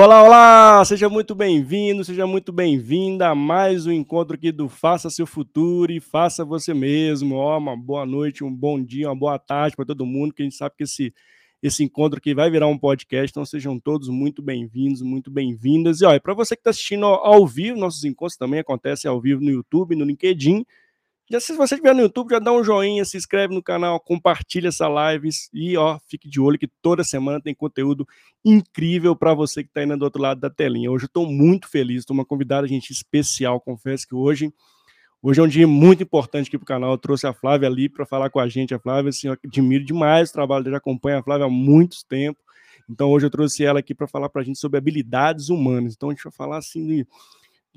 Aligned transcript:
Olá, 0.00 0.22
olá! 0.22 0.84
Seja 0.84 1.08
muito 1.08 1.34
bem-vindo, 1.34 2.04
seja 2.04 2.24
muito 2.24 2.52
bem-vinda 2.52 3.30
a 3.30 3.34
mais 3.34 3.84
um 3.84 3.90
encontro 3.90 4.36
aqui 4.36 4.52
do 4.52 4.68
Faça 4.68 5.10
Seu 5.10 5.26
Futuro 5.26 5.90
e 5.90 5.98
Faça 5.98 6.44
Você 6.44 6.72
Mesmo. 6.72 7.34
Ó, 7.34 7.58
uma 7.58 7.76
boa 7.76 8.06
noite, 8.06 8.44
um 8.44 8.54
bom 8.54 8.80
dia, 8.80 9.08
uma 9.08 9.16
boa 9.16 9.40
tarde 9.40 9.74
para 9.74 9.84
todo 9.84 10.06
mundo, 10.06 10.32
que 10.32 10.40
a 10.40 10.44
gente 10.44 10.54
sabe 10.54 10.76
que 10.76 10.84
esse, 10.84 11.12
esse 11.60 11.82
encontro 11.82 12.18
aqui 12.18 12.32
vai 12.32 12.48
virar 12.48 12.68
um 12.68 12.78
podcast, 12.78 13.32
então 13.32 13.44
sejam 13.44 13.76
todos 13.76 14.08
muito 14.08 14.40
bem-vindos, 14.40 15.02
muito 15.02 15.32
bem-vindas. 15.32 16.00
E 16.00 16.04
olha, 16.04 16.20
para 16.20 16.32
você 16.32 16.54
que 16.54 16.60
está 16.60 16.70
assistindo 16.70 17.04
ao 17.04 17.44
vivo, 17.44 17.76
nossos 17.76 18.04
encontros 18.04 18.36
também 18.36 18.60
acontecem 18.60 19.10
ao 19.10 19.20
vivo 19.20 19.42
no 19.42 19.50
YouTube, 19.50 19.96
no 19.96 20.04
LinkedIn, 20.04 20.64
já 21.30 21.40
se 21.40 21.52
você 21.54 21.74
estiver 21.74 21.94
no 21.94 22.00
YouTube, 22.00 22.30
já 22.30 22.38
dá 22.38 22.52
um 22.52 22.64
joinha, 22.64 23.04
se 23.04 23.16
inscreve 23.16 23.54
no 23.54 23.62
canal, 23.62 24.00
compartilha 24.00 24.68
essa 24.68 24.88
live 24.88 25.28
e 25.52 25.76
ó, 25.76 25.98
fique 26.08 26.28
de 26.28 26.40
olho 26.40 26.58
que 26.58 26.68
toda 26.80 27.04
semana 27.04 27.40
tem 27.40 27.54
conteúdo 27.54 28.06
incrível 28.44 29.14
para 29.14 29.34
você 29.34 29.62
que 29.62 29.68
está 29.68 29.80
aí 29.80 29.86
do 29.98 30.04
outro 30.04 30.22
lado 30.22 30.40
da 30.40 30.48
telinha. 30.48 30.90
Hoje 30.90 31.04
eu 31.04 31.08
estou 31.08 31.26
muito 31.26 31.68
feliz, 31.68 31.98
estou 32.00 32.14
uma 32.14 32.24
convidada 32.24 32.66
gente 32.66 32.90
especial, 32.90 33.60
confesso 33.60 34.06
que 34.06 34.14
hoje 34.14 34.52
Hoje 35.20 35.40
é 35.40 35.42
um 35.42 35.48
dia 35.48 35.66
muito 35.66 36.00
importante 36.00 36.46
aqui 36.46 36.56
para 36.56 36.62
o 36.62 36.66
canal. 36.66 36.92
Eu 36.92 36.98
trouxe 36.98 37.26
a 37.26 37.32
Flávia 37.32 37.68
ali 37.68 37.88
para 37.88 38.06
falar 38.06 38.30
com 38.30 38.38
a 38.38 38.48
gente. 38.48 38.72
A 38.72 38.78
Flávia, 38.78 39.08
assim, 39.08 39.26
eu 39.26 39.36
admiro 39.44 39.84
demais 39.84 40.30
o 40.30 40.32
trabalho 40.32 40.62
dela, 40.62 40.76
acompanha 40.76 41.18
a 41.18 41.22
Flávia 41.24 41.46
há 41.46 41.50
muitos 41.50 42.04
tempos. 42.04 42.40
Então, 42.88 43.10
hoje 43.10 43.26
eu 43.26 43.30
trouxe 43.30 43.64
ela 43.64 43.80
aqui 43.80 43.94
para 43.94 44.06
falar 44.06 44.28
para 44.28 44.42
a 44.42 44.44
gente 44.44 44.60
sobre 44.60 44.78
habilidades 44.78 45.48
humanas. 45.48 45.94
Então, 45.94 46.10
a 46.10 46.12
gente 46.12 46.22
vai 46.22 46.32
falar 46.32 46.58
assim 46.58 46.86
de 46.86 47.06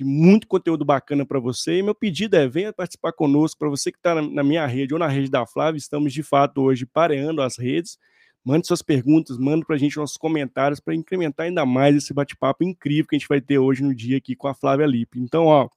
de 0.02 0.06
muito 0.06 0.48
conteúdo 0.48 0.84
bacana 0.84 1.24
para 1.24 1.40
você. 1.40 1.78
E 1.78 1.84
meu 1.84 1.94
pedido 1.94 2.36
é: 2.36 2.48
venha 2.48 2.74
participar 2.74 3.14
conosco. 3.14 3.60
Para 3.60 3.70
você 3.70 3.92
que 3.92 4.00
está 4.00 4.20
na 4.20 4.44
minha 4.44 4.66
rede 4.66 4.94
ou 4.94 5.00
na 5.00 5.08
rede 5.08 5.30
da 5.30 5.46
Flávia, 5.46 5.78
estamos 5.78 6.12
de 6.12 6.24
fato 6.24 6.62
hoje 6.62 6.88
pareando 6.88 7.42
as 7.42 7.58
redes. 7.58 8.00
Mande 8.44 8.66
suas 8.66 8.82
perguntas, 8.82 9.38
mande 9.38 9.64
para 9.64 9.76
a 9.76 9.80
gente 9.80 9.98
nossos 9.98 10.18
comentários 10.18 10.80
para 10.80 10.96
incrementar 10.96 11.46
ainda 11.46 11.64
mais 11.64 11.96
esse 11.96 12.12
bate-papo 12.12 12.64
incrível 12.64 13.06
que 13.08 13.16
a 13.16 13.20
gente 13.20 13.28
vai 13.28 13.40
ter 13.40 13.60
hoje 13.60 13.84
no 13.84 13.94
dia 13.94 14.18
aqui 14.18 14.36
com 14.36 14.48
a 14.48 14.56
Flávia 14.56 14.88
Lipe. 14.88 15.20
Então, 15.20 15.46
ó, 15.46 15.70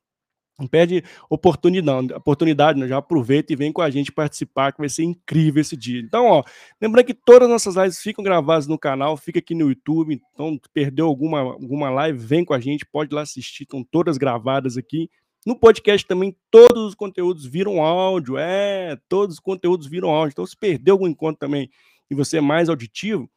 não 0.58 0.66
perde 0.66 1.02
oportunidade, 1.28 2.12
oportunidade 2.12 2.78
né? 2.78 2.86
já 2.86 2.98
aproveita 2.98 3.52
e 3.52 3.56
vem 3.56 3.72
com 3.72 3.82
a 3.82 3.90
gente 3.90 4.12
participar, 4.12 4.72
que 4.72 4.78
vai 4.78 4.88
ser 4.88 5.02
incrível 5.02 5.60
esse 5.60 5.76
dia. 5.76 6.00
Então, 6.00 6.26
ó, 6.26 6.44
lembrando 6.80 7.06
que 7.06 7.14
todas 7.14 7.42
as 7.42 7.50
nossas 7.50 7.74
lives 7.74 7.98
ficam 7.98 8.22
gravadas 8.22 8.66
no 8.66 8.78
canal, 8.78 9.16
fica 9.16 9.40
aqui 9.40 9.54
no 9.54 9.68
YouTube, 9.68 10.20
então 10.32 10.58
perdeu 10.72 11.06
alguma, 11.06 11.40
alguma 11.40 11.90
live, 11.90 12.18
vem 12.18 12.44
com 12.44 12.54
a 12.54 12.60
gente, 12.60 12.86
pode 12.86 13.14
lá 13.14 13.22
assistir, 13.22 13.64
estão 13.64 13.82
todas 13.82 14.16
gravadas 14.16 14.76
aqui. 14.76 15.10
No 15.44 15.58
podcast 15.58 16.06
também, 16.06 16.34
todos 16.50 16.84
os 16.84 16.94
conteúdos 16.94 17.44
viram 17.44 17.82
áudio, 17.82 18.38
é, 18.38 18.96
todos 19.08 19.34
os 19.34 19.40
conteúdos 19.40 19.86
viram 19.86 20.08
áudio, 20.10 20.32
então 20.32 20.46
se 20.46 20.56
perdeu 20.56 20.94
algum 20.94 21.06
encontro 21.06 21.38
também 21.38 21.68
e 22.10 22.14
você 22.14 22.38
é 22.38 22.40
mais 22.40 22.68
auditivo, 22.68 23.28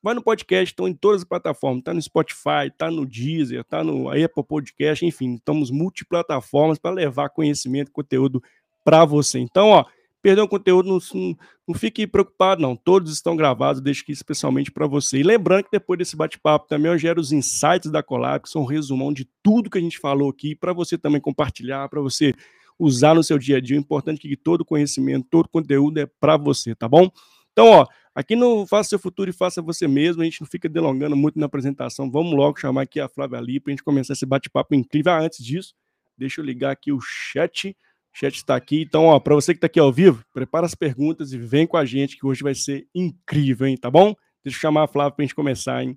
Vai 0.00 0.14
no 0.14 0.22
podcast, 0.22 0.72
estão 0.72 0.86
em 0.86 0.94
todas 0.94 1.22
as 1.22 1.28
plataformas, 1.28 1.80
está 1.80 1.92
no 1.92 2.00
Spotify, 2.00 2.68
está 2.70 2.88
no 2.88 3.04
Deezer, 3.04 3.60
está 3.62 3.82
no 3.82 4.08
Apple 4.10 4.44
Podcast, 4.46 5.04
enfim, 5.04 5.34
estamos 5.34 5.72
multiplataformas 5.72 6.78
para 6.78 6.94
levar 6.94 7.30
conhecimento, 7.30 7.90
conteúdo 7.90 8.40
para 8.84 9.04
você. 9.04 9.40
Então, 9.40 9.70
ó, 9.70 9.84
perdeu 10.22 10.44
o 10.44 10.48
conteúdo, 10.48 10.88
não, 10.88 11.36
não, 11.66 11.74
fique 11.74 12.06
preocupado, 12.06 12.62
não. 12.62 12.76
Todos 12.76 13.12
estão 13.12 13.34
gravados, 13.34 13.80
deixo 13.80 14.02
aqui 14.02 14.12
especialmente 14.12 14.70
para 14.70 14.86
você. 14.86 15.18
E 15.18 15.22
lembrando 15.24 15.64
que 15.64 15.70
depois 15.72 15.98
desse 15.98 16.16
bate-papo 16.16 16.68
também 16.68 16.92
eu 16.92 16.98
gero 16.98 17.20
os 17.20 17.32
insights 17.32 17.90
da 17.90 18.02
Colab, 18.02 18.44
que 18.44 18.48
são 18.48 18.62
um 18.62 18.66
resumão 18.66 19.12
de 19.12 19.28
tudo 19.42 19.68
que 19.68 19.78
a 19.78 19.80
gente 19.80 19.98
falou 19.98 20.30
aqui, 20.30 20.54
para 20.54 20.72
você 20.72 20.96
também 20.96 21.20
compartilhar, 21.20 21.88
para 21.88 22.00
você 22.00 22.32
usar 22.78 23.14
no 23.14 23.24
seu 23.24 23.36
dia 23.36 23.56
a 23.56 23.60
dia. 23.60 23.76
O 23.76 23.80
importante 23.80 24.26
é 24.26 24.30
que 24.30 24.36
todo 24.36 24.64
conhecimento, 24.64 25.26
todo 25.28 25.48
conteúdo 25.48 25.98
é 25.98 26.06
para 26.06 26.36
você, 26.36 26.72
tá 26.74 26.88
bom? 26.88 27.10
Então, 27.52 27.66
ó, 27.66 27.86
Aqui 28.18 28.34
no 28.34 28.66
Faça 28.66 28.88
Seu 28.88 28.98
Futuro 28.98 29.30
e 29.30 29.32
Faça 29.32 29.62
Você 29.62 29.86
Mesmo, 29.86 30.22
a 30.22 30.24
gente 30.24 30.40
não 30.40 30.48
fica 30.48 30.68
delongando 30.68 31.14
muito 31.14 31.38
na 31.38 31.46
apresentação. 31.46 32.10
Vamos 32.10 32.32
logo 32.32 32.58
chamar 32.58 32.82
aqui 32.82 32.98
a 32.98 33.08
Flávia 33.08 33.38
ali 33.38 33.60
para 33.60 33.70
a 33.70 33.72
gente 33.74 33.84
começar 33.84 34.14
esse 34.14 34.26
bate-papo 34.26 34.74
incrível. 34.74 35.12
Ah, 35.12 35.20
antes 35.20 35.38
disso, 35.38 35.72
deixa 36.16 36.40
eu 36.40 36.44
ligar 36.44 36.72
aqui 36.72 36.90
o 36.90 36.98
chat. 37.00 37.68
O 38.12 38.18
chat 38.18 38.34
está 38.34 38.56
aqui. 38.56 38.82
Então, 38.82 39.04
ó, 39.04 39.20
para 39.20 39.36
você 39.36 39.54
que 39.54 39.58
está 39.58 39.68
aqui 39.68 39.78
ao 39.78 39.92
vivo, 39.92 40.24
prepara 40.34 40.66
as 40.66 40.74
perguntas 40.74 41.32
e 41.32 41.38
vem 41.38 41.64
com 41.64 41.76
a 41.76 41.84
gente 41.84 42.16
que 42.16 42.26
hoje 42.26 42.42
vai 42.42 42.56
ser 42.56 42.88
incrível, 42.92 43.68
hein? 43.68 43.76
Tá 43.76 43.88
bom? 43.88 44.16
Deixa 44.42 44.58
eu 44.58 44.62
chamar 44.62 44.82
a 44.82 44.88
Flávia 44.88 45.12
para 45.12 45.22
a 45.22 45.24
gente 45.24 45.36
começar, 45.36 45.84
hein? 45.84 45.96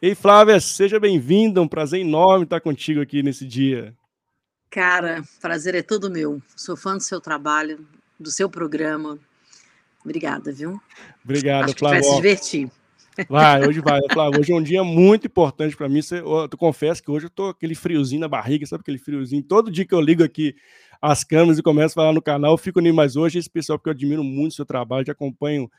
Ei, 0.00 0.14
Flávia, 0.14 0.58
seja 0.60 0.98
bem-vinda. 0.98 1.60
Um 1.60 1.68
prazer 1.68 2.00
enorme 2.00 2.44
estar 2.44 2.62
contigo 2.62 3.02
aqui 3.02 3.22
nesse 3.22 3.46
dia. 3.46 3.94
Cara, 4.70 5.22
prazer 5.42 5.74
é 5.74 5.82
todo 5.82 6.10
meu. 6.10 6.40
Sou 6.56 6.74
fã 6.74 6.96
do 6.96 7.02
seu 7.02 7.20
trabalho, 7.20 7.86
do 8.18 8.30
seu 8.30 8.48
programa. 8.48 9.18
Obrigada, 10.04 10.52
viu? 10.52 10.80
Obrigado, 11.24 11.64
Acho 11.64 11.78
Flávio. 11.78 12.02
Vai 12.02 12.10
se 12.10 12.16
divertir. 12.16 12.70
Vai, 13.28 13.66
hoje 13.66 13.80
vai, 13.80 14.00
Flávio. 14.12 14.40
Hoje 14.40 14.52
é 14.52 14.56
um 14.56 14.62
dia 14.62 14.82
muito 14.82 15.26
importante 15.26 15.76
para 15.76 15.88
mim. 15.88 16.00
Eu, 16.10 16.48
confesso 16.58 17.02
que 17.02 17.10
hoje 17.10 17.26
eu 17.26 17.30
tô 17.30 17.48
aquele 17.48 17.74
friozinho 17.74 18.20
na 18.20 18.28
barriga, 18.28 18.66
sabe 18.66 18.82
aquele 18.82 18.98
friozinho? 18.98 19.42
Todo 19.42 19.70
dia 19.70 19.86
que 19.86 19.94
eu 19.94 20.00
ligo 20.00 20.22
aqui 20.22 20.54
as 21.00 21.22
câmeras 21.22 21.58
e 21.58 21.62
começo 21.62 21.92
a 21.92 22.02
falar 22.02 22.12
no 22.12 22.22
canal, 22.22 22.52
eu 22.52 22.58
fico 22.58 22.80
nem 22.80 22.92
mais 22.92 23.14
hoje, 23.14 23.38
esse 23.38 23.48
pessoal, 23.48 23.78
porque 23.78 23.88
eu 23.88 23.92
admiro 23.92 24.24
muito 24.24 24.52
o 24.52 24.54
seu 24.54 24.66
trabalho, 24.66 25.04
te 25.04 25.10
acompanho. 25.10 25.70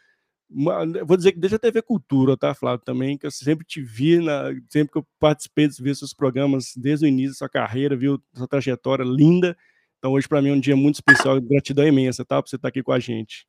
Vou 1.06 1.18
dizer 1.18 1.34
que 1.34 1.40
desde 1.40 1.56
a 1.56 1.60
TV 1.60 1.82
Cultura, 1.82 2.38
tá, 2.38 2.54
Flávio? 2.54 2.86
Também, 2.86 3.18
que 3.18 3.26
eu 3.26 3.32
sempre 3.32 3.66
te 3.66 3.82
vi, 3.82 4.20
na, 4.20 4.54
sempre 4.70 4.94
que 4.94 4.98
eu 4.98 5.08
participei 5.20 5.68
de 5.68 5.82
ver 5.82 5.96
seus 5.96 6.14
programas 6.14 6.74
desde 6.78 7.06
o 7.06 7.08
início 7.08 7.32
da 7.32 7.38
sua 7.38 7.50
carreira, 7.50 7.98
viu 7.98 8.22
sua 8.34 8.48
trajetória 8.48 9.04
linda. 9.04 9.58
Então, 9.98 10.14
hoje, 10.14 10.28
para 10.28 10.42
mim, 10.42 10.50
é 10.50 10.54
um 10.54 10.60
dia 10.60 10.76
muito 10.76 10.96
especial, 10.96 11.42
gratidão 11.42 11.86
imensa, 11.86 12.24
tá? 12.24 12.42
Por 12.42 12.48
você 12.48 12.56
estar 12.56 12.68
aqui 12.68 12.84
com 12.84 12.92
a 12.92 13.00
gente. 13.00 13.48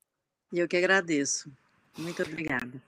Eu 0.52 0.68
que 0.68 0.76
agradeço. 0.76 1.50
Muito 1.98 2.22
obrigada. 2.22 2.82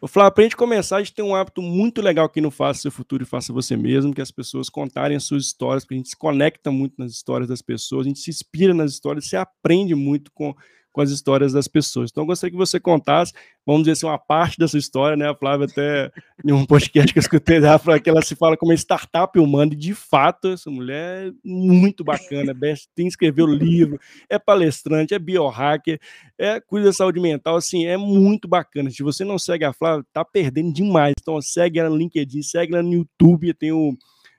O 0.00 0.06
Flávio, 0.06 0.32
para 0.32 0.42
a 0.42 0.44
gente 0.44 0.56
começar, 0.56 0.96
a 0.96 1.00
gente 1.00 1.12
tem 1.12 1.24
um 1.24 1.34
hábito 1.34 1.60
muito 1.60 2.00
legal 2.00 2.26
aqui 2.26 2.40
no 2.40 2.52
Faça 2.52 2.82
Seu 2.82 2.90
Futuro 2.90 3.24
e 3.24 3.26
Faça 3.26 3.52
Você 3.52 3.76
Mesmo, 3.76 4.14
que 4.14 4.20
as 4.20 4.30
pessoas 4.30 4.68
contarem 4.68 5.16
as 5.16 5.24
suas 5.24 5.46
histórias, 5.46 5.84
porque 5.84 5.94
a 5.94 5.96
gente 5.96 6.10
se 6.10 6.16
conecta 6.16 6.70
muito 6.70 6.94
nas 6.98 7.10
histórias 7.10 7.48
das 7.48 7.60
pessoas, 7.60 8.06
a 8.06 8.08
gente 8.08 8.20
se 8.20 8.30
inspira 8.30 8.72
nas 8.72 8.92
histórias, 8.92 9.28
se 9.28 9.36
aprende 9.36 9.96
muito 9.96 10.30
com, 10.30 10.54
com 10.92 11.00
as 11.00 11.10
histórias 11.10 11.52
das 11.52 11.68
pessoas. 11.68 12.10
Então, 12.10 12.22
eu 12.22 12.26
gostaria 12.26 12.50
que 12.50 12.56
você 12.56 12.80
contasse, 12.80 13.32
vamos 13.66 13.82
dizer 13.82 13.92
assim, 13.92 14.06
uma 14.06 14.18
parte 14.18 14.58
dessa 14.58 14.76
história, 14.76 15.16
né? 15.16 15.28
A 15.28 15.34
Flávia, 15.34 15.66
até 15.66 16.10
em 16.44 16.52
um 16.52 16.64
podcast 16.66 17.12
que 17.12 17.18
eu 17.18 17.22
escutei 17.22 17.60
dela, 17.60 18.00
que 18.00 18.10
ela 18.10 18.22
se 18.22 18.34
fala 18.34 18.56
como 18.56 18.72
uma 18.72 18.76
startup 18.76 19.38
humana, 19.38 19.72
e 19.72 19.76
de 19.76 19.94
fato, 19.94 20.48
essa 20.48 20.70
mulher 20.70 21.28
é 21.28 21.32
muito 21.44 22.02
bacana, 22.02 22.54
tem 22.94 23.06
escreveu 23.06 23.46
livro, 23.46 23.98
é 24.28 24.38
palestrante, 24.38 25.14
é 25.14 25.18
biohacker, 25.18 26.00
é 26.38 26.60
cuida 26.60 26.86
da 26.86 26.92
saúde 26.92 27.20
mental, 27.20 27.56
assim, 27.56 27.86
é 27.86 27.96
muito 27.96 28.48
bacana. 28.48 28.90
Se 28.90 29.02
você 29.02 29.24
não 29.24 29.38
segue 29.38 29.64
a 29.64 29.72
Flávia, 29.72 30.04
tá 30.12 30.24
perdendo 30.24 30.72
demais. 30.72 31.14
Então, 31.20 31.40
segue 31.40 31.78
ela 31.78 31.90
no 31.90 31.96
LinkedIn, 31.96 32.42
segue 32.42 32.74
ela 32.74 32.82
no 32.82 32.92
YouTube, 32.92 33.54
tem 33.54 33.72
o, 33.72 33.96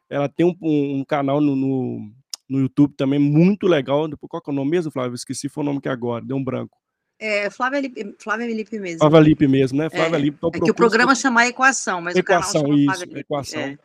ela 0.10 0.28
tem 0.28 0.45
um, 0.45 0.56
um 0.62 1.06
canal 1.06 1.40
no, 1.40 1.56
no 1.56 2.19
no 2.50 2.60
YouTube 2.60 2.96
também, 2.96 3.19
muito 3.19 3.68
legal. 3.68 4.10
Qual 4.28 4.42
que 4.42 4.50
é 4.50 4.54
o 4.54 4.56
nome 4.56 4.72
mesmo, 4.72 4.92
Flávio? 4.92 5.16
Esqueci 5.16 5.48
foi 5.48 5.63
o 5.63 5.66
nome 5.66 5.80
que 5.80 5.88
é 5.88 5.92
agora, 5.92 6.25
deu 6.25 6.36
um 6.36 6.44
branco. 6.44 6.78
É, 7.19 7.50
Flávia 7.50 7.81
Lipe, 7.81 8.16
Flávia 8.18 8.48
Lipe 8.48 8.80
mesmo. 8.80 9.00
Flávia 9.00 9.19
Lipe 9.19 9.48
mesmo, 9.48 9.78
né? 9.78 9.90
Flávia 9.90 10.16
é, 10.16 10.19
Lipe. 10.19 10.38
Então, 10.38 10.51
é 10.54 10.60
que 10.60 10.72
o 10.72 10.74
programa 10.74 11.13
chama 11.13 11.46
Equação, 11.46 12.01
mas 12.01 12.16
equação, 12.16 12.62
o 12.62 12.63
canal 12.63 12.86
chama 12.86 12.94
isso, 12.94 13.18
Equação. 13.18 13.62
É. 13.62 13.78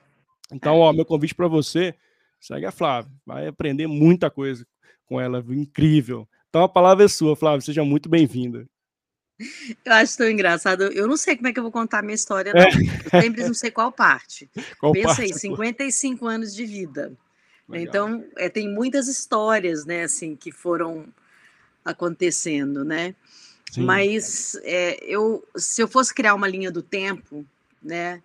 Então, 0.52 0.78
ó, 0.78 0.92
meu 0.92 1.04
convite 1.04 1.34
para 1.34 1.48
você, 1.48 1.94
segue 2.40 2.64
a 2.64 2.70
Flávia. 2.70 3.10
Vai 3.26 3.48
aprender 3.48 3.88
muita 3.88 4.30
coisa 4.30 4.64
com 5.04 5.20
ela, 5.20 5.44
incrível. 5.48 6.28
Então, 6.48 6.62
a 6.62 6.68
palavra 6.68 7.04
é 7.04 7.08
sua, 7.08 7.34
Flávia. 7.34 7.60
Seja 7.60 7.84
muito 7.84 8.08
bem-vinda. 8.08 8.68
Eu 9.84 9.92
acho 9.94 10.16
tão 10.16 10.30
engraçado. 10.30 10.84
Eu 10.84 11.08
não 11.08 11.16
sei 11.16 11.34
como 11.34 11.48
é 11.48 11.52
que 11.52 11.58
eu 11.58 11.64
vou 11.64 11.72
contar 11.72 11.98
a 11.98 12.02
minha 12.02 12.14
história, 12.14 12.52
não. 12.52 12.60
É. 12.60 12.68
Eu 12.68 13.20
sempre 13.20 13.42
não 13.42 13.54
sei 13.54 13.70
qual 13.70 13.90
parte. 13.90 14.48
Qual 14.78 14.92
Pensa 14.92 15.08
parte? 15.08 15.22
aí, 15.22 15.34
55 15.34 16.26
anos 16.26 16.54
de 16.54 16.64
vida. 16.64 17.16
Legal. 17.68 17.88
Então, 17.88 18.24
é, 18.36 18.48
tem 18.48 18.68
muitas 18.68 19.08
histórias, 19.08 19.84
né, 19.84 20.04
assim, 20.04 20.36
que 20.36 20.52
foram 20.52 21.06
acontecendo, 21.84 22.84
né? 22.84 23.14
Sim. 23.70 23.84
Mas 23.84 24.54
é, 24.62 25.02
eu, 25.04 25.46
se 25.56 25.82
eu 25.82 25.88
fosse 25.88 26.14
criar 26.14 26.34
uma 26.34 26.46
linha 26.46 26.70
do 26.70 26.82
tempo, 26.82 27.44
né, 27.82 28.22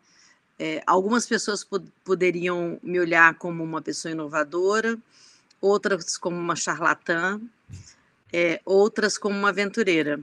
é, 0.58 0.84
algumas 0.86 1.26
pessoas 1.26 1.64
pod 1.64 1.90
poderiam 2.04 2.78
me 2.84 3.00
olhar 3.00 3.34
como 3.36 3.64
uma 3.64 3.82
pessoa 3.82 4.12
inovadora, 4.12 4.98
outras 5.62 6.18
como 6.18 6.38
uma 6.38 6.56
charlatã, 6.56 7.40
é, 8.32 8.62
outras 8.66 9.18
como 9.18 9.36
uma 9.36 9.50
aventureira 9.50 10.20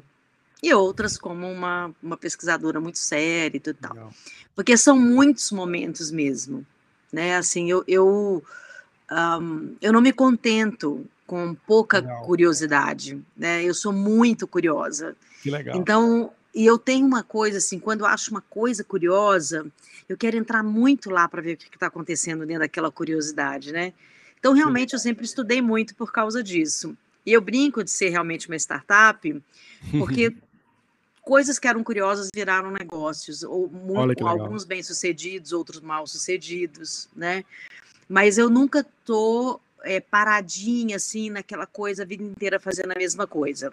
e 0.62 0.72
outras 0.72 1.18
como 1.18 1.50
uma, 1.50 1.94
uma 2.02 2.16
pesquisadora 2.16 2.80
muito 2.80 2.98
séria 2.98 3.56
e 3.56 3.74
tal. 3.74 4.12
Porque 4.54 4.76
são 4.76 4.98
muitos 4.98 5.50
momentos 5.50 6.10
mesmo, 6.10 6.66
né? 7.12 7.36
Assim, 7.36 7.70
eu, 7.70 7.82
eu 7.88 8.44
um, 9.10 9.76
eu 9.80 9.92
não 9.92 10.00
me 10.00 10.12
contento 10.12 11.06
com 11.26 11.54
pouca 11.54 11.98
legal. 11.98 12.22
curiosidade, 12.22 13.22
né? 13.36 13.62
Eu 13.62 13.74
sou 13.74 13.92
muito 13.92 14.46
curiosa. 14.46 15.16
Que 15.42 15.50
legal. 15.50 15.76
Então, 15.76 16.32
e 16.54 16.64
eu 16.64 16.78
tenho 16.78 17.06
uma 17.06 17.22
coisa 17.22 17.58
assim, 17.58 17.78
quando 17.78 18.00
eu 18.00 18.06
acho 18.06 18.30
uma 18.30 18.40
coisa 18.40 18.82
curiosa, 18.82 19.66
eu 20.08 20.16
quero 20.16 20.36
entrar 20.36 20.62
muito 20.62 21.10
lá 21.10 21.28
para 21.28 21.42
ver 21.42 21.54
o 21.54 21.56
que 21.56 21.66
está 21.66 21.88
acontecendo 21.88 22.46
dentro 22.46 22.62
daquela 22.62 22.90
curiosidade, 22.90 23.72
né? 23.72 23.92
Então, 24.38 24.54
realmente, 24.54 24.92
eu 24.92 24.98
sempre 24.98 25.24
estudei 25.24 25.60
muito 25.60 25.94
por 25.94 26.12
causa 26.12 26.42
disso. 26.42 26.96
E 27.24 27.32
eu 27.32 27.40
brinco 27.40 27.82
de 27.82 27.90
ser 27.90 28.10
realmente 28.10 28.48
uma 28.48 28.56
startup, 28.56 29.42
porque 29.98 30.32
coisas 31.20 31.58
que 31.58 31.66
eram 31.66 31.82
curiosas 31.82 32.28
viraram 32.32 32.70
negócios, 32.70 33.42
ou 33.42 33.68
muito, 33.68 34.26
alguns 34.26 34.64
bem-sucedidos, 34.64 35.52
outros 35.52 35.80
mal-sucedidos, 35.80 37.08
né? 37.16 37.44
Mas 38.08 38.38
eu 38.38 38.48
nunca 38.48 38.86
tô 39.04 39.60
é, 39.86 40.00
paradinha, 40.00 40.96
assim, 40.96 41.30
naquela 41.30 41.66
coisa 41.66 42.02
a 42.02 42.06
vida 42.06 42.22
inteira 42.22 42.58
fazendo 42.58 42.92
a 42.92 42.98
mesma 42.98 43.26
coisa. 43.26 43.72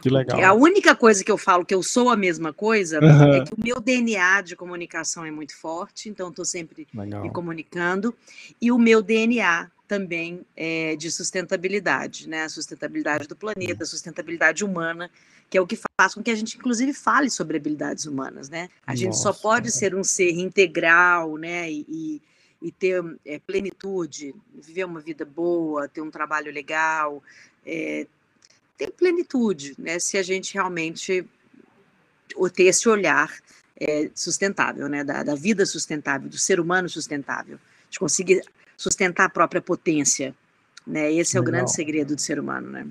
Que 0.00 0.10
legal. 0.10 0.42
A 0.44 0.52
única 0.52 0.94
coisa 0.94 1.24
que 1.24 1.30
eu 1.30 1.38
falo 1.38 1.64
que 1.64 1.74
eu 1.74 1.82
sou 1.82 2.10
a 2.10 2.16
mesma 2.16 2.52
coisa 2.52 3.00
uhum. 3.00 3.34
é 3.34 3.44
que 3.44 3.54
o 3.54 3.58
meu 3.58 3.80
DNA 3.80 4.42
de 4.42 4.56
comunicação 4.56 5.24
é 5.24 5.30
muito 5.30 5.56
forte, 5.56 6.08
então 6.08 6.28
estou 6.28 6.44
sempre 6.44 6.86
legal. 6.94 7.22
me 7.22 7.30
comunicando, 7.30 8.14
e 8.60 8.70
o 8.70 8.78
meu 8.78 9.02
DNA 9.02 9.70
também 9.86 10.40
é 10.56 10.96
de 10.96 11.10
sustentabilidade, 11.10 12.28
né? 12.28 12.44
A 12.44 12.48
sustentabilidade 12.48 13.28
do 13.28 13.36
planeta, 13.36 13.84
a 13.84 13.86
sustentabilidade 13.86 14.64
humana, 14.64 15.10
que 15.50 15.58
é 15.58 15.60
o 15.60 15.66
que 15.66 15.78
faz 15.98 16.14
com 16.14 16.22
que 16.22 16.30
a 16.30 16.34
gente, 16.34 16.56
inclusive, 16.56 16.92
fale 16.94 17.28
sobre 17.28 17.58
habilidades 17.58 18.06
humanas, 18.06 18.48
né? 18.48 18.68
A 18.86 18.92
Nossa, 18.92 19.02
gente 19.02 19.18
só 19.18 19.32
pode 19.32 19.70
ser 19.70 19.94
um 19.94 20.02
ser 20.02 20.32
integral, 20.32 21.36
né? 21.36 21.70
E, 21.70 21.86
e 21.88 22.22
ter 22.72 23.02
é, 23.24 23.38
plenitude, 23.38 24.34
viver 24.54 24.84
uma 24.84 25.00
vida 25.00 25.24
boa, 25.24 25.88
ter 25.88 26.00
um 26.00 26.10
trabalho 26.10 26.52
legal, 26.52 27.22
é, 27.64 28.06
ter 28.76 28.90
plenitude, 28.90 29.74
né? 29.78 29.98
Se 29.98 30.16
a 30.16 30.22
gente 30.22 30.54
realmente 30.54 31.26
ter 32.54 32.64
esse 32.64 32.88
olhar 32.88 33.30
é, 33.80 34.10
sustentável, 34.14 34.88
né? 34.88 35.04
Da, 35.04 35.22
da, 35.22 35.34
vida 35.34 35.66
sustentável, 35.66 36.28
do 36.28 36.38
ser 36.38 36.60
humano 36.60 36.88
sustentável, 36.88 37.58
de 37.90 37.98
conseguir 37.98 38.42
sustentar 38.76 39.26
a 39.26 39.30
própria 39.30 39.60
potência, 39.60 40.34
né? 40.86 41.12
Esse 41.12 41.36
é 41.36 41.40
o 41.40 41.44
grande 41.44 41.72
segredo 41.72 42.14
do 42.14 42.20
ser 42.20 42.38
humano, 42.38 42.70
né? 42.70 42.86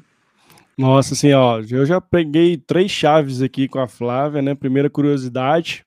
Nossa, 0.78 1.14
assim, 1.14 1.32
ó, 1.34 1.62
eu 1.70 1.86
já 1.86 2.02
peguei 2.02 2.58
três 2.58 2.90
chaves 2.90 3.42
aqui 3.42 3.68
com 3.68 3.80
a 3.80 3.88
Flávia, 3.88 4.42
né? 4.42 4.56
Primeira 4.56 4.90
curiosidade, 4.90 5.86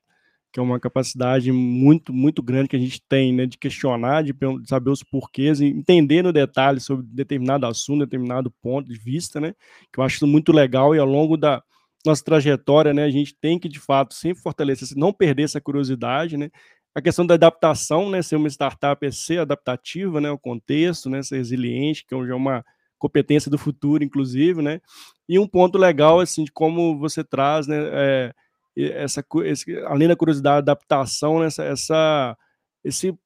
que 0.56 0.61
é 0.61 0.62
uma 0.62 0.81
capacidade 0.81 1.53
muito, 1.53 2.14
muito 2.14 2.43
grande 2.43 2.70
que 2.70 2.76
a 2.76 2.79
gente 2.79 3.03
tem, 3.06 3.31
né, 3.31 3.44
de 3.44 3.58
questionar, 3.58 4.23
de 4.25 4.35
saber 4.64 4.88
os 4.88 5.03
porquês, 5.03 5.61
entender 5.61 6.23
no 6.23 6.32
detalhe 6.32 6.81
sobre 6.81 7.05
determinado 7.11 7.67
assunto, 7.67 8.06
determinado 8.06 8.50
ponto 8.62 8.88
de 8.91 8.99
vista, 8.99 9.38
né, 9.38 9.53
que 9.93 10.00
eu 10.00 10.03
acho 10.03 10.26
muito 10.26 10.53
legal 10.53 10.94
e 10.94 10.99
ao 10.99 11.05
longo 11.05 11.37
da 11.37 11.62
nossa 12.06 12.25
trajetória, 12.25 12.94
né, 12.94 13.05
a 13.05 13.11
gente 13.11 13.37
tem 13.38 13.58
que, 13.58 13.69
de 13.69 13.79
fato, 13.79 14.14
sempre 14.14 14.43
fortalecer, 14.43 14.97
não 14.97 15.12
perder 15.12 15.43
essa 15.43 15.61
curiosidade, 15.61 16.38
né, 16.38 16.49
a 16.94 17.03
questão 17.03 17.26
da 17.26 17.35
adaptação, 17.35 18.08
né, 18.08 18.23
ser 18.23 18.37
uma 18.37 18.49
startup 18.49 19.05
é 19.06 19.11
ser 19.11 19.41
adaptativa, 19.41 20.23
né, 20.23 20.31
ao 20.31 20.38
contexto, 20.38 21.11
né, 21.11 21.23
ser 21.23 21.37
resiliente, 21.37 22.03
que 22.06 22.14
é 22.14 22.35
uma 22.35 22.64
competência 22.99 23.50
do 23.50 23.58
futuro, 23.58 24.03
inclusive, 24.03 24.62
né, 24.62 24.81
e 25.29 25.38
um 25.38 25.47
ponto 25.47 25.76
legal, 25.76 26.19
assim, 26.19 26.44
de 26.44 26.50
como 26.50 26.99
você 26.99 27.23
traz, 27.23 27.67
né, 27.67 27.76
é, 27.93 28.32
essa, 28.76 29.25
esse, 29.44 29.78
além 29.84 30.08
da 30.08 30.17
curiosidade, 30.17 30.58
adaptação, 30.58 31.40
né, 31.40 31.46
essa, 31.46 31.64
essa, 31.64 32.38
esse 32.84 33.19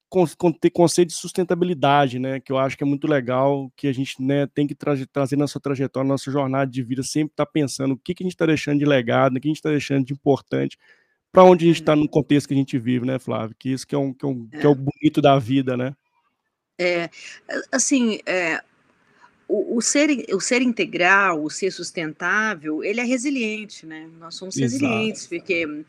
conceito 0.72 1.08
de 1.08 1.14
sustentabilidade, 1.14 2.18
né, 2.18 2.40
que 2.40 2.52
eu 2.52 2.58
acho 2.58 2.76
que 2.76 2.84
é 2.84 2.86
muito 2.86 3.06
legal, 3.06 3.70
que 3.76 3.86
a 3.86 3.92
gente 3.92 4.22
né, 4.22 4.46
tem 4.46 4.66
que 4.66 4.74
tra 4.74 4.94
trazer 5.12 5.36
na 5.36 5.46
sua 5.46 5.60
trajetória, 5.60 6.06
na 6.06 6.14
nossa 6.14 6.30
jornada 6.30 6.70
de 6.70 6.82
vida, 6.82 7.02
sempre 7.02 7.32
estar 7.32 7.46
tá 7.46 7.50
pensando 7.52 7.94
o 7.94 7.98
que, 7.98 8.14
que 8.14 8.22
a 8.22 8.26
gente 8.26 8.34
está 8.34 8.46
deixando 8.46 8.78
de 8.78 8.84
legado, 8.84 9.36
o 9.36 9.40
que 9.40 9.48
a 9.48 9.50
gente 9.50 9.58
está 9.58 9.70
deixando 9.70 10.04
de 10.04 10.12
importante, 10.12 10.78
para 11.32 11.44
onde 11.44 11.64
a 11.64 11.68
gente 11.68 11.80
está 11.80 11.94
no 11.94 12.08
contexto 12.08 12.48
que 12.48 12.54
a 12.54 12.56
gente 12.56 12.78
vive, 12.78 13.06
né, 13.06 13.18
Flávio? 13.18 13.54
Que 13.56 13.70
isso 13.70 13.86
que 13.86 13.94
é, 13.94 13.98
um, 13.98 14.12
que 14.12 14.24
é, 14.24 14.28
um, 14.28 14.48
que 14.48 14.66
é 14.66 14.68
o 14.68 14.74
bonito 14.74 15.22
da 15.22 15.38
vida, 15.38 15.76
né? 15.76 15.94
É, 16.78 17.08
assim, 17.70 18.18
é, 18.26 18.60
o, 19.50 19.76
o, 19.76 19.82
ser, 19.82 20.26
o 20.32 20.40
ser 20.40 20.62
integral, 20.62 21.42
o 21.42 21.50
ser 21.50 21.72
sustentável, 21.72 22.84
ele 22.84 23.00
é 23.00 23.04
resiliente, 23.04 23.84
né? 23.84 24.08
Nós 24.18 24.36
somos 24.36 24.56
Exato. 24.56 24.84
resilientes, 24.84 25.26
porque 25.26 25.84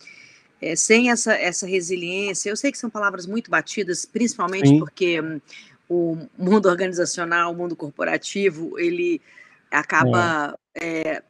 é, 0.60 0.75
sem 0.75 1.12
essa, 1.12 1.34
essa 1.34 1.68
resiliência, 1.68 2.50
eu 2.50 2.58
sei 2.58 2.72
que 2.72 2.78
são 2.78 2.90
palavras 2.90 3.28
muito 3.28 3.52
batidas, 3.52 4.04
principalmente 4.04 4.68
Sim. 4.68 4.80
porque 4.80 5.22
um, 5.22 5.40
o 5.88 6.18
mundo 6.36 6.68
organizacional, 6.68 7.52
o 7.52 7.56
mundo 7.56 7.75
corporativo, 7.75 8.80
ele 8.80 9.22
acaba 9.69 10.57
é. 10.74 11.18
É, 11.18 11.24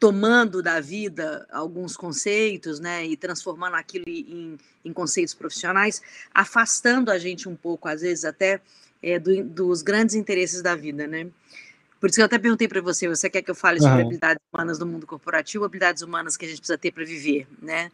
tomando 0.00 0.62
da 0.62 0.80
vida 0.80 1.46
alguns 1.50 1.96
conceitos, 1.96 2.80
né, 2.80 3.04
e 3.04 3.16
transformando 3.16 3.74
aquilo 3.74 4.04
em, 4.08 4.56
em 4.84 4.92
conceitos 4.92 5.34
profissionais, 5.34 6.00
afastando 6.32 7.10
a 7.10 7.18
gente 7.18 7.48
um 7.48 7.56
pouco, 7.56 7.88
às 7.88 8.00
vezes 8.00 8.24
até, 8.24 8.60
é, 9.02 9.18
do, 9.18 9.44
dos 9.44 9.82
grandes 9.82 10.14
interesses 10.14 10.62
da 10.62 10.74
vida, 10.74 11.06
né? 11.06 11.26
Por 12.04 12.10
isso 12.10 12.16
que 12.16 12.20
eu 12.20 12.26
até 12.26 12.38
perguntei 12.38 12.68
para 12.68 12.82
você, 12.82 13.08
você 13.08 13.30
quer 13.30 13.40
que 13.40 13.50
eu 13.50 13.54
fale 13.54 13.80
sobre 13.80 14.02
habilidades 14.02 14.42
humanas 14.52 14.78
do 14.78 14.84
mundo 14.84 15.06
corporativo, 15.06 15.64
habilidades 15.64 16.02
humanas 16.02 16.36
que 16.36 16.44
a 16.44 16.48
gente 16.48 16.58
precisa 16.58 16.76
ter 16.76 16.92
para 16.92 17.02
viver, 17.02 17.48
né? 17.62 17.90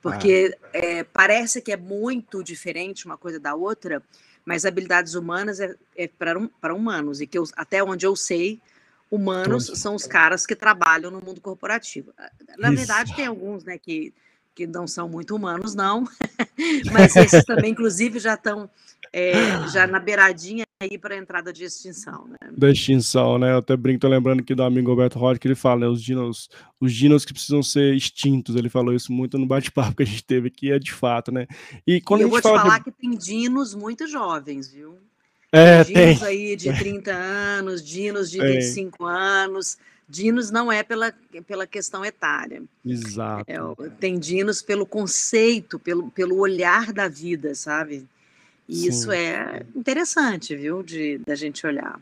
Porque 0.00 0.58
ah. 0.64 0.68
é, 0.72 1.04
parece 1.04 1.62
que 1.62 1.70
é 1.70 1.76
muito 1.76 2.42
diferente 2.42 3.06
uma 3.06 3.16
coisa 3.16 3.38
da 3.38 3.54
outra, 3.54 4.02
mas 4.44 4.66
habilidades 4.66 5.14
humanas 5.14 5.60
é, 5.60 5.76
é 5.96 6.08
para 6.08 6.36
um, 6.36 6.50
humanos, 6.74 7.20
e 7.20 7.26
que 7.28 7.38
eu, 7.38 7.44
até 7.54 7.84
onde 7.84 8.04
eu 8.04 8.16
sei, 8.16 8.60
humanos 9.08 9.66
Todos. 9.66 9.80
são 9.80 9.94
os 9.94 10.08
caras 10.08 10.44
que 10.44 10.56
trabalham 10.56 11.12
no 11.12 11.20
mundo 11.20 11.40
corporativo. 11.40 12.12
Na 12.58 12.66
Isso. 12.66 12.78
verdade, 12.78 13.14
tem 13.14 13.26
alguns, 13.26 13.62
né, 13.62 13.78
que, 13.78 14.12
que 14.56 14.66
não 14.66 14.88
são 14.88 15.08
muito 15.08 15.36
humanos, 15.36 15.72
não, 15.72 16.02
mas 16.90 17.14
esses 17.14 17.44
também, 17.44 17.70
inclusive, 17.70 18.18
já 18.18 18.34
estão 18.34 18.68
é, 19.12 19.68
já 19.68 19.86
na 19.86 20.00
beiradinha 20.00 20.64
aí 20.82 20.98
para 20.98 21.14
a 21.14 21.18
entrada 21.18 21.52
de 21.52 21.64
extinção, 21.64 22.26
né? 22.28 22.36
Da 22.56 22.70
extinção, 22.70 23.38
né? 23.38 23.52
Eu 23.52 23.58
até 23.58 23.76
brinco, 23.76 24.00
tô 24.00 24.08
lembrando 24.08 24.40
aqui 24.40 24.54
do 24.54 24.62
amigo 24.62 24.90
Roberto 24.90 25.18
Roth, 25.18 25.38
que 25.38 25.46
ele 25.46 25.54
fala, 25.54 25.80
né? 25.80 25.86
Os 25.86 26.02
dinos, 26.02 26.48
os 26.80 26.92
dinos 26.92 27.24
que 27.24 27.32
precisam 27.32 27.62
ser 27.62 27.94
extintos. 27.94 28.56
Ele 28.56 28.68
falou 28.68 28.94
isso 28.94 29.12
muito 29.12 29.38
no 29.38 29.46
bate-papo 29.46 29.96
que 29.96 30.02
a 30.02 30.06
gente 30.06 30.24
teve 30.24 30.48
aqui, 30.48 30.70
é 30.70 30.78
de 30.78 30.92
fato, 30.92 31.32
né? 31.32 31.46
E 31.86 32.00
quando 32.00 32.20
e 32.20 32.24
eu 32.24 32.28
vou 32.28 32.40
te 32.40 32.42
falar 32.42 32.78
de... 32.78 32.84
que 32.84 32.92
tem 32.92 33.10
dinos 33.10 33.74
muito 33.74 34.06
jovens, 34.06 34.68
viu? 34.68 34.98
É, 35.50 35.84
dinos 35.84 36.20
tem. 36.20 36.28
aí 36.28 36.56
de 36.56 36.72
30 36.72 37.12
anos, 37.12 37.84
dinos 37.84 38.30
de 38.30 38.38
tem. 38.38 38.54
25 38.54 39.04
anos. 39.04 39.76
Dinos 40.08 40.50
não 40.50 40.70
é 40.70 40.82
pela, 40.82 41.14
pela 41.46 41.66
questão 41.66 42.04
etária. 42.04 42.62
Exato. 42.84 43.44
É, 43.50 43.58
tem 43.98 44.18
dinos 44.18 44.60
pelo 44.60 44.84
conceito, 44.84 45.78
pelo, 45.78 46.10
pelo 46.10 46.36
olhar 46.36 46.92
da 46.92 47.08
vida, 47.08 47.54
sabe? 47.54 48.06
E 48.72 48.88
isso 48.88 49.12
é 49.12 49.66
interessante, 49.76 50.56
viu, 50.56 50.82
de 50.82 51.18
da 51.18 51.34
gente 51.34 51.66
olhar. 51.66 52.00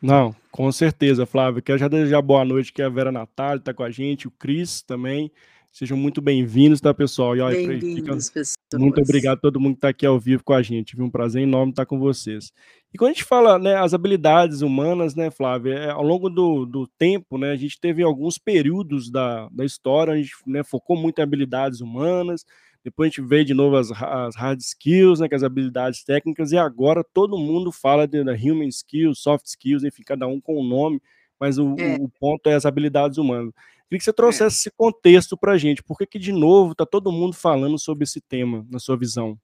Não, 0.00 0.32
com 0.52 0.70
certeza, 0.70 1.26
Flávio. 1.26 1.60
Quero 1.60 1.76
já 1.76 1.88
desejar 1.88 2.22
boa 2.22 2.44
noite, 2.44 2.72
que 2.72 2.80
a 2.80 2.88
Vera 2.88 3.10
Natália 3.10 3.58
está 3.58 3.74
com 3.74 3.82
a 3.82 3.90
gente, 3.90 4.28
o 4.28 4.30
Cris 4.30 4.80
também. 4.80 5.28
Sejam 5.72 5.96
muito 5.96 6.22
bem-vindos, 6.22 6.80
tá, 6.80 6.94
pessoal? 6.94 7.34
Bem-vindos, 7.34 8.30
pessoas. 8.30 8.54
Muito 8.74 9.00
obrigado 9.00 9.38
a 9.38 9.40
todo 9.40 9.58
mundo 9.58 9.74
que 9.74 9.78
está 9.78 9.88
aqui 9.88 10.06
ao 10.06 10.18
vivo 10.20 10.44
com 10.44 10.52
a 10.52 10.62
gente. 10.62 10.90
Tive 10.90 11.02
um 11.02 11.10
prazer 11.10 11.42
enorme 11.42 11.72
estar 11.72 11.84
com 11.84 11.98
vocês. 11.98 12.52
E 12.94 12.96
quando 12.96 13.10
a 13.10 13.14
gente 13.14 13.24
fala, 13.24 13.58
né, 13.58 13.74
as 13.74 13.92
habilidades 13.92 14.60
humanas, 14.60 15.16
né, 15.16 15.32
Flávio, 15.32 15.72
é, 15.72 15.90
ao 15.90 16.02
longo 16.02 16.30
do, 16.30 16.64
do 16.64 16.86
tempo, 16.86 17.36
né, 17.36 17.50
a 17.50 17.56
gente 17.56 17.78
teve 17.80 18.04
alguns 18.04 18.38
períodos 18.38 19.10
da, 19.10 19.48
da 19.50 19.64
história, 19.64 20.14
a 20.14 20.16
gente 20.16 20.32
né, 20.46 20.62
focou 20.62 20.96
muito 20.96 21.18
em 21.18 21.22
habilidades 21.22 21.80
humanas, 21.80 22.44
depois 22.84 23.08
a 23.08 23.10
gente 23.10 23.26
vê 23.26 23.44
de 23.44 23.54
novo 23.54 23.76
as, 23.76 23.90
as 23.90 24.36
hard 24.36 24.60
skills, 24.60 25.20
né, 25.20 25.28
que 25.28 25.34
é 25.34 25.36
as 25.36 25.42
habilidades 25.42 26.04
técnicas, 26.04 26.52
e 26.52 26.56
agora 26.56 27.04
todo 27.12 27.38
mundo 27.38 27.72
fala 27.72 28.06
de, 28.06 28.22
de 28.22 28.50
human 28.50 28.68
skills, 28.68 29.18
soft 29.20 29.46
skills, 29.46 29.84
enfim, 29.84 30.02
cada 30.02 30.26
um 30.26 30.40
com 30.40 30.54
o 30.54 30.60
um 30.60 30.66
nome, 30.66 31.02
mas 31.38 31.58
o, 31.58 31.74
é. 31.78 31.96
o, 32.00 32.08
ponto 32.08 32.48
é 32.48 32.54
as 32.54 32.66
habilidades 32.66 33.18
humanas. 33.18 33.52
Queria 33.88 33.98
que 33.98 34.04
você 34.04 34.12
trouxesse 34.12 34.56
é. 34.56 34.60
esse 34.60 34.70
contexto 34.70 35.36
para 35.36 35.52
a 35.52 35.58
gente. 35.58 35.82
Por 35.82 35.96
que, 35.96 36.06
que, 36.06 36.18
de 36.18 36.32
novo, 36.32 36.72
está 36.72 36.84
todo 36.84 37.12
mundo 37.12 37.34
falando 37.34 37.78
sobre 37.78 38.04
esse 38.04 38.20
tema, 38.20 38.66
na 38.70 38.78
sua 38.78 38.96
visão? 38.96 39.38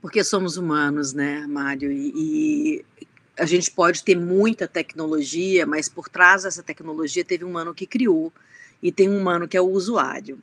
Porque 0.00 0.24
somos 0.24 0.56
humanos, 0.56 1.12
né, 1.12 1.46
Mário? 1.46 1.90
E, 1.92 2.12
e, 2.14 2.84
a 3.38 3.44
gente 3.44 3.70
pode 3.70 4.04
ter 4.04 4.16
muita 4.16 4.68
tecnologia, 4.68 5.66
mas 5.66 5.88
por 5.88 6.08
trás 6.08 6.42
dessa 6.42 6.62
tecnologia 6.62 7.24
teve 7.24 7.44
um 7.44 7.48
humano 7.48 7.74
que 7.74 7.86
criou 7.86 8.32
e 8.82 8.92
tem 8.92 9.08
um 9.08 9.18
humano 9.18 9.48
que 9.48 9.56
é 9.56 9.60
o 9.60 9.68
usuário. 9.68 10.38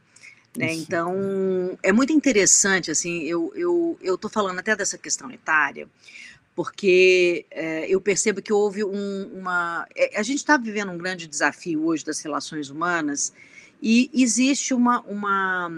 Né? 0.57 0.73
Então, 0.73 1.77
é 1.83 1.91
muito 1.91 2.11
interessante, 2.11 2.89
assim, 2.89 3.21
eu 3.23 3.51
estou 3.55 3.97
eu, 4.01 4.19
eu 4.23 4.29
falando 4.29 4.57
até 4.57 4.75
dessa 4.75 4.97
questão 4.97 5.29
etária, 5.29 5.87
porque 6.55 7.45
é, 7.51 7.85
eu 7.87 8.01
percebo 8.01 8.41
que 8.41 8.51
houve 8.51 8.83
um, 8.83 9.31
uma. 9.35 9.87
É, 9.95 10.19
a 10.19 10.23
gente 10.23 10.39
está 10.39 10.57
vivendo 10.57 10.91
um 10.91 10.97
grande 10.97 11.27
desafio 11.27 11.85
hoje 11.85 12.03
das 12.03 12.19
relações 12.19 12.71
humanas 12.71 13.31
e 13.79 14.09
existe 14.11 14.73
uma, 14.73 15.01
uma, 15.01 15.71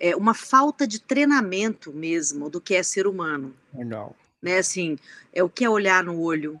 é, 0.00 0.16
uma 0.16 0.34
falta 0.34 0.84
de 0.88 1.00
treinamento 1.00 1.92
mesmo 1.92 2.50
do 2.50 2.60
que 2.60 2.74
é 2.74 2.82
ser 2.82 3.06
humano. 3.06 3.54
Legal. 3.72 4.16
Né? 4.42 4.58
Assim, 4.58 4.98
é 5.32 5.44
o 5.44 5.48
que 5.48 5.64
é 5.64 5.70
olhar 5.70 6.02
no 6.02 6.20
olho, 6.20 6.60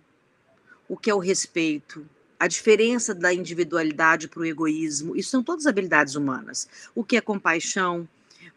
o 0.88 0.96
que 0.96 1.10
é 1.10 1.14
o 1.14 1.18
respeito, 1.18 2.08
a 2.38 2.46
diferença 2.46 3.14
da 3.14 3.32
individualidade 3.32 4.28
para 4.28 4.40
o 4.40 4.44
egoísmo, 4.44 5.16
isso 5.16 5.30
são 5.30 5.42
todas 5.42 5.66
habilidades 5.66 6.14
humanas. 6.14 6.68
O 6.94 7.04
que 7.04 7.16
é 7.16 7.20
compaixão, 7.20 8.08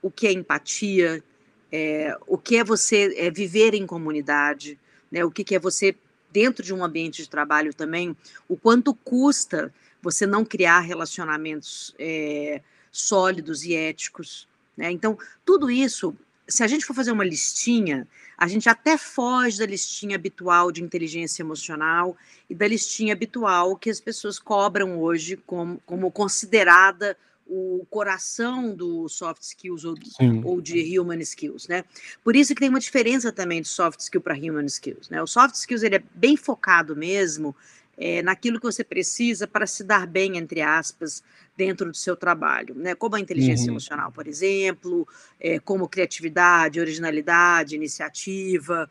o 0.01 0.11
que 0.11 0.27
é 0.27 0.31
empatia, 0.31 1.23
é, 1.71 2.17
o 2.25 2.37
que 2.37 2.57
é 2.57 2.63
você 2.63 3.13
é, 3.17 3.29
viver 3.29 3.73
em 3.73 3.85
comunidade, 3.85 4.79
né, 5.11 5.23
o 5.23 5.31
que, 5.31 5.43
que 5.43 5.55
é 5.55 5.59
você, 5.59 5.95
dentro 6.31 6.63
de 6.63 6.73
um 6.73 6.83
ambiente 6.83 7.21
de 7.21 7.29
trabalho 7.29 7.73
também, 7.73 8.15
o 8.47 8.57
quanto 8.57 8.93
custa 8.93 9.73
você 10.01 10.25
não 10.25 10.45
criar 10.45 10.79
relacionamentos 10.81 11.93
é, 11.99 12.61
sólidos 12.91 13.63
e 13.63 13.75
éticos. 13.75 14.47
Né? 14.75 14.91
Então, 14.91 15.17
tudo 15.45 15.69
isso, 15.69 16.15
se 16.47 16.63
a 16.63 16.67
gente 16.67 16.85
for 16.85 16.93
fazer 16.93 17.11
uma 17.11 17.25
listinha, 17.25 18.07
a 18.37 18.47
gente 18.47 18.69
até 18.69 18.97
foge 18.97 19.57
da 19.57 19.65
listinha 19.65 20.15
habitual 20.15 20.71
de 20.71 20.83
inteligência 20.83 21.41
emocional 21.41 22.15
e 22.49 22.53
da 22.53 22.67
listinha 22.67 23.13
habitual 23.13 23.75
que 23.75 23.89
as 23.89 23.99
pessoas 23.99 24.37
cobram 24.37 24.99
hoje 24.99 25.37
como, 25.37 25.81
como 25.85 26.11
considerada 26.11 27.17
o 27.49 27.85
coração 27.89 28.75
do 28.75 29.07
soft 29.07 29.41
skills 29.41 29.85
ou, 29.85 29.95
ou, 30.43 30.61
de 30.61 30.99
human 30.99 31.19
skills, 31.19 31.67
né? 31.67 31.85
Por 32.23 32.35
isso 32.35 32.53
que 32.53 32.59
tem 32.59 32.69
uma 32.69 32.79
diferença 32.79 33.31
também 33.31 33.61
de 33.61 33.69
soft 33.69 34.01
skill 34.01 34.21
para 34.21 34.35
human 34.35 34.65
skills, 34.65 35.09
né? 35.09 35.21
O 35.21 35.27
soft 35.27 35.55
skills 35.55 35.81
ele 35.81 35.95
é 35.95 36.03
bem 36.13 36.35
focado 36.35 36.95
mesmo 36.95 37.55
é, 37.97 38.21
naquilo 38.21 38.59
que 38.59 38.65
você 38.65 38.83
precisa 38.83 39.47
para 39.47 39.65
se 39.65 39.83
dar 39.83 40.05
bem, 40.05 40.37
entre 40.37 40.61
aspas, 40.61 41.23
dentro 41.55 41.89
do 41.91 41.97
seu 41.97 42.15
trabalho, 42.15 42.75
né? 42.75 42.93
Como 42.93 43.15
a 43.15 43.19
inteligência 43.19 43.65
uhum. 43.65 43.71
emocional, 43.71 44.11
por 44.11 44.27
exemplo, 44.27 45.07
é, 45.39 45.59
como 45.59 45.89
criatividade, 45.89 46.79
originalidade, 46.79 47.75
iniciativa, 47.75 48.89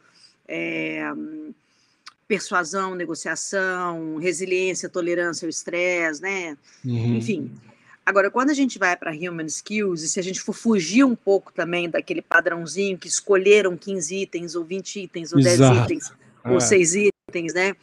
é, 0.48 1.04
persuasão, 2.26 2.96
negociação, 2.96 4.16
resiliência, 4.16 4.88
tolerância 4.88 5.46
ao 5.46 5.50
estresse, 5.50 6.20
né? 6.20 6.58
Uhum. 6.84 7.16
Enfim. 7.16 7.52
Agora, 8.04 8.30
quando 8.30 8.50
a 8.50 8.54
gente 8.54 8.78
vai 8.78 8.96
para 8.96 9.12
human 9.12 9.46
skills, 9.46 10.02
e 10.02 10.08
se 10.08 10.20
a 10.20 10.22
gente 10.22 10.40
for 10.40 10.52
fugir 10.52 11.04
um 11.04 11.16
pouco 11.16 11.52
também 11.52 11.90
daquele 11.90 12.22
padrãozinho 12.22 12.98
que 12.98 13.08
escolheram 13.08 13.76
15 13.76 14.16
itens, 14.16 14.54
ou 14.54 14.64
20 14.64 15.00
itens, 15.00 15.32
ou 15.32 15.40
Exato. 15.40 15.74
10 15.74 15.84
itens, 15.84 16.12
é. 16.44 16.50
ou 16.50 16.60
6 16.60 16.94
itens, 16.94 17.15
itens, 17.28 17.52
né? 17.52 17.70
É. 17.70 17.74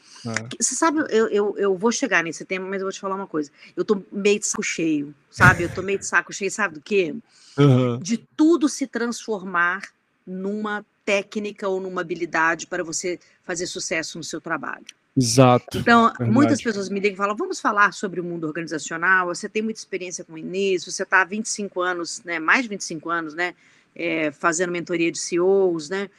Você 0.57 0.73
sabe, 0.73 0.99
eu, 1.09 1.27
eu, 1.27 1.57
eu 1.57 1.77
vou 1.77 1.91
chegar 1.91 2.23
nesse 2.23 2.45
tema, 2.45 2.65
mas 2.65 2.79
eu 2.79 2.85
vou 2.85 2.93
te 2.93 2.99
falar 2.99 3.15
uma 3.15 3.27
coisa. 3.27 3.51
Eu 3.75 3.83
tô 3.83 4.01
meio 4.09 4.39
de 4.39 4.47
saco 4.47 4.63
cheio, 4.63 5.13
sabe? 5.29 5.63
Eu 5.63 5.69
tô 5.73 5.81
meio 5.81 5.99
de 5.99 6.05
saco 6.05 6.31
cheio, 6.31 6.49
sabe 6.49 6.75
do 6.75 6.81
quê? 6.81 7.13
Uhum. 7.57 7.99
De 7.99 8.17
tudo 8.17 8.69
se 8.69 8.87
transformar 8.87 9.81
numa 10.25 10.85
técnica 11.03 11.67
ou 11.67 11.81
numa 11.81 11.99
habilidade 11.99 12.67
para 12.67 12.85
você 12.85 13.19
fazer 13.43 13.67
sucesso 13.67 14.17
no 14.17 14.23
seu 14.23 14.39
trabalho. 14.39 14.85
Exato. 15.15 15.77
Então, 15.77 16.07
verdade. 16.07 16.31
muitas 16.31 16.61
pessoas 16.61 16.87
me 16.87 17.01
ligam 17.01 17.15
e 17.15 17.17
falam: 17.17 17.35
vamos 17.35 17.59
falar 17.59 17.91
sobre 17.91 18.21
o 18.21 18.23
mundo 18.23 18.47
organizacional. 18.47 19.27
Você 19.27 19.49
tem 19.49 19.61
muita 19.61 19.81
experiência 19.81 20.23
com 20.23 20.37
isso, 20.37 20.89
você 20.89 21.03
está 21.03 21.21
há 21.21 21.25
25 21.25 21.81
anos, 21.81 22.23
né? 22.23 22.39
Mais 22.39 22.63
de 22.63 22.69
25 22.69 23.09
anos, 23.09 23.33
né? 23.33 23.53
É, 23.93 24.31
fazendo 24.31 24.71
mentoria 24.71 25.11
de 25.11 25.19
CEOs, 25.19 25.89
né? 25.89 26.09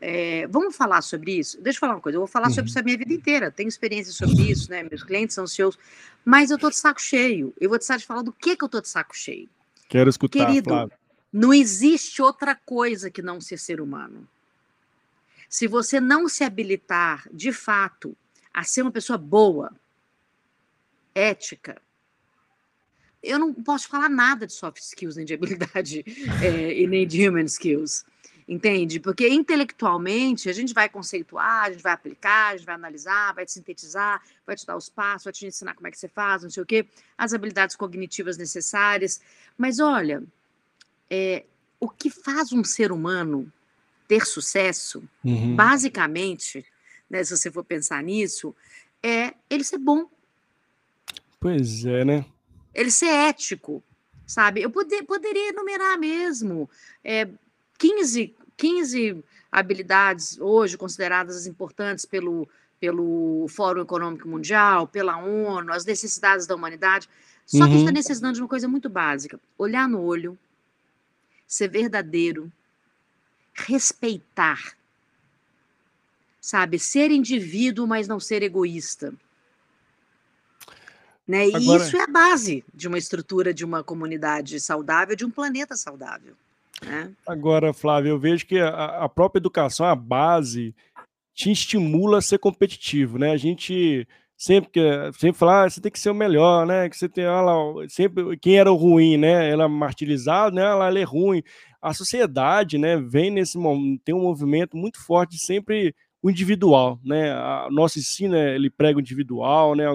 É, 0.00 0.46
vamos 0.46 0.76
falar 0.76 1.02
sobre 1.02 1.32
isso? 1.38 1.60
Deixa 1.60 1.76
eu 1.76 1.80
falar 1.80 1.94
uma 1.94 2.00
coisa, 2.00 2.16
eu 2.16 2.20
vou 2.20 2.28
falar 2.28 2.48
uhum. 2.48 2.54
sobre 2.54 2.70
isso 2.70 2.78
a 2.78 2.82
minha 2.82 2.96
vida 2.96 3.12
inteira, 3.12 3.50
tenho 3.50 3.68
experiência 3.68 4.12
sobre 4.12 4.50
isso, 4.50 4.70
né? 4.70 4.84
Meus 4.84 5.02
clientes 5.02 5.34
são 5.34 5.46
seus, 5.46 5.76
mas 6.24 6.50
eu 6.50 6.58
tô 6.58 6.70
de 6.70 6.76
saco 6.76 7.00
cheio. 7.00 7.52
Eu 7.60 7.68
vou 7.68 7.78
precisar 7.78 7.96
de 7.96 8.06
falar 8.06 8.22
do 8.22 8.32
que 8.32 8.56
que 8.56 8.64
eu 8.64 8.68
tô 8.68 8.80
de 8.80 8.88
saco 8.88 9.16
cheio. 9.16 9.48
Quero 9.88 10.08
escutar, 10.08 10.46
Querido, 10.46 10.70
Flávio. 10.70 10.96
não 11.32 11.52
existe 11.52 12.22
outra 12.22 12.54
coisa 12.54 13.10
que 13.10 13.22
não 13.22 13.40
ser 13.40 13.58
ser 13.58 13.80
humano. 13.80 14.28
Se 15.48 15.66
você 15.66 15.98
não 15.98 16.28
se 16.28 16.44
habilitar, 16.44 17.26
de 17.32 17.52
fato, 17.52 18.16
a 18.52 18.62
ser 18.62 18.82
uma 18.82 18.92
pessoa 18.92 19.18
boa, 19.18 19.72
ética, 21.14 21.80
eu 23.20 23.38
não 23.38 23.52
posso 23.52 23.88
falar 23.88 24.08
nada 24.08 24.46
de 24.46 24.52
soft 24.52 24.80
skills, 24.80 25.16
nem 25.16 25.24
de 25.24 25.34
habilidade, 25.34 26.04
é, 26.40 26.80
e 26.80 26.86
nem 26.86 27.06
de 27.06 27.28
human 27.28 27.46
skills 27.46 28.04
entende? 28.48 28.98
Porque 28.98 29.28
intelectualmente 29.28 30.48
a 30.48 30.52
gente 30.54 30.72
vai 30.72 30.88
conceituar, 30.88 31.64
a 31.64 31.70
gente 31.70 31.82
vai 31.82 31.92
aplicar, 31.92 32.48
a 32.48 32.56
gente 32.56 32.64
vai 32.64 32.74
analisar, 32.74 33.34
vai 33.34 33.44
te 33.44 33.52
sintetizar, 33.52 34.22
vai 34.46 34.56
te 34.56 34.64
dar 34.64 34.76
os 34.76 34.88
passos, 34.88 35.24
vai 35.24 35.32
te 35.32 35.46
ensinar 35.46 35.74
como 35.74 35.86
é 35.86 35.90
que 35.90 35.98
você 35.98 36.08
faz, 36.08 36.42
não 36.42 36.50
sei 36.50 36.62
o 36.62 36.66
quê, 36.66 36.86
as 37.16 37.34
habilidades 37.34 37.76
cognitivas 37.76 38.38
necessárias. 38.38 39.20
Mas 39.58 39.78
olha, 39.78 40.22
é, 41.10 41.44
o 41.78 41.90
que 41.90 42.08
faz 42.08 42.50
um 42.50 42.64
ser 42.64 42.90
humano 42.90 43.52
ter 44.08 44.24
sucesso, 44.24 45.06
uhum. 45.22 45.54
basicamente, 45.54 46.64
né, 47.10 47.22
se 47.22 47.36
você 47.36 47.50
for 47.50 47.62
pensar 47.62 48.02
nisso, 48.02 48.56
é 49.02 49.34
ele 49.50 49.62
ser 49.62 49.78
bom. 49.78 50.08
Pois 51.38 51.84
é, 51.84 52.02
né? 52.02 52.24
Ele 52.74 52.90
ser 52.90 53.10
ético, 53.10 53.82
sabe? 54.26 54.62
Eu 54.62 54.70
poder, 54.70 55.02
poderia 55.02 55.50
enumerar 55.50 55.98
mesmo. 55.98 56.68
É, 57.04 57.28
15, 57.78 58.34
15 58.58 59.24
habilidades 59.50 60.38
hoje 60.38 60.76
consideradas 60.76 61.46
importantes 61.46 62.04
pelo, 62.04 62.46
pelo 62.78 63.46
Fórum 63.48 63.82
Econômico 63.82 64.28
Mundial, 64.28 64.86
pela 64.86 65.16
ONU, 65.16 65.72
as 65.72 65.86
necessidades 65.86 66.46
da 66.46 66.54
humanidade. 66.54 67.08
Só 67.46 67.64
uhum. 67.64 67.70
que 67.70 67.76
está 67.78 67.92
necessitando 67.92 68.34
de 68.34 68.42
uma 68.42 68.48
coisa 68.48 68.68
muito 68.68 68.90
básica: 68.90 69.40
olhar 69.56 69.88
no 69.88 70.02
olho, 70.02 70.36
ser 71.46 71.68
verdadeiro, 71.68 72.52
respeitar. 73.54 74.76
Sabe? 76.40 76.78
Ser 76.78 77.10
indivíduo, 77.10 77.86
mas 77.86 78.08
não 78.08 78.18
ser 78.18 78.42
egoísta. 78.42 79.14
Né? 81.26 81.48
E 81.48 81.56
Agora... 81.56 81.84
isso 81.84 81.96
é 81.96 82.02
a 82.02 82.06
base 82.06 82.64
de 82.74 82.88
uma 82.88 82.98
estrutura 82.98 83.52
de 83.52 83.64
uma 83.64 83.84
comunidade 83.84 84.58
saudável, 84.58 85.14
de 85.14 85.24
um 85.24 85.30
planeta 85.30 85.76
saudável. 85.76 86.34
É. 86.86 87.10
Agora, 87.26 87.72
Flávio, 87.72 88.10
eu 88.10 88.18
vejo 88.18 88.46
que 88.46 88.58
a, 88.58 89.08
própria 89.08 89.40
educação, 89.40 89.86
a 89.86 89.94
base, 89.94 90.74
te 91.34 91.50
estimula 91.50 92.18
a 92.18 92.22
ser 92.22 92.38
competitivo, 92.38 93.18
né? 93.18 93.32
A 93.32 93.36
gente 93.36 94.06
sempre 94.36 94.70
que 94.70 94.80
sempre 95.18 95.38
fala, 95.38 95.64
ah, 95.64 95.70
você 95.70 95.80
tem 95.80 95.90
que 95.90 95.98
ser 95.98 96.10
o 96.10 96.14
melhor, 96.14 96.66
né? 96.66 96.88
Que 96.88 96.96
você 96.96 97.08
tem 97.08 97.24
lá, 97.26 97.54
sempre 97.88 98.36
quem 98.38 98.58
era 98.58 98.70
o 98.72 98.76
ruim, 98.76 99.16
né? 99.16 99.50
Ela 99.50 99.68
martirizado, 99.68 100.54
né? 100.54 100.62
Ela, 100.62 100.88
ela 100.88 100.98
é 100.98 101.04
ruim. 101.04 101.42
A 101.82 101.92
sociedade, 101.92 102.78
né? 102.78 102.96
Vem 102.96 103.30
nesse 103.30 103.58
tem 104.04 104.14
um 104.14 104.22
movimento 104.22 104.76
muito 104.76 105.04
forte 105.04 105.36
sempre 105.38 105.94
o 106.22 106.30
individual, 106.30 107.00
né? 107.04 107.32
A 107.32 107.68
nosso 107.70 107.98
ensino 107.98 108.36
ele 108.36 108.70
prega 108.70 108.98
o 108.98 109.00
individual, 109.00 109.74
né? 109.74 109.86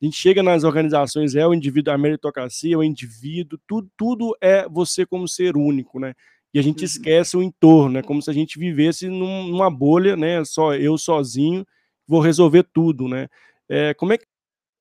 A 0.00 0.04
gente 0.04 0.16
chega 0.16 0.42
nas 0.42 0.64
organizações, 0.64 1.34
é 1.34 1.46
o 1.46 1.52
indivíduo, 1.52 1.92
a 1.92 1.98
meritocracia, 1.98 2.74
é 2.74 2.78
o 2.78 2.84
indivíduo, 2.84 3.58
tudo, 3.66 3.90
tudo 3.96 4.36
é 4.40 4.68
você 4.68 5.04
como 5.04 5.26
ser 5.26 5.56
único, 5.56 5.98
né? 5.98 6.14
E 6.54 6.58
a 6.58 6.62
gente 6.62 6.80
uhum. 6.80 6.84
esquece 6.84 7.36
o 7.36 7.42
entorno, 7.42 7.94
né? 7.94 8.02
Como 8.02 8.22
se 8.22 8.30
a 8.30 8.32
gente 8.32 8.58
vivesse 8.58 9.08
num, 9.08 9.48
numa 9.48 9.70
bolha, 9.70 10.16
né? 10.16 10.44
Só 10.44 10.74
eu 10.74 10.96
sozinho 10.96 11.66
vou 12.06 12.20
resolver 12.20 12.62
tudo, 12.72 13.06
né? 13.06 13.28
É, 13.68 13.92
como 13.94 14.12
é 14.12 14.18
que 14.18 14.24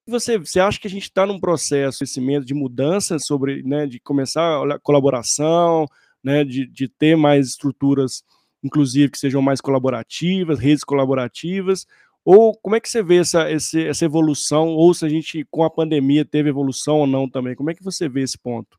você, 0.08 0.38
você 0.38 0.60
acha 0.60 0.80
que 0.80 0.88
a 0.88 0.90
gente 0.90 1.04
está 1.04 1.26
num 1.26 1.40
processo 1.40 1.98
de 1.98 2.00
crescimento, 2.00 2.46
de 2.46 2.54
mudança 2.54 3.20
sobre, 3.20 3.62
né, 3.64 3.86
de 3.86 4.00
começar 4.00 4.64
a 4.64 4.80
colaboração, 4.80 5.86
né, 6.24 6.46
de, 6.46 6.66
de 6.66 6.88
ter 6.88 7.18
mais 7.18 7.48
estruturas, 7.48 8.24
inclusive, 8.64 9.12
que 9.12 9.20
sejam 9.20 9.42
mais 9.42 9.60
colaborativas, 9.60 10.60
redes 10.60 10.86
colaborativas, 10.86 11.86
ou 12.30 12.54
como 12.58 12.76
é 12.76 12.82
que 12.82 12.90
você 12.90 13.02
vê 13.02 13.20
essa, 13.20 13.48
essa 13.50 14.04
evolução, 14.04 14.68
ou 14.68 14.94
se 14.94 15.06
a 15.06 15.08
gente, 15.08 15.48
com 15.50 15.64
a 15.64 15.70
pandemia, 15.70 16.26
teve 16.26 16.50
evolução 16.50 16.98
ou 16.98 17.08
não 17.08 17.30
também? 17.30 17.56
Como 17.56 17.72
é 17.72 17.74
que 17.74 17.82
você 17.82 18.10
vê 18.10 18.22
esse 18.22 18.38
ponto? 18.38 18.78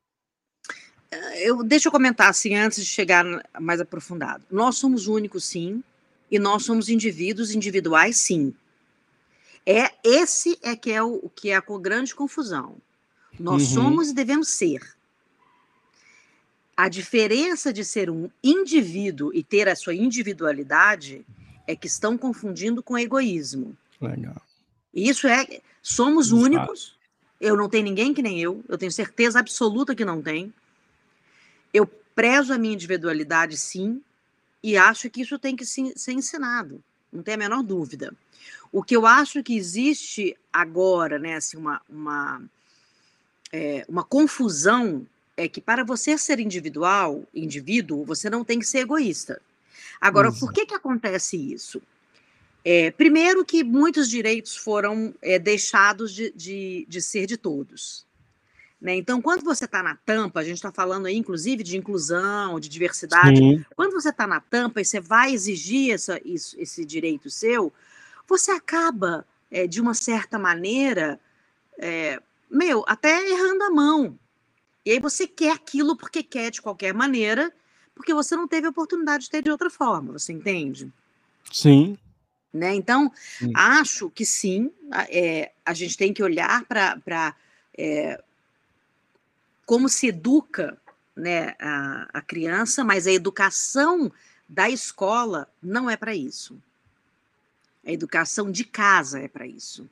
Eu, 1.39 1.63
deixa 1.63 1.87
eu 1.87 1.91
comentar 1.91 2.29
assim, 2.29 2.53
antes 2.53 2.77
de 2.77 2.85
chegar 2.85 3.25
mais 3.59 3.81
aprofundado. 3.81 4.45
Nós 4.51 4.75
somos 4.75 5.07
únicos, 5.07 5.45
sim, 5.45 5.83
e 6.29 6.37
nós 6.37 6.63
somos 6.63 6.89
indivíduos 6.89 7.55
individuais, 7.55 8.17
sim. 8.17 8.53
É 9.65 9.93
esse 10.03 10.55
é 10.61 10.75
que 10.75 10.91
é 10.91 11.01
o, 11.01 11.15
o 11.15 11.27
que 11.27 11.49
é 11.49 11.55
a 11.55 11.63
grande 11.81 12.13
confusão. 12.13 12.75
Nós 13.39 13.63
uhum. 13.63 13.81
somos 13.81 14.09
e 14.11 14.13
devemos 14.13 14.49
ser. 14.49 14.95
A 16.77 16.87
diferença 16.87 17.73
de 17.73 17.83
ser 17.83 18.11
um 18.11 18.29
indivíduo 18.43 19.33
e 19.33 19.43
ter 19.43 19.67
a 19.67 19.75
sua 19.75 19.95
individualidade 19.95 21.25
é 21.69 21.75
que 21.75 21.85
estão 21.85 22.17
confundindo 22.17 22.81
com 22.81 22.97
egoísmo. 22.97 23.77
Legal. 24.01 24.41
Isso 24.91 25.27
é, 25.27 25.61
somos 25.83 26.27
Exato. 26.27 26.43
únicos. 26.43 26.97
Eu 27.39 27.55
não 27.55 27.69
tenho 27.69 27.83
ninguém 27.83 28.11
que 28.11 28.23
nem 28.23 28.41
eu. 28.41 28.63
Eu 28.67 28.75
tenho 28.75 28.91
certeza 28.91 29.39
absoluta 29.39 29.93
que 29.93 30.03
não 30.03 30.19
tem. 30.19 30.51
Eu 31.71 31.85
prezo 32.15 32.51
a 32.53 32.57
minha 32.57 32.73
individualidade, 32.73 33.55
sim, 33.55 34.01
e 34.63 34.75
acho 34.75 35.11
que 35.11 35.21
isso 35.21 35.37
tem 35.37 35.55
que 35.55 35.63
ser 35.63 36.11
ensinado. 36.11 36.83
Não 37.13 37.21
tem 37.21 37.35
a 37.35 37.37
menor 37.37 37.61
dúvida. 37.61 38.15
O 38.71 38.81
que 38.81 38.95
eu 38.95 39.05
acho 39.05 39.43
que 39.43 39.55
existe 39.55 40.35
agora, 40.51 41.19
né, 41.19 41.35
assim, 41.35 41.55
uma, 41.55 41.79
uma, 41.87 42.41
é, 43.53 43.85
uma 43.87 44.03
confusão 44.03 45.05
é 45.37 45.47
que 45.47 45.61
para 45.61 45.83
você 45.83 46.17
ser 46.17 46.39
individual, 46.39 47.23
indivíduo, 47.33 48.03
você 48.03 48.27
não 48.27 48.43
tem 48.43 48.57
que 48.57 48.65
ser 48.65 48.79
egoísta. 48.79 49.39
Agora, 49.99 50.31
por 50.31 50.53
que, 50.53 50.65
que 50.65 50.73
acontece 50.73 51.35
isso? 51.35 51.81
É, 52.63 52.91
primeiro, 52.91 53.45
que 53.45 53.63
muitos 53.63 54.09
direitos 54.09 54.55
foram 54.55 55.13
é, 55.21 55.39
deixados 55.39 56.13
de, 56.13 56.31
de, 56.31 56.85
de, 56.87 57.01
ser 57.01 57.25
de 57.25 57.37
todos. 57.37 58.05
Né? 58.81 58.95
Então, 58.95 59.21
quando 59.21 59.43
você 59.43 59.65
está 59.65 59.81
na 59.81 59.95
tampa, 59.95 60.39
a 60.39 60.43
gente 60.43 60.55
está 60.55 60.71
falando 60.71 61.05
aí, 61.05 61.15
inclusive, 61.15 61.63
de 61.63 61.77
inclusão, 61.77 62.59
de 62.59 62.69
diversidade. 62.69 63.37
Sim. 63.37 63.65
Quando 63.75 63.93
você 63.93 64.09
está 64.09 64.27
na 64.27 64.39
tampa 64.39 64.81
e 64.81 64.85
você 64.85 64.99
vai 64.99 65.33
exigir 65.33 65.93
essa, 65.93 66.19
isso, 66.23 66.55
esse 66.59 66.85
direito 66.85 67.29
seu, 67.29 67.73
você 68.27 68.51
acaba, 68.51 69.25
é, 69.49 69.65
de 69.65 69.81
uma 69.81 69.93
certa 69.93 70.37
maneira, 70.37 71.19
é, 71.77 72.21
meu, 72.49 72.83
até 72.87 73.29
errando 73.31 73.63
a 73.63 73.69
mão. 73.69 74.19
E 74.85 74.91
aí 74.91 74.99
você 74.99 75.27
quer 75.27 75.51
aquilo 75.51 75.95
porque 75.95 76.23
quer 76.23 76.51
de 76.51 76.61
qualquer 76.61 76.93
maneira, 76.93 77.53
porque 77.99 78.13
você 78.13 78.33
não 78.33 78.47
teve 78.47 78.65
a 78.65 78.69
oportunidade 78.69 79.25
de 79.25 79.29
ter 79.29 79.43
de 79.43 79.51
outra 79.51 79.69
forma, 79.69 80.13
você 80.13 80.31
entende? 80.31 80.89
Sim. 81.51 81.97
Né? 82.51 82.73
Então, 82.73 83.11
sim. 83.37 83.51
acho 83.53 84.09
que 84.09 84.25
sim, 84.25 84.71
é, 85.09 85.51
a 85.65 85.73
gente 85.73 85.97
tem 85.97 86.13
que 86.13 86.23
olhar 86.23 86.63
para 86.63 87.35
é, 87.77 88.23
como 89.65 89.89
se 89.89 90.07
educa 90.07 90.81
né, 91.13 91.55
a, 91.59 92.07
a 92.13 92.21
criança, 92.21 92.85
mas 92.85 93.05
a 93.05 93.11
educação 93.11 94.09
da 94.47 94.69
escola 94.69 95.51
não 95.61 95.89
é 95.89 95.97
para 95.97 96.15
isso. 96.15 96.57
A 97.85 97.91
educação 97.91 98.49
de 98.49 98.63
casa 98.63 99.19
é 99.19 99.27
para 99.27 99.45
isso. 99.45 99.89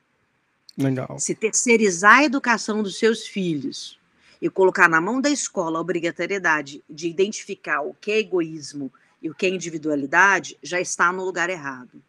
Legal. 0.78 1.20
Se 1.20 1.36
terceirizar 1.36 2.20
a 2.20 2.24
educação 2.24 2.82
dos 2.82 2.98
seus 2.98 3.28
filhos 3.28 3.97
e 4.42 4.50
colocar 4.50 4.88
na 4.88 5.02
mão 5.02 5.20
da 5.20 5.30
escola 5.30 5.78
a 5.78 5.82
obrigatoriedade 5.82 6.84
de 6.90 7.08
identificar 7.08 7.82
o 7.82 7.94
que 7.94 8.12
é 8.12 8.20
egoísmo 8.20 8.92
e 9.22 9.30
o 9.30 9.34
que 9.34 9.46
é 9.46 9.50
individualidade, 9.50 10.58
já 10.62 10.80
está 10.80 11.12
no 11.12 11.24
lugar 11.24 11.50
errado. 11.50 12.02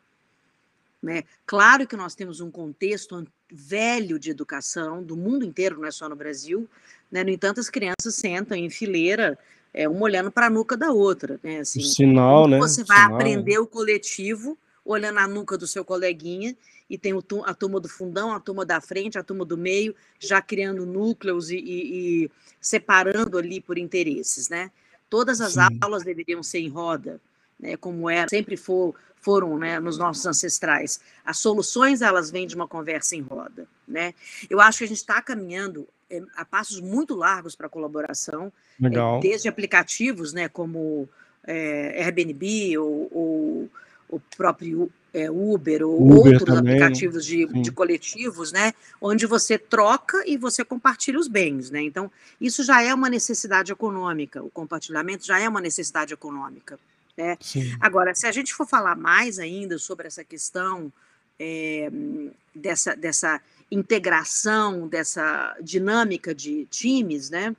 Né? 1.02 1.24
Claro 1.46 1.86
que 1.86 1.96
nós 1.96 2.14
temos 2.14 2.40
um 2.40 2.50
contexto 2.50 3.26
velho 3.50 4.18
de 4.18 4.30
educação 4.30 5.02
do 5.02 5.16
mundo 5.16 5.44
inteiro, 5.44 5.78
não 5.78 5.86
é 5.86 5.90
só 5.90 6.08
no 6.08 6.16
Brasil. 6.16 6.68
Né? 7.10 7.24
No 7.24 7.30
entanto, 7.30 7.60
as 7.60 7.70
crianças 7.70 8.14
sentam 8.14 8.56
em 8.56 8.68
fileira, 8.68 9.38
é, 9.72 9.88
uma 9.88 10.02
olhando 10.02 10.30
para 10.30 10.46
a 10.46 10.50
nuca 10.50 10.76
da 10.76 10.90
outra. 10.90 11.38
Né? 11.42 11.60
Assim, 11.60 11.80
Sinal, 11.80 12.48
né? 12.48 12.58
Você 12.58 12.84
vai 12.84 12.98
Sinal. 12.98 13.14
aprender 13.14 13.58
o 13.58 13.66
coletivo 13.66 14.58
olhando 14.84 15.18
a 15.18 15.28
nuca 15.28 15.56
do 15.56 15.66
seu 15.66 15.84
coleguinha 15.84 16.56
e 16.88 16.96
tem 16.96 17.12
a 17.44 17.54
turma 17.54 17.78
do 17.80 17.88
fundão, 17.88 18.32
a 18.32 18.40
turma 18.40 18.64
da 18.64 18.80
frente, 18.80 19.18
a 19.18 19.22
turma 19.22 19.44
do 19.44 19.58
meio, 19.58 19.94
já 20.18 20.40
criando 20.40 20.86
núcleos 20.86 21.50
e, 21.50 21.56
e, 21.56 22.24
e 22.24 22.30
separando 22.60 23.36
ali 23.36 23.60
por 23.60 23.76
interesses, 23.76 24.48
né? 24.48 24.70
Todas 25.10 25.40
as 25.40 25.54
Sim. 25.54 25.78
aulas 25.80 26.02
deveriam 26.02 26.42
ser 26.42 26.60
em 26.60 26.68
roda, 26.68 27.20
né? 27.58 27.76
Como 27.76 28.08
era, 28.08 28.28
sempre 28.28 28.56
for, 28.56 28.94
foram, 29.20 29.58
né? 29.58 29.78
Nos 29.80 29.98
nossos 29.98 30.24
ancestrais. 30.24 31.00
As 31.24 31.38
soluções 31.38 32.00
elas 32.00 32.30
vêm 32.30 32.46
de 32.46 32.54
uma 32.54 32.66
conversa 32.66 33.14
em 33.14 33.20
roda, 33.20 33.68
né? 33.86 34.14
Eu 34.48 34.60
acho 34.60 34.78
que 34.78 34.84
a 34.84 34.88
gente 34.88 34.98
está 34.98 35.20
caminhando 35.20 35.86
é, 36.08 36.22
a 36.36 36.44
passos 36.44 36.80
muito 36.80 37.14
largos 37.14 37.54
para 37.54 37.66
a 37.66 37.70
colaboração, 37.70 38.50
é, 38.82 39.20
desde 39.20 39.48
aplicativos, 39.48 40.32
né? 40.32 40.48
Como 40.48 41.08
é, 41.44 42.02
Airbnb 42.02 42.78
ou, 42.78 43.08
ou 43.12 43.70
o 44.08 44.20
próprio 44.36 44.90
é, 45.12 45.30
Uber 45.30 45.82
ou 45.82 46.02
Uber 46.02 46.32
outros 46.32 46.44
também, 46.44 46.74
aplicativos 46.74 47.24
de, 47.24 47.46
de, 47.46 47.72
coletivos, 47.72 48.52
né? 48.52 48.72
Onde 49.00 49.26
você 49.26 49.58
troca 49.58 50.22
e 50.26 50.36
você 50.36 50.64
compartilha 50.64 51.18
os 51.18 51.28
bens, 51.28 51.70
né? 51.70 51.82
Então, 51.82 52.10
isso 52.40 52.62
já 52.62 52.82
é 52.82 52.92
uma 52.92 53.08
necessidade 53.08 53.72
econômica, 53.72 54.42
o 54.42 54.50
compartilhamento 54.50 55.26
já 55.26 55.38
é 55.38 55.48
uma 55.48 55.60
necessidade 55.60 56.12
econômica. 56.12 56.78
Né? 57.16 57.36
Agora, 57.80 58.14
se 58.14 58.26
a 58.26 58.32
gente 58.32 58.54
for 58.54 58.66
falar 58.66 58.96
mais 58.96 59.40
ainda 59.40 59.76
sobre 59.78 60.06
essa 60.06 60.22
questão 60.22 60.92
é, 61.38 61.90
dessa, 62.54 62.94
dessa 62.94 63.40
integração, 63.70 64.86
dessa 64.86 65.56
dinâmica 65.60 66.34
de 66.34 66.64
times, 66.66 67.28
né? 67.30 67.56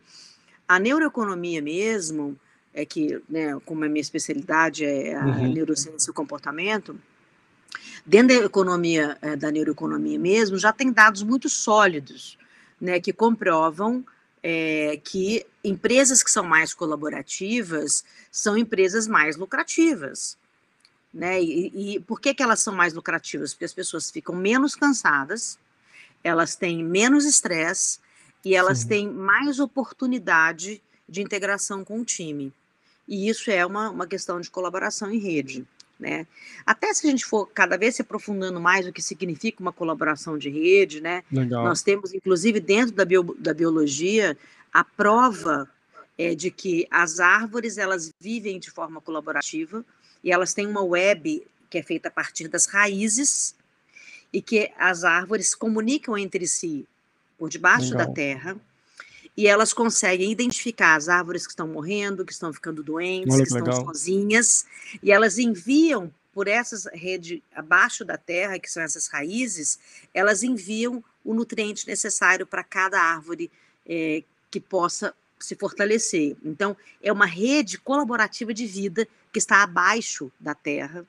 A 0.68 0.80
neuroeconomia 0.80 1.62
mesmo, 1.62 2.38
é 2.74 2.86
que, 2.86 3.22
né, 3.28 3.60
como 3.66 3.84
a 3.84 3.90
minha 3.90 4.02
especialidade 4.02 4.86
é 4.86 5.16
a 5.16 5.26
uhum. 5.26 5.54
neurociência 5.54 6.10
e 6.10 6.12
o 6.12 6.14
comportamento, 6.14 6.96
dentro 8.06 8.40
da 8.40 8.46
economia, 8.46 9.18
é, 9.22 9.36
da 9.36 9.52
neuroeconomia 9.52 10.18
mesmo, 10.18 10.58
já 10.58 10.72
tem 10.72 10.92
dados 10.92 11.24
muito 11.24 11.50
sólidos, 11.50 12.38
né, 12.80 13.00
que 13.00 13.14
comprovam 13.14 14.04
é, 14.42 15.00
que 15.04 15.46
empresas 15.64 16.24
que 16.24 16.32
são 16.32 16.44
mais 16.44 16.74
colaborativas 16.74 18.04
são 18.32 18.58
empresas 18.58 19.08
mais 19.08 19.36
lucrativas. 19.36 20.38
Né? 21.14 21.42
E, 21.42 21.96
e 21.96 22.00
por 22.00 22.22
que, 22.22 22.34
que 22.34 22.44
elas 22.44 22.62
são 22.62 22.74
mais 22.74 22.94
lucrativas? 22.94 23.54
Porque 23.54 23.66
as 23.66 23.74
pessoas 23.74 24.10
ficam 24.10 24.36
menos 24.36 24.76
cansadas, 24.76 25.58
elas 26.24 26.56
têm 26.56 26.84
menos 26.84 27.26
estresse 27.26 28.00
e 28.46 28.56
elas 28.56 28.80
Sim. 28.80 28.88
têm 28.88 29.10
mais 29.10 29.60
oportunidade 29.60 30.82
de 31.08 31.22
integração 31.22 31.84
com 31.84 32.00
o 32.00 32.06
time. 32.06 32.54
E 33.08 33.28
isso 33.28 33.50
é 33.50 33.66
uma, 33.66 33.90
uma 33.90 34.06
questão 34.06 34.40
de 34.40 34.52
colaboração 34.52 35.12
em 35.12 35.18
rede. 35.18 35.66
Né? 36.00 36.26
Até 36.66 36.94
se 36.94 37.06
a 37.06 37.10
gente 37.12 37.26
for 37.26 37.46
cada 37.48 37.78
vez 37.78 37.96
se 37.96 38.02
aprofundando 38.02 38.60
mais 38.60 38.88
o 38.88 38.94
que 38.94 39.02
significa 39.02 39.60
uma 39.60 39.74
colaboração 39.74 40.38
de 40.38 40.50
rede, 40.50 41.02
né? 41.02 41.24
Legal. 41.30 41.66
Nós 41.66 41.82
temos, 41.82 42.14
inclusive, 42.14 42.62
dentro 42.62 42.96
da, 42.96 43.04
bio, 43.04 43.36
da 43.38 43.54
biologia, 43.54 44.38
a 44.72 44.82
prova 44.84 45.70
é, 46.18 46.34
de 46.34 46.52
que 46.52 46.88
as 46.90 47.20
árvores 47.20 47.78
elas 47.78 48.14
vivem 48.20 48.60
de 48.60 48.72
forma 48.72 49.02
colaborativa 49.02 49.86
e 50.24 50.32
elas 50.32 50.54
têm 50.54 50.66
uma 50.66 50.82
web 50.82 51.46
que 51.70 51.78
é 51.78 51.84
feita 51.84 52.08
a 52.08 52.12
partir 52.12 52.48
das 52.48 52.66
raízes 52.66 53.56
e 54.32 54.42
que 54.42 54.72
as 54.78 55.04
árvores 55.04 55.54
comunicam 55.54 56.18
entre 56.18 56.48
si 56.48 56.88
por 57.38 57.50
debaixo 57.50 57.92
Legal. 57.92 58.08
da 58.08 58.14
terra 58.14 58.58
e 59.40 59.48
elas 59.48 59.72
conseguem 59.72 60.30
identificar 60.30 60.96
as 60.96 61.08
árvores 61.08 61.48
que 61.48 61.54
estão 61.54 61.66
morrendo, 61.66 62.26
que 62.26 62.34
estão 62.34 62.52
ficando 62.52 62.84
doentes, 62.84 63.34
Olha 63.34 63.46
que, 63.46 63.54
que 63.54 63.58
estão 63.58 63.86
sozinhas, 63.86 64.66
e 65.02 65.14
elas 65.14 65.40
enviam 65.40 66.14
por 66.34 66.50
essas 66.50 66.88
redes 66.92 67.42
abaixo 67.56 68.04
da 68.04 68.18
terra, 68.18 68.60
que 68.60 68.70
são 68.70 68.84
essas 68.84 69.08
raízes, 69.08 69.80
elas 70.14 70.44
enviam 70.44 71.02
o 71.24 71.34
nutriente 71.34 71.88
necessário 71.88 72.46
para 72.46 72.66
cada 72.66 73.00
árvore 73.00 73.50
é, 73.88 74.26
que 74.52 74.60
possa 74.60 75.16
se 75.40 75.56
fortalecer. 75.56 76.36
Então, 76.44 76.76
é 77.02 77.10
uma 77.10 77.26
rede 77.26 77.78
colaborativa 77.78 78.54
de 78.54 78.66
vida 78.66 79.08
que 79.32 79.40
está 79.40 79.64
abaixo 79.64 80.30
da 80.38 80.54
terra 80.54 81.06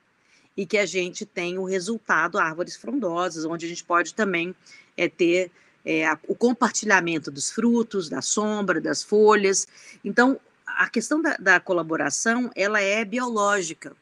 e 0.55 0.65
que 0.65 0.77
a 0.77 0.85
gente 0.85 1.25
tem 1.25 1.57
o 1.57 1.65
resultado 1.65 2.39
árvores 2.39 2.77
frondosas, 2.77 3.43
onde 3.43 3.65
a 3.65 3.69
gente 3.69 3.83
pode 3.83 4.13
também 4.13 4.55
é, 4.95 5.09
ter 5.09 5.51
é, 5.85 6.05
a, 6.05 6.17
o 6.27 6.35
compartilhamento 6.35 7.31
dos 7.31 7.51
frutos, 7.51 8.09
da 8.09 8.21
sombra, 8.21 8.79
das 8.79 9.03
folhas. 9.03 9.67
Então, 10.03 10.39
a 10.65 10.89
questão 10.89 11.21
da, 11.21 11.35
da 11.37 11.59
colaboração, 11.59 12.49
ela 12.55 12.81
é 12.81 13.03
biológica, 13.03 13.95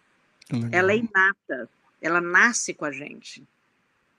Legal. 0.52 0.70
ela 0.72 0.92
é 0.92 0.98
inata, 0.98 1.70
ela 2.02 2.22
nasce 2.22 2.74
com 2.74 2.86
a 2.86 2.92
gente. 2.92 3.44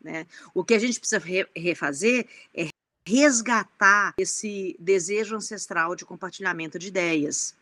Né? 0.01 0.27
O 0.55 0.65
que 0.65 0.75
a 0.75 0.79
gente 0.79 0.99
precisa 0.99 1.21
re, 1.21 1.47
refazer 1.55 2.27
é 2.55 2.69
resgatar 3.07 4.15
esse 4.19 4.77
desejo 4.79 5.37
ancestral 5.37 5.95
de 5.95 6.05
compartilhamento 6.05 6.79
de 6.79 6.89
ideias 6.89 7.55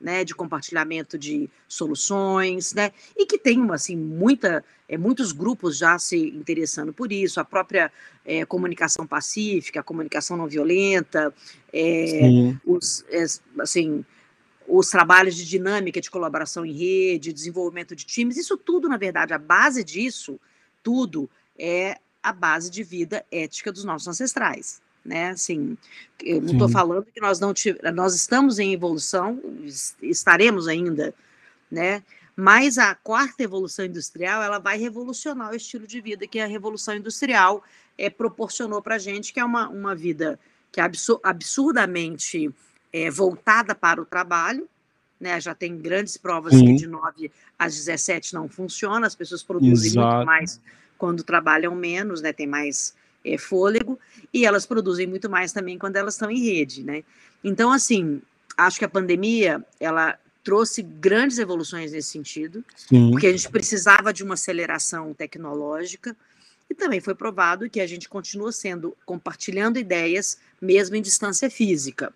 né, 0.00 0.24
de 0.24 0.34
compartilhamento 0.34 1.18
de 1.18 1.48
soluções, 1.66 2.74
né, 2.74 2.92
e 3.16 3.26
que 3.26 3.38
tem 3.38 3.66
assim 3.70 3.96
muita, 3.96 4.64
é, 4.88 4.98
muitos 4.98 5.32
grupos 5.32 5.78
já 5.78 5.98
se 5.98 6.16
interessando 6.16 6.92
por 6.92 7.10
isso, 7.10 7.40
a 7.40 7.44
própria 7.44 7.90
é, 8.24 8.44
comunicação 8.44 9.06
pacífica, 9.06 9.80
a 9.80 9.82
comunicação 9.82 10.36
não 10.36 10.46
violenta, 10.46 11.34
é, 11.72 12.20
os, 12.64 13.04
é, 13.08 13.24
assim, 13.60 14.04
os 14.68 14.90
trabalhos 14.90 15.34
de 15.34 15.46
dinâmica 15.46 16.00
de 16.00 16.10
colaboração 16.10 16.64
em 16.66 16.72
rede, 16.72 17.32
desenvolvimento 17.32 17.96
de 17.96 18.04
times, 18.04 18.36
isso 18.36 18.56
tudo, 18.56 18.88
na 18.88 18.96
verdade, 18.96 19.32
a 19.32 19.38
base 19.38 19.82
disso, 19.82 20.38
tudo 20.82 21.28
é 21.58 21.98
a 22.22 22.32
base 22.32 22.70
de 22.70 22.82
vida 22.82 23.24
ética 23.30 23.72
dos 23.72 23.84
nossos 23.84 24.08
ancestrais 24.08 24.84
né? 25.06 25.30
Assim, 25.30 25.78
eu 26.22 26.40
não 26.40 26.52
estou 26.52 26.68
falando 26.68 27.06
que 27.06 27.20
nós 27.20 27.38
não 27.38 27.54
nós 27.94 28.14
estamos 28.14 28.58
em 28.58 28.72
evolução, 28.72 29.40
estaremos 30.02 30.66
ainda, 30.68 31.14
né? 31.70 32.02
Mas 32.34 32.76
a 32.76 32.94
quarta 32.94 33.42
evolução 33.42 33.84
industrial 33.86 34.42
ela 34.42 34.58
vai 34.58 34.76
revolucionar 34.76 35.52
o 35.52 35.56
estilo 35.56 35.86
de 35.86 36.00
vida 36.02 36.26
que 36.26 36.38
a 36.38 36.46
revolução 36.46 36.94
industrial 36.94 37.64
é, 37.96 38.10
proporcionou 38.10 38.82
para 38.82 38.96
a 38.96 38.98
gente, 38.98 39.32
que 39.32 39.40
é 39.40 39.44
uma, 39.44 39.68
uma 39.68 39.94
vida 39.94 40.38
que 40.70 40.80
é 40.80 40.90
absurdamente 41.22 42.52
é, 42.92 43.10
voltada 43.10 43.74
para 43.74 44.02
o 44.02 44.04
trabalho, 44.04 44.68
né? 45.18 45.40
Já 45.40 45.54
tem 45.54 45.78
grandes 45.78 46.18
provas 46.18 46.52
Sim. 46.52 46.66
que 46.66 46.74
de 46.74 46.86
9 46.86 47.32
às 47.58 47.74
17 47.74 48.34
não 48.34 48.48
funciona, 48.48 49.06
as 49.06 49.14
pessoas 49.14 49.42
produzem 49.42 49.92
Exato. 49.92 50.16
muito 50.16 50.26
mais 50.26 50.60
quando 50.98 51.22
trabalham 51.22 51.74
menos, 51.74 52.20
né? 52.20 52.32
Tem 52.32 52.46
mais 52.46 52.94
é, 53.26 53.38
fôlego, 53.38 53.98
e 54.32 54.46
elas 54.46 54.64
produzem 54.64 55.06
muito 55.06 55.28
mais 55.28 55.52
também 55.52 55.78
quando 55.78 55.96
elas 55.96 56.14
estão 56.14 56.30
em 56.30 56.38
rede, 56.38 56.82
né? 56.84 57.02
Então, 57.42 57.72
assim, 57.72 58.22
acho 58.56 58.78
que 58.78 58.84
a 58.84 58.88
pandemia, 58.88 59.64
ela 59.80 60.18
trouxe 60.42 60.80
grandes 60.80 61.38
evoluções 61.38 61.90
nesse 61.90 62.10
sentido, 62.10 62.64
Sim. 62.76 63.10
porque 63.10 63.26
a 63.26 63.32
gente 63.32 63.50
precisava 63.50 64.12
de 64.12 64.22
uma 64.22 64.34
aceleração 64.34 65.12
tecnológica, 65.12 66.16
e 66.68 66.74
também 66.74 67.00
foi 67.00 67.14
provado 67.14 67.70
que 67.70 67.80
a 67.80 67.86
gente 67.86 68.08
continua 68.08 68.52
sendo, 68.52 68.96
compartilhando 69.04 69.78
ideias, 69.78 70.38
mesmo 70.60 70.96
em 70.96 71.02
distância 71.02 71.48
física. 71.48 72.12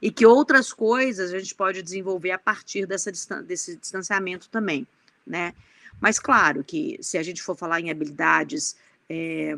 E 0.00 0.10
que 0.10 0.26
outras 0.26 0.72
coisas 0.72 1.32
a 1.32 1.38
gente 1.38 1.54
pode 1.54 1.82
desenvolver 1.82 2.30
a 2.30 2.38
partir 2.38 2.86
dessa, 2.86 3.10
desse 3.42 3.76
distanciamento 3.76 4.48
também, 4.50 4.86
né? 5.26 5.54
Mas 5.98 6.18
claro 6.18 6.62
que 6.62 6.98
se 7.00 7.16
a 7.16 7.22
gente 7.22 7.42
for 7.42 7.56
falar 7.56 7.80
em 7.80 7.90
habilidades 7.90 8.76
é, 9.08 9.56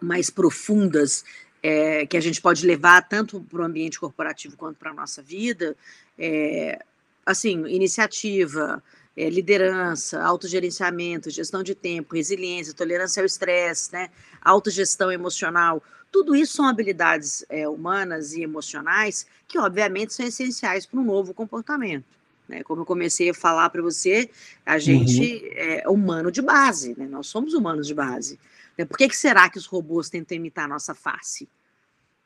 mais 0.00 0.30
profundas 0.30 1.24
é, 1.62 2.06
que 2.06 2.16
a 2.16 2.20
gente 2.20 2.40
pode 2.40 2.66
levar 2.66 3.02
tanto 3.02 3.40
para 3.40 3.60
o 3.60 3.64
ambiente 3.64 4.00
corporativo 4.00 4.56
quanto 4.56 4.78
para 4.78 4.90
a 4.90 4.94
nossa 4.94 5.22
vida, 5.22 5.76
é, 6.18 6.82
assim, 7.24 7.66
iniciativa, 7.66 8.82
é, 9.16 9.28
liderança, 9.28 10.22
autogerenciamento, 10.22 11.30
gestão 11.30 11.62
de 11.62 11.74
tempo, 11.74 12.14
resiliência, 12.14 12.72
tolerância 12.72 13.20
ao 13.20 13.26
estresse, 13.26 13.92
né, 13.92 14.08
autogestão 14.40 15.12
emocional, 15.12 15.82
tudo 16.10 16.34
isso 16.34 16.54
são 16.54 16.66
habilidades 16.66 17.44
é, 17.48 17.68
humanas 17.68 18.32
e 18.32 18.42
emocionais 18.42 19.26
que, 19.46 19.58
obviamente, 19.58 20.12
são 20.12 20.26
essenciais 20.26 20.86
para 20.86 20.98
um 20.98 21.04
novo 21.04 21.32
comportamento. 21.32 22.04
Né? 22.48 22.64
Como 22.64 22.82
eu 22.82 22.86
comecei 22.86 23.30
a 23.30 23.34
falar 23.34 23.70
para 23.70 23.80
você, 23.80 24.28
a 24.66 24.78
gente 24.78 25.20
uhum. 25.20 25.50
é 25.54 25.88
humano 25.88 26.32
de 26.32 26.42
base, 26.42 26.96
né? 26.98 27.06
nós 27.06 27.28
somos 27.28 27.54
humanos 27.54 27.86
de 27.86 27.94
base. 27.94 28.38
Né? 28.76 28.84
Por 28.84 28.96
que, 28.96 29.08
que 29.08 29.16
será 29.16 29.48
que 29.48 29.58
os 29.58 29.66
robôs 29.66 30.08
tentam 30.08 30.36
imitar 30.36 30.64
a 30.64 30.68
nossa 30.68 30.94
face? 30.94 31.48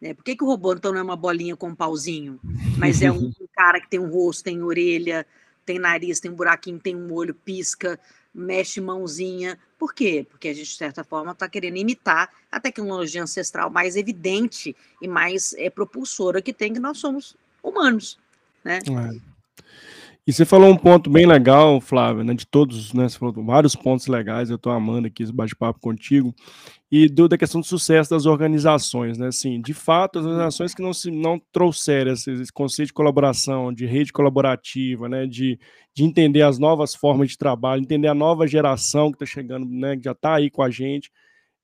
Né? 0.00 0.14
Por 0.14 0.24
que, 0.24 0.36
que 0.36 0.44
o 0.44 0.46
robô 0.46 0.72
então 0.72 0.92
não 0.92 1.00
é 1.00 1.02
uma 1.02 1.16
bolinha 1.16 1.56
com 1.56 1.68
um 1.68 1.74
pauzinho, 1.74 2.38
mas 2.76 3.02
é 3.02 3.10
um 3.10 3.32
cara 3.54 3.80
que 3.80 3.88
tem 3.88 4.00
um 4.00 4.10
rosto, 4.10 4.44
tem 4.44 4.62
orelha, 4.62 5.26
tem 5.64 5.78
nariz, 5.78 6.20
tem 6.20 6.30
um 6.30 6.34
buraquinho, 6.34 6.78
tem 6.78 6.94
um 6.94 7.12
olho, 7.12 7.34
pisca, 7.34 7.98
mexe 8.34 8.80
mãozinha. 8.80 9.58
Por 9.78 9.94
quê? 9.94 10.26
Porque 10.28 10.48
a 10.48 10.54
gente, 10.54 10.70
de 10.70 10.76
certa 10.76 11.04
forma, 11.04 11.32
está 11.32 11.48
querendo 11.48 11.76
imitar 11.76 12.30
a 12.50 12.60
tecnologia 12.60 13.22
ancestral 13.22 13.70
mais 13.70 13.96
evidente 13.96 14.76
e 15.00 15.08
mais 15.08 15.54
é, 15.54 15.70
propulsora 15.70 16.42
que 16.42 16.52
tem, 16.52 16.72
que 16.72 16.80
nós 16.80 16.98
somos 16.98 17.36
humanos. 17.62 18.18
Né? 18.62 18.78
É. 18.78 19.33
E 20.26 20.32
você 20.32 20.46
falou 20.46 20.70
um 20.70 20.76
ponto 20.76 21.10
bem 21.10 21.26
legal, 21.26 21.82
Flávio, 21.82 22.24
né, 22.24 22.32
de 22.32 22.46
todos, 22.46 22.94
né, 22.94 23.06
você 23.06 23.18
falou 23.18 23.44
vários 23.44 23.76
pontos 23.76 24.06
legais, 24.06 24.48
eu 24.48 24.56
estou 24.56 24.72
amando 24.72 25.06
aqui 25.06 25.22
esse 25.22 25.32
bate-papo 25.32 25.78
contigo, 25.80 26.34
e 26.90 27.10
do, 27.10 27.28
da 27.28 27.36
questão 27.36 27.60
do 27.60 27.66
sucesso 27.66 28.08
das 28.08 28.24
organizações, 28.24 29.18
né, 29.18 29.26
assim, 29.26 29.60
de 29.60 29.74
fato, 29.74 30.18
as 30.18 30.24
organizações 30.24 30.74
que 30.74 30.80
não, 30.80 30.94
se, 30.94 31.10
não 31.10 31.38
trouxeram 31.52 32.14
esse, 32.14 32.30
esse 32.30 32.50
conceito 32.50 32.86
de 32.86 32.94
colaboração, 32.94 33.70
de 33.70 33.84
rede 33.84 34.14
colaborativa, 34.14 35.10
né, 35.10 35.26
de, 35.26 35.58
de 35.92 36.04
entender 36.04 36.40
as 36.40 36.58
novas 36.58 36.94
formas 36.94 37.28
de 37.28 37.36
trabalho, 37.36 37.82
entender 37.82 38.08
a 38.08 38.14
nova 38.14 38.46
geração 38.46 39.12
que 39.12 39.22
está 39.22 39.26
chegando, 39.26 39.66
né, 39.66 39.94
que 39.94 40.04
já 40.04 40.12
está 40.12 40.36
aí 40.36 40.50
com 40.50 40.62
a 40.62 40.70
gente, 40.70 41.10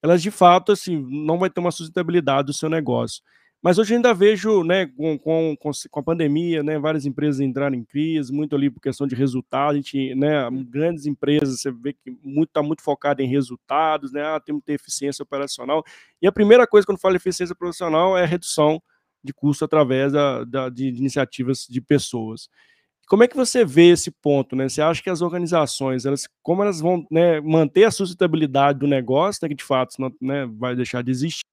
elas, 0.03 0.21
de 0.21 0.31
fato, 0.31 0.73
assim, 0.73 1.03
não 1.09 1.39
vai 1.39 1.49
ter 1.49 1.61
uma 1.61 1.71
sustentabilidade 1.71 2.49
do 2.49 2.53
seu 2.53 2.69
negócio. 2.69 3.23
Mas 3.63 3.79
hoje 3.79 3.95
ainda 3.95 4.15
vejo, 4.15 4.65
né, 4.65 4.87
com, 4.87 5.19
com, 5.19 5.55
com 5.91 6.01
a 6.01 6.03
pandemia, 6.03 6.63
né, 6.63 6.79
várias 6.79 7.05
empresas 7.05 7.41
entraram 7.41 7.77
em 7.77 7.85
crise, 7.85 8.33
muito 8.33 8.57
ali 8.57 8.71
por 8.71 8.81
questão 8.81 9.07
de 9.07 9.15
resultado, 9.15 9.73
a 9.73 9.75
gente, 9.75 10.15
né, 10.15 10.49
grandes 10.67 11.05
empresas, 11.05 11.61
você 11.61 11.71
vê 11.71 11.93
que 11.93 12.11
muito 12.23 12.49
está 12.49 12.63
muito 12.63 12.83
focado 12.83 13.21
em 13.21 13.29
resultados, 13.29 14.13
né, 14.13 14.23
ah, 14.23 14.41
temos 14.41 14.63
que 14.63 14.67
ter 14.67 14.73
eficiência 14.75 15.23
operacional. 15.23 15.85
E 16.23 16.27
a 16.27 16.33
primeira 16.33 16.67
coisa 16.67 16.87
quando 16.87 17.01
fala 17.01 17.17
eficiência 17.17 17.55
profissional 17.55 18.17
é 18.17 18.23
a 18.23 18.27
redução 18.27 18.83
de 19.23 19.35
custo 19.35 19.65
através 19.65 20.13
da, 20.13 20.45
da 20.45 20.69
de 20.71 20.89
iniciativas 20.89 21.67
de 21.69 21.83
pessoas. 21.83 22.49
Como 23.07 23.25
é 23.25 23.29
que 23.29 23.37
você 23.37 23.65
vê 23.65 23.91
esse 23.91 24.11
ponto, 24.11 24.55
né? 24.55 24.69
Você 24.69 24.81
acha 24.81 25.03
que 25.03 25.11
as 25.11 25.21
organizações, 25.21 26.07
elas, 26.07 26.29
como 26.43 26.63
elas 26.63 26.81
vão 26.81 27.05
né, 27.11 27.41
manter 27.41 27.85
a 27.85 27.91
sustentabilidade 27.91 28.79
do 28.79 28.87
negócio, 28.87 29.41
né, 29.43 29.49
que 29.49 29.55
de 29.57 29.65
fato 29.65 29.97
não 29.99 30.15
né, 30.21 30.47
vai 30.47 30.77
deixar 30.77 31.03
de 31.03 31.11
existir, 31.11 31.50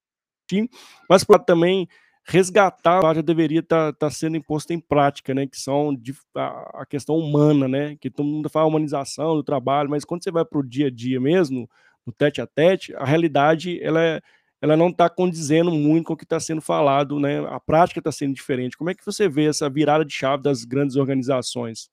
mas 1.10 1.24
para 1.24 1.40
também 1.40 1.88
resgatar 2.28 3.16
já 3.16 3.22
deveria 3.22 3.62
estar 3.62 3.94
tá, 3.94 4.08
tá 4.08 4.10
sendo 4.10 4.36
imposto 4.36 4.74
em 4.74 4.80
prática, 4.80 5.34
né? 5.34 5.48
Que 5.48 5.58
são 5.58 5.96
de, 5.96 6.14
a, 6.36 6.82
a, 6.82 6.86
questão 6.86 7.16
humana, 7.16 7.68
né? 7.68 7.96
Que 8.00 8.10
todo 8.10 8.26
mundo 8.26 8.50
fala 8.50 8.68
humanização 8.68 9.36
do 9.36 9.44
trabalho, 9.44 9.90
mas 9.90 10.04
quando 10.04 10.24
você 10.24 10.30
vai 10.30 10.44
para 10.44 10.60
o 10.60 10.68
dia 10.68 10.88
a 10.88 10.92
dia 10.92 11.22
mesmo, 11.22 11.70
no 12.06 12.12
tete 12.12 12.42
a 12.42 12.46
tete, 12.46 12.94
a 12.96 13.06
realidade 13.06 13.82
ela, 13.82 14.04
é, 14.04 14.22
ela 14.62 14.76
não 14.76 14.90
está 14.90 15.10
condizendo 15.10 15.72
muito 15.72 16.08
com 16.08 16.14
o 16.14 16.18
que 16.18 16.26
está 16.26 16.40
sendo 16.40 16.62
falado, 16.62 17.18
né? 17.18 17.40
A 17.48 17.62
prática 17.62 18.02
está 18.02 18.12
sendo 18.12 18.36
diferente. 18.36 18.78
Como 18.78 18.90
é 18.90 18.94
que 18.94 19.06
você 19.06 19.30
vê 19.30 19.46
essa 19.46 19.70
virada 19.70 20.04
de 20.04 20.14
chave 20.14 20.44
das 20.44 20.66
grandes 20.66 20.98
organizações? 20.98 21.90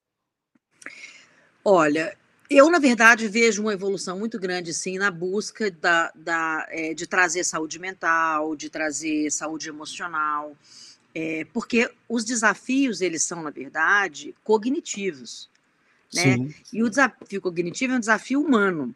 Olha, 1.65 2.17
eu, 2.51 2.71
na 2.71 2.79
verdade, 2.79 3.27
vejo 3.29 3.63
uma 3.63 3.73
evolução 3.73 4.19
muito 4.19 4.39
grande, 4.39 4.75
sim, 4.75 4.99
na 4.99 5.11
busca 5.11 5.71
da, 5.71 6.13
da, 6.15 6.67
é, 6.71 6.95
de 6.95 7.07
trazer 7.07 7.45
saúde 7.45 7.79
mental, 7.79 8.55
de 8.55 8.69
trazer 8.69 9.31
saúde 9.31 9.69
emocional, 9.69 10.57
é, 11.15 11.47
porque 11.53 11.91
os 12.09 12.25
desafios, 12.25 13.01
eles 13.01 13.23
são, 13.23 13.43
na 13.43 13.51
verdade, 13.51 14.35
cognitivos, 14.45 15.49
né? 16.13 16.37
Sim. 16.37 16.55
E 16.73 16.83
o 16.83 16.89
desafio 16.89 17.41
cognitivo 17.41 17.95
é 17.95 17.97
um 17.97 18.01
desafio 18.01 18.41
humano, 18.41 18.95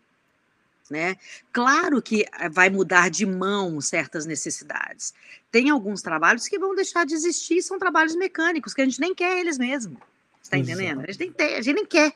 né? 0.90 1.16
Claro 1.52 2.00
que 2.00 2.24
eh, 2.38 2.48
vai 2.48 2.70
mudar 2.70 3.10
de 3.10 3.26
mão 3.26 3.80
certas 3.80 4.24
necessidades. 4.24 5.12
Tem 5.50 5.70
alguns 5.70 6.00
trabalhos 6.00 6.48
que 6.48 6.58
vão 6.58 6.74
deixar 6.74 7.04
de 7.04 7.14
existir, 7.14 7.62
são 7.62 7.78
trabalhos 7.78 8.14
mecânicos, 8.14 8.72
que 8.72 8.80
a 8.80 8.84
gente 8.84 9.00
nem 9.00 9.14
quer 9.14 9.38
eles 9.38 9.58
mesmos. 9.58 9.98
Está 10.42 10.56
entendendo? 10.56 11.00
A 11.00 11.12
gente, 11.12 11.30
tem, 11.32 11.56
a 11.56 11.60
gente 11.60 11.74
nem 11.74 11.86
quer. 11.86 12.14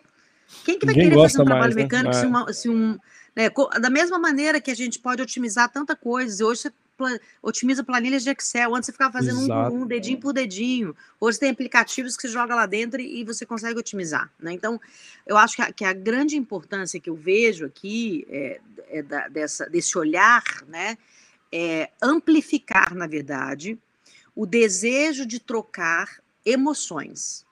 Quem 0.64 0.78
que 0.78 0.86
vai 0.86 0.94
Ninguém 0.94 1.10
querer 1.10 1.22
fazer 1.22 1.42
um 1.42 1.44
trabalho 1.44 1.74
mais, 1.74 1.76
né? 1.76 1.82
mecânico 1.82 2.14
né? 2.14 2.20
se, 2.20 2.26
uma, 2.26 2.52
se, 2.52 2.68
um. 2.68 2.98
Né, 3.34 3.50
da 3.80 3.90
mesma 3.90 4.18
maneira 4.18 4.60
que 4.60 4.70
a 4.70 4.74
gente 4.74 4.98
pode 4.98 5.22
otimizar 5.22 5.70
tanta 5.70 5.96
coisa, 5.96 6.44
hoje 6.44 6.62
você 6.62 6.72
otimiza 7.42 7.82
planilhas 7.82 8.22
de 8.22 8.30
Excel, 8.30 8.74
antes 8.74 8.86
você 8.86 8.92
ficava 8.92 9.12
fazendo 9.12 9.40
um, 9.40 9.82
um, 9.82 9.86
dedinho 9.86 10.20
por 10.20 10.32
dedinho, 10.32 10.94
hoje 11.20 11.38
tem 11.38 11.50
aplicativos 11.50 12.16
que 12.16 12.22
você 12.22 12.28
joga 12.28 12.54
lá 12.54 12.66
dentro 12.66 13.00
e, 13.00 13.24
você 13.24 13.44
consegue 13.44 13.78
otimizar. 13.78 14.30
Né? 14.38 14.52
Então, 14.52 14.80
eu 15.26 15.36
acho 15.36 15.56
que 15.56 15.62
a, 15.62 15.72
que 15.72 15.84
a, 15.84 15.92
grande 15.92 16.36
importância 16.36 17.00
que 17.00 17.10
eu 17.10 17.14
vejo 17.14 17.64
aqui 17.64 18.26
é, 18.28 18.60
é 18.88 19.02
da, 19.02 19.28
dessa, 19.28 19.68
desse 19.68 19.96
olhar, 19.98 20.44
né, 20.68 20.96
é 21.50 21.90
amplificar, 22.00 22.94
na 22.94 23.06
verdade, 23.06 23.78
o 24.34 24.46
desejo 24.46 25.26
de 25.26 25.38
trocar 25.38 26.20
emoções. 26.44 27.44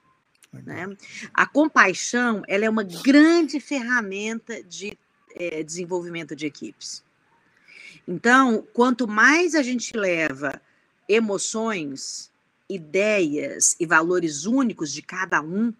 Né? 0.53 0.95
A 1.33 1.45
compaixão 1.45 2.43
ela 2.47 2.65
é 2.65 2.69
uma 2.69 2.83
grande 2.83 3.59
ferramenta 3.59 4.61
de 4.63 4.97
é, 5.35 5.63
desenvolvimento 5.63 6.35
de 6.35 6.45
equipes. 6.45 7.03
Então, 8.07 8.67
quanto 8.73 9.07
mais 9.07 9.55
a 9.55 9.61
gente 9.61 9.95
leva 9.95 10.61
emoções, 11.07 12.31
ideias 12.69 13.75
e 13.79 13.85
valores 13.85 14.45
únicos 14.45 14.91
de 14.91 15.01
cada 15.01 15.41
um, 15.41 15.73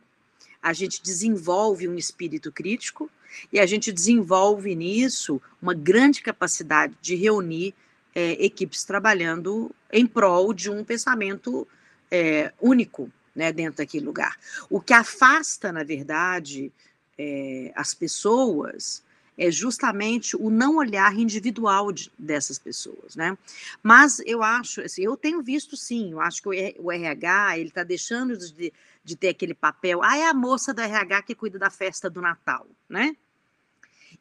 a 0.61 0.73
gente 0.73 1.01
desenvolve 1.01 1.87
um 1.87 1.95
espírito 1.95 2.51
crítico 2.51 3.09
e 3.51 3.59
a 3.59 3.65
gente 3.65 3.91
desenvolve 3.91 4.75
nisso 4.75 5.41
uma 5.61 5.73
grande 5.73 6.21
capacidade 6.21 6.95
de 7.01 7.15
reunir 7.15 7.73
é, 8.13 8.33
equipes 8.43 8.83
trabalhando 8.83 9.73
em 9.91 10.05
prol 10.05 10.53
de 10.53 10.69
um 10.69 10.83
pensamento 10.83 11.67
é, 12.09 12.53
único, 12.61 13.11
né, 13.35 13.51
dentro 13.51 13.77
daquele 13.77 14.05
lugar. 14.05 14.37
O 14.69 14.81
que 14.81 14.93
afasta, 14.93 15.71
na 15.71 15.83
verdade, 15.83 16.71
é, 17.17 17.71
as 17.75 17.93
pessoas 17.93 19.03
é 19.37 19.49
justamente 19.49 20.35
o 20.35 20.49
não 20.49 20.77
olhar 20.77 21.17
individual 21.17 21.91
de, 21.91 22.11
dessas 22.17 22.59
pessoas, 22.59 23.15
né? 23.15 23.37
Mas 23.81 24.19
eu 24.25 24.43
acho, 24.43 24.81
assim, 24.81 25.03
eu 25.03 25.17
tenho 25.17 25.41
visto 25.41 25.75
sim, 25.75 26.11
eu 26.11 26.21
acho 26.21 26.41
que 26.41 26.75
o, 26.77 26.91
RH 26.91 27.57
ele 27.57 27.69
está 27.69 27.83
deixando 27.83 28.37
de, 28.37 28.73
de 29.03 29.15
ter 29.15 29.29
aquele 29.29 29.53
papel. 29.53 30.03
Ah, 30.03 30.17
é 30.17 30.27
a 30.27 30.33
moça 30.33 30.73
do 30.73 30.81
RH 30.81 31.23
que 31.23 31.35
cuida 31.35 31.57
da 31.57 31.69
festa 31.69 32.09
do 32.09 32.21
Natal, 32.21 32.67
né? 32.87 33.15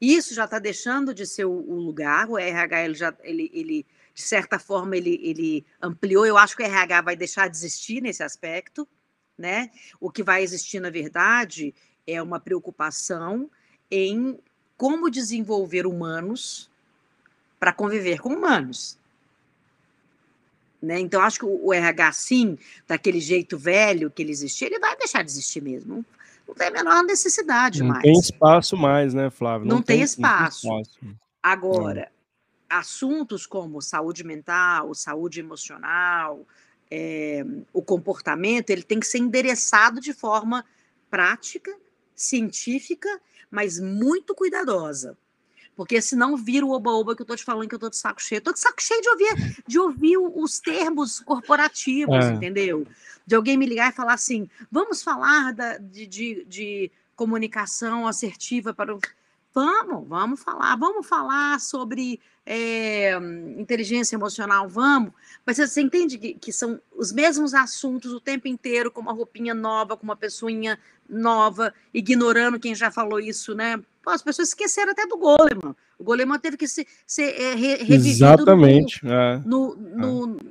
Isso 0.00 0.32
já 0.32 0.44
está 0.46 0.58
deixando 0.58 1.12
de 1.12 1.26
ser 1.26 1.44
o, 1.44 1.50
o, 1.50 1.74
lugar. 1.74 2.28
O 2.30 2.38
RH 2.38 2.84
ele 2.84 2.94
já 2.94 3.14
ele, 3.22 3.50
ele 3.52 3.86
de 4.14 4.22
certa 4.22 4.58
forma 4.58 4.96
ele, 4.96 5.20
ele 5.22 5.66
ampliou. 5.82 6.24
Eu 6.24 6.38
acho 6.38 6.56
que 6.56 6.62
o 6.62 6.66
RH 6.66 7.02
vai 7.02 7.16
deixar 7.16 7.48
de 7.48 7.56
existir 7.56 8.00
nesse 8.00 8.22
aspecto, 8.22 8.88
né? 9.40 9.70
O 9.98 10.10
que 10.10 10.22
vai 10.22 10.42
existir, 10.42 10.78
na 10.80 10.90
verdade, 10.90 11.74
é 12.06 12.20
uma 12.22 12.38
preocupação 12.38 13.50
em 13.90 14.38
como 14.76 15.10
desenvolver 15.10 15.86
humanos 15.86 16.70
para 17.58 17.72
conviver 17.72 18.20
com 18.20 18.34
humanos. 18.34 18.98
Né? 20.80 21.00
Então, 21.00 21.22
acho 21.22 21.38
que 21.38 21.44
o 21.44 21.72
RH, 21.72 22.12
sim, 22.12 22.58
daquele 22.86 23.20
jeito 23.20 23.58
velho 23.58 24.10
que 24.10 24.22
ele 24.22 24.30
existia, 24.30 24.68
ele 24.68 24.78
vai 24.78 24.96
deixar 24.96 25.22
de 25.22 25.30
existir 25.30 25.62
mesmo. 25.62 26.04
Não 26.46 26.54
tem 26.54 26.68
a 26.68 26.70
menor 26.70 27.02
necessidade 27.02 27.80
não 27.80 27.88
mais. 27.88 28.04
Não 28.04 28.12
tem 28.12 28.20
espaço 28.20 28.76
mais, 28.76 29.14
né, 29.14 29.30
Flávio? 29.30 29.66
Não, 29.66 29.76
não 29.76 29.82
tem, 29.82 29.96
tem, 29.96 30.04
espaço. 30.04 30.66
espaço. 30.66 31.16
Agora, 31.42 32.10
assuntos 32.68 33.46
como 33.46 33.80
saúde 33.80 34.24
mental, 34.24 34.94
saúde 34.94 35.40
emocional, 35.40 36.46
é, 36.90 37.44
o 37.72 37.82
comportamento, 37.82 38.70
ele 38.70 38.82
tem 38.82 38.98
que 38.98 39.06
ser 39.06 39.18
endereçado 39.18 40.00
de 40.00 40.12
forma 40.12 40.64
prática, 41.08 41.74
científica, 42.14 43.08
mas 43.50 43.78
muito 43.78 44.34
cuidadosa. 44.34 45.16
Porque 45.76 46.02
senão 46.02 46.36
vira 46.36 46.66
o 46.66 46.72
oba-oba 46.72 47.16
que 47.16 47.22
eu 47.22 47.26
tô 47.26 47.34
te 47.34 47.44
falando 47.44 47.68
que 47.68 47.74
eu 47.74 47.78
tô 47.78 47.88
de 47.88 47.96
saco 47.96 48.20
cheio. 48.20 48.38
Eu 48.38 48.42
tô 48.42 48.52
de 48.52 48.60
saco 48.60 48.82
cheio 48.82 49.00
de 49.00 49.08
ouvir, 49.08 49.62
de 49.66 49.78
ouvir 49.78 50.18
os 50.18 50.60
termos 50.60 51.20
corporativos, 51.20 52.26
é. 52.26 52.32
entendeu? 52.32 52.86
De 53.26 53.34
alguém 53.34 53.56
me 53.56 53.64
ligar 53.64 53.90
e 53.90 53.94
falar 53.96 54.12
assim: 54.12 54.48
vamos 54.70 55.02
falar 55.02 55.54
da, 55.54 55.78
de, 55.78 56.06
de, 56.06 56.44
de 56.44 56.92
comunicação 57.16 58.06
assertiva 58.06 58.74
para 58.74 58.94
o. 58.94 59.00
Vamos, 59.52 60.08
vamos 60.08 60.42
falar, 60.42 60.76
vamos 60.76 61.06
falar 61.06 61.58
sobre 61.58 62.20
é, 62.46 63.16
inteligência 63.58 64.14
emocional, 64.14 64.68
vamos. 64.68 65.12
Mas 65.44 65.56
você 65.56 65.80
entende 65.80 66.18
que, 66.18 66.34
que, 66.34 66.52
são 66.52 66.80
os 66.96 67.12
mesmos 67.12 67.52
assuntos 67.52 68.12
o 68.12 68.20
tempo 68.20 68.46
inteiro, 68.46 68.90
com 68.90 69.00
uma 69.00 69.12
roupinha 69.12 69.52
nova, 69.52 69.96
com 69.96 70.04
uma 70.04 70.16
pessoinha 70.16 70.78
nova, 71.08 71.74
ignorando 71.92 72.60
quem 72.60 72.74
já 72.74 72.90
falou 72.90 73.18
isso, 73.18 73.54
né? 73.54 73.80
Pô, 74.02 74.10
as 74.10 74.22
pessoas 74.22 74.48
esqueceram 74.48 74.92
até 74.92 75.06
do 75.06 75.18
Goleman. 75.18 75.74
O 75.98 76.04
Goleman 76.04 76.38
teve 76.38 76.56
que 76.56 76.68
ser, 76.68 76.86
ser 77.06 77.34
é, 77.40 77.54
re, 77.54 77.76
revivido 77.76 78.08
Exatamente. 78.08 79.04
no, 79.04 79.12
é. 79.12 79.42
no, 79.44 79.74
no 79.76 80.36
é. 80.36 80.44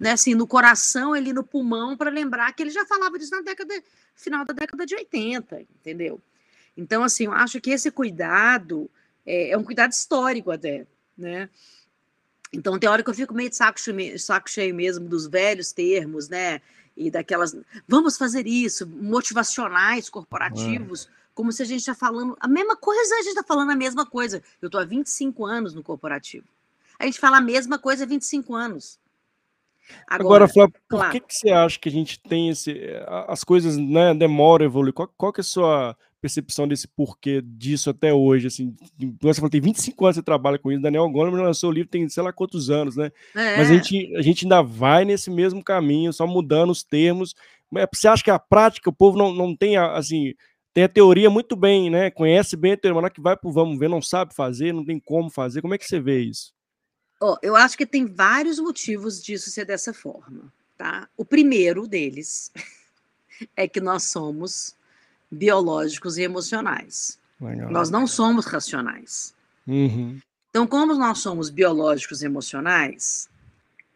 né, 0.00 0.12
assim, 0.12 0.34
no 0.34 0.46
coração, 0.46 1.12
ali 1.12 1.32
no 1.32 1.44
pulmão, 1.44 1.96
para 1.96 2.10
lembrar 2.10 2.52
que 2.54 2.62
ele 2.62 2.70
já 2.70 2.86
falava 2.86 3.18
disso 3.18 3.36
na 3.36 3.42
década, 3.42 3.74
final 4.14 4.44
da 4.44 4.54
década 4.54 4.86
de 4.86 4.94
80, 4.94 5.60
entendeu? 5.60 6.20
Então, 6.76 7.02
assim, 7.02 7.24
eu 7.24 7.32
acho 7.32 7.60
que 7.60 7.70
esse 7.70 7.90
cuidado 7.90 8.90
é, 9.24 9.50
é 9.50 9.58
um 9.58 9.64
cuidado 9.64 9.92
histórico 9.92 10.50
até, 10.50 10.86
né? 11.16 11.48
Então, 12.52 12.78
tem 12.78 12.88
hora 12.88 13.02
que 13.02 13.10
eu 13.10 13.14
fico 13.14 13.34
meio 13.34 13.50
de 13.50 13.56
saco 13.56 13.80
cheio, 13.80 14.18
saco 14.18 14.50
cheio 14.50 14.74
mesmo 14.74 15.08
dos 15.08 15.26
velhos 15.26 15.72
termos, 15.72 16.28
né? 16.28 16.60
E 16.96 17.10
daquelas, 17.10 17.54
vamos 17.86 18.16
fazer 18.16 18.46
isso, 18.46 18.86
motivacionais 18.86 20.08
corporativos, 20.08 21.06
é. 21.06 21.08
como 21.34 21.52
se 21.52 21.62
a 21.62 21.66
gente 21.66 21.80
está 21.80 21.94
falando 21.94 22.36
a 22.40 22.48
mesma 22.48 22.76
coisa, 22.76 23.14
a 23.14 23.18
gente 23.18 23.28
está 23.28 23.42
falando 23.42 23.70
a 23.70 23.76
mesma 23.76 24.06
coisa. 24.06 24.42
Eu 24.62 24.66
estou 24.66 24.80
há 24.80 24.84
25 24.84 25.44
anos 25.44 25.74
no 25.74 25.82
corporativo. 25.82 26.46
A 26.98 27.04
gente 27.04 27.18
fala 27.18 27.38
a 27.38 27.42
mesma 27.42 27.78
coisa 27.78 28.04
há 28.04 28.06
25 28.06 28.54
anos. 28.54 28.98
Agora, 30.06 30.44
Agora 30.44 30.48
Flávio, 30.48 30.74
por 30.88 30.98
claro. 30.98 31.12
que, 31.12 31.20
que 31.20 31.34
você 31.34 31.50
acha 31.50 31.78
que 31.78 31.88
a 31.88 31.92
gente 31.92 32.18
tem 32.20 32.48
esse. 32.48 32.74
As 33.28 33.44
coisas 33.44 33.76
né, 33.76 34.14
demoram 34.14 34.64
a 34.64 34.66
evoluir? 34.66 34.92
Qual, 34.92 35.08
qual 35.16 35.32
que 35.32 35.40
é 35.40 35.42
a 35.42 35.44
sua 35.44 35.96
percepção 36.26 36.66
desse 36.66 36.88
porquê 36.88 37.40
disso 37.40 37.88
até 37.90 38.12
hoje? 38.12 38.48
Assim, 38.48 38.74
você 39.20 39.40
falou, 39.40 39.50
tem 39.50 39.60
25 39.60 40.04
anos 40.04 40.16
que 40.16 40.20
você 40.20 40.24
trabalha 40.24 40.58
com 40.58 40.70
isso, 40.72 40.82
Daniel 40.82 41.08
Goleman 41.08 41.42
lançou 41.42 41.70
o 41.70 41.72
livro 41.72 41.88
tem 41.88 42.08
sei 42.08 42.22
lá 42.22 42.32
quantos 42.32 42.68
anos, 42.68 42.96
né? 42.96 43.12
É. 43.34 43.56
Mas 43.56 43.70
a 43.70 43.74
gente, 43.74 44.16
a 44.16 44.22
gente 44.22 44.44
ainda 44.44 44.62
vai 44.62 45.04
nesse 45.04 45.30
mesmo 45.30 45.62
caminho, 45.62 46.12
só 46.12 46.26
mudando 46.26 46.70
os 46.70 46.82
termos. 46.82 47.34
Você 47.92 48.08
acha 48.08 48.22
que 48.22 48.30
a 48.30 48.38
prática, 48.38 48.90
o 48.90 48.92
povo 48.92 49.16
não, 49.16 49.32
não 49.32 49.56
tem, 49.56 49.76
assim, 49.76 50.34
tem 50.74 50.84
a 50.84 50.88
teoria 50.88 51.30
muito 51.30 51.56
bem, 51.56 51.88
né? 51.88 52.10
Conhece 52.10 52.56
bem 52.56 52.72
a 52.72 52.76
teoria, 52.76 53.00
mas 53.00 53.12
que 53.12 53.20
vai 53.20 53.36
pro 53.36 53.52
vamos 53.52 53.78
ver, 53.78 53.88
não 53.88 54.02
sabe 54.02 54.34
fazer, 54.34 54.74
não 54.74 54.84
tem 54.84 54.98
como 54.98 55.30
fazer. 55.30 55.62
Como 55.62 55.74
é 55.74 55.78
que 55.78 55.86
você 55.86 56.00
vê 56.00 56.20
isso? 56.20 56.52
Oh, 57.20 57.36
eu 57.40 57.56
acho 57.56 57.78
que 57.78 57.86
tem 57.86 58.04
vários 58.04 58.58
motivos 58.58 59.22
disso 59.22 59.50
ser 59.50 59.64
dessa 59.64 59.94
forma, 59.94 60.52
tá? 60.76 61.08
O 61.16 61.24
primeiro 61.24 61.86
deles 61.86 62.52
é 63.56 63.66
que 63.66 63.80
nós 63.80 64.02
somos 64.04 64.76
biológicos 65.30 66.16
e 66.18 66.22
emocionais. 66.22 67.18
Legal. 67.40 67.70
Nós 67.70 67.90
não 67.90 68.06
somos 68.06 68.46
racionais. 68.46 69.34
Uhum. 69.66 70.18
Então, 70.50 70.66
como 70.66 70.94
nós 70.94 71.18
somos 71.18 71.50
biológicos 71.50 72.22
e 72.22 72.26
emocionais, 72.26 73.28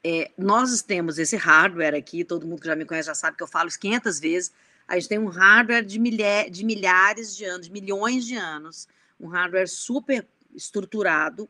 é, 0.05 0.31
nós 0.37 0.83
temos 0.83 1.19
esse 1.19 1.37
hardware 1.37 1.95
aqui, 1.95 2.25
todo 2.25 2.47
mundo 2.47 2.61
que 2.61 2.67
já 2.67 2.77
me 2.77 2.85
conhece 2.85 3.07
já 3.07 3.15
sabe 3.15 3.37
que 3.37 3.43
eu 3.43 3.49
falo 3.49 3.69
isso 3.69 3.81
500 3.81 4.21
vezes, 4.21 4.53
a 4.87 4.95
gente 4.95 5.09
tem 5.09 5.19
um 5.19 5.29
hardware 5.29 5.85
de, 5.85 5.99
milha 5.99 6.49
de 6.51 6.65
milhares 6.65 7.37
de 7.37 7.45
anos, 7.45 7.67
de 7.67 7.73
milhões 7.73 8.27
de 8.27 8.35
anos, 8.35 8.89
um 9.19 9.29
hardware 9.29 9.69
super 9.69 10.27
estruturado, 10.55 11.49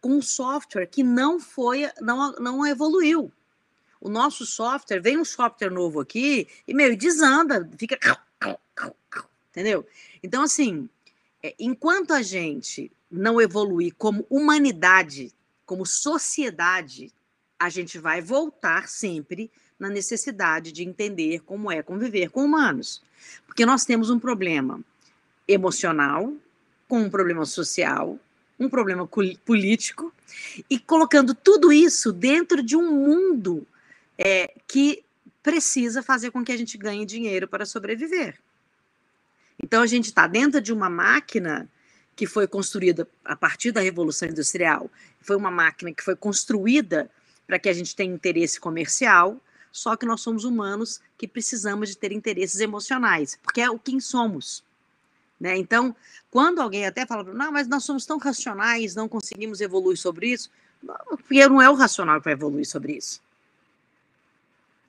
com 0.00 0.10
um 0.10 0.22
software 0.22 0.86
que 0.86 1.02
não 1.02 1.40
foi, 1.40 1.88
não, 2.00 2.32
não 2.32 2.66
evoluiu. 2.66 3.32
O 4.02 4.10
nosso 4.10 4.44
software, 4.44 5.00
vem 5.00 5.16
um 5.16 5.24
software 5.24 5.70
novo 5.70 6.00
aqui 6.00 6.48
e, 6.66 6.74
meio, 6.74 6.96
desanda, 6.96 7.70
fica 7.78 7.96
Entendeu? 9.52 9.86
Então, 10.20 10.42
assim, 10.42 10.88
é, 11.40 11.54
enquanto 11.56 12.12
a 12.12 12.20
gente 12.20 12.90
não 13.08 13.40
evoluir 13.40 13.94
como 13.96 14.26
humanidade, 14.28 15.32
como 15.64 15.86
sociedade, 15.86 17.12
a 17.56 17.68
gente 17.68 17.96
vai 17.96 18.20
voltar 18.20 18.88
sempre 18.88 19.48
na 19.78 19.88
necessidade 19.88 20.72
de 20.72 20.82
entender 20.82 21.40
como 21.44 21.70
é 21.70 21.80
conviver 21.80 22.28
com 22.28 22.44
humanos. 22.44 23.00
Porque 23.46 23.64
nós 23.64 23.84
temos 23.84 24.10
um 24.10 24.18
problema 24.18 24.80
emocional, 25.46 26.34
com 26.88 27.02
um 27.02 27.10
problema 27.10 27.44
social, 27.46 28.18
um 28.58 28.68
problema 28.68 29.08
político, 29.44 30.12
e 30.68 30.76
colocando 30.76 31.34
tudo 31.34 31.72
isso 31.72 32.12
dentro 32.12 32.64
de 32.64 32.76
um 32.76 32.90
mundo 32.90 33.64
é, 34.18 34.54
que 34.66 35.04
precisa 35.42 36.02
fazer 36.02 36.30
com 36.30 36.44
que 36.44 36.52
a 36.52 36.56
gente 36.56 36.78
ganhe 36.78 37.04
dinheiro 37.04 37.48
para 37.48 37.66
sobreviver. 37.66 38.38
Então, 39.62 39.82
a 39.82 39.86
gente 39.86 40.06
está 40.06 40.26
dentro 40.26 40.60
de 40.60 40.72
uma 40.72 40.88
máquina 40.88 41.68
que 42.14 42.26
foi 42.26 42.46
construída 42.46 43.08
a 43.24 43.34
partir 43.34 43.72
da 43.72 43.80
Revolução 43.80 44.28
Industrial. 44.28 44.90
Foi 45.20 45.36
uma 45.36 45.50
máquina 45.50 45.92
que 45.92 46.02
foi 46.02 46.14
construída 46.14 47.10
para 47.46 47.58
que 47.58 47.68
a 47.68 47.72
gente 47.72 47.96
tenha 47.96 48.12
interesse 48.12 48.60
comercial, 48.60 49.40
só 49.70 49.96
que 49.96 50.06
nós 50.06 50.20
somos 50.20 50.44
humanos 50.44 51.00
que 51.16 51.26
precisamos 51.26 51.88
de 51.88 51.96
ter 51.96 52.12
interesses 52.12 52.60
emocionais, 52.60 53.38
porque 53.42 53.60
é 53.60 53.70
o 53.70 53.78
quem 53.78 53.98
somos. 53.98 54.62
Né? 55.40 55.56
Então, 55.56 55.96
quando 56.30 56.60
alguém 56.60 56.86
até 56.86 57.04
fala, 57.06 57.24
não, 57.24 57.50
mas 57.50 57.66
nós 57.66 57.84
somos 57.84 58.06
tão 58.06 58.18
racionais, 58.18 58.94
não 58.94 59.08
conseguimos 59.08 59.60
evoluir 59.60 59.98
sobre 59.98 60.28
isso, 60.28 60.50
porque 61.08 61.48
não 61.48 61.60
é 61.60 61.68
o 61.68 61.74
racional 61.74 62.20
que 62.20 62.24
vai 62.24 62.34
evoluir 62.34 62.66
sobre 62.66 62.96
isso 62.96 63.20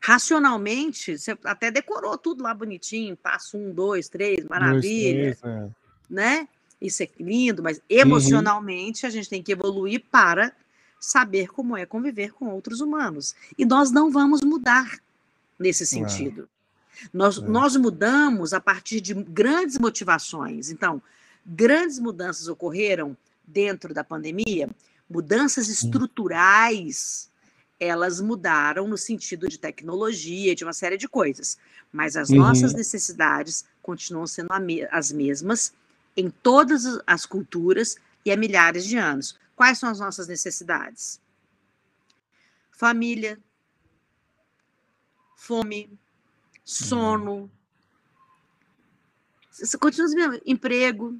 racionalmente, 0.05 1.17
você 1.17 1.37
até 1.45 1.71
decorou 1.71 2.17
tudo 2.17 2.43
lá 2.43 2.53
bonitinho, 2.53 3.15
passo 3.15 3.57
um, 3.57 3.71
dois, 3.73 4.09
três, 4.09 4.43
maravilha, 4.43 5.23
dois, 5.23 5.39
três, 5.39 5.55
é. 5.55 5.69
né? 6.09 6.47
Isso 6.81 7.03
é 7.03 7.09
lindo, 7.17 7.63
mas 7.63 7.77
uhum. 7.77 7.83
emocionalmente 7.87 9.05
uhum. 9.05 9.07
a 9.07 9.11
gente 9.11 9.29
tem 9.29 9.41
que 9.41 9.53
evoluir 9.53 10.03
para 10.11 10.51
saber 10.99 11.47
como 11.47 11.77
é 11.77 11.85
conviver 11.85 12.33
com 12.33 12.49
outros 12.49 12.81
humanos. 12.81 13.33
E 13.57 13.63
nós 13.63 13.91
não 13.91 14.11
vamos 14.11 14.41
mudar 14.41 14.99
nesse 15.57 15.85
sentido. 15.85 16.49
É. 17.01 17.07
Nós, 17.13 17.37
é. 17.37 17.41
nós 17.41 17.77
mudamos 17.77 18.51
a 18.51 18.59
partir 18.59 18.99
de 18.99 19.13
grandes 19.13 19.79
motivações. 19.79 20.69
Então, 20.69 21.01
grandes 21.45 21.97
mudanças 21.97 22.49
ocorreram 22.49 23.15
dentro 23.47 23.93
da 23.93 24.03
pandemia, 24.03 24.69
mudanças 25.09 25.69
estruturais 25.69 27.31
elas 27.87 28.21
mudaram 28.21 28.87
no 28.87 28.97
sentido 28.97 29.47
de 29.47 29.57
tecnologia, 29.57 30.55
de 30.55 30.63
uma 30.63 30.73
série 30.73 30.97
de 30.97 31.07
coisas, 31.07 31.57
mas 31.91 32.15
as 32.15 32.29
uhum. 32.29 32.37
nossas 32.37 32.73
necessidades 32.73 33.65
continuam 33.81 34.27
sendo 34.27 34.49
as 34.91 35.11
mesmas 35.11 35.73
em 36.15 36.29
todas 36.29 36.83
as 37.05 37.25
culturas 37.25 37.95
e 38.25 38.31
há 38.31 38.37
milhares 38.37 38.85
de 38.85 38.97
anos. 38.97 39.37
Quais 39.55 39.77
são 39.77 39.89
as 39.89 39.99
nossas 39.99 40.27
necessidades? 40.27 41.19
Família, 42.71 43.37
fome, 45.35 45.89
sono, 46.63 47.33
uhum. 47.33 47.49
continua 49.79 50.39
emprego. 50.45 51.17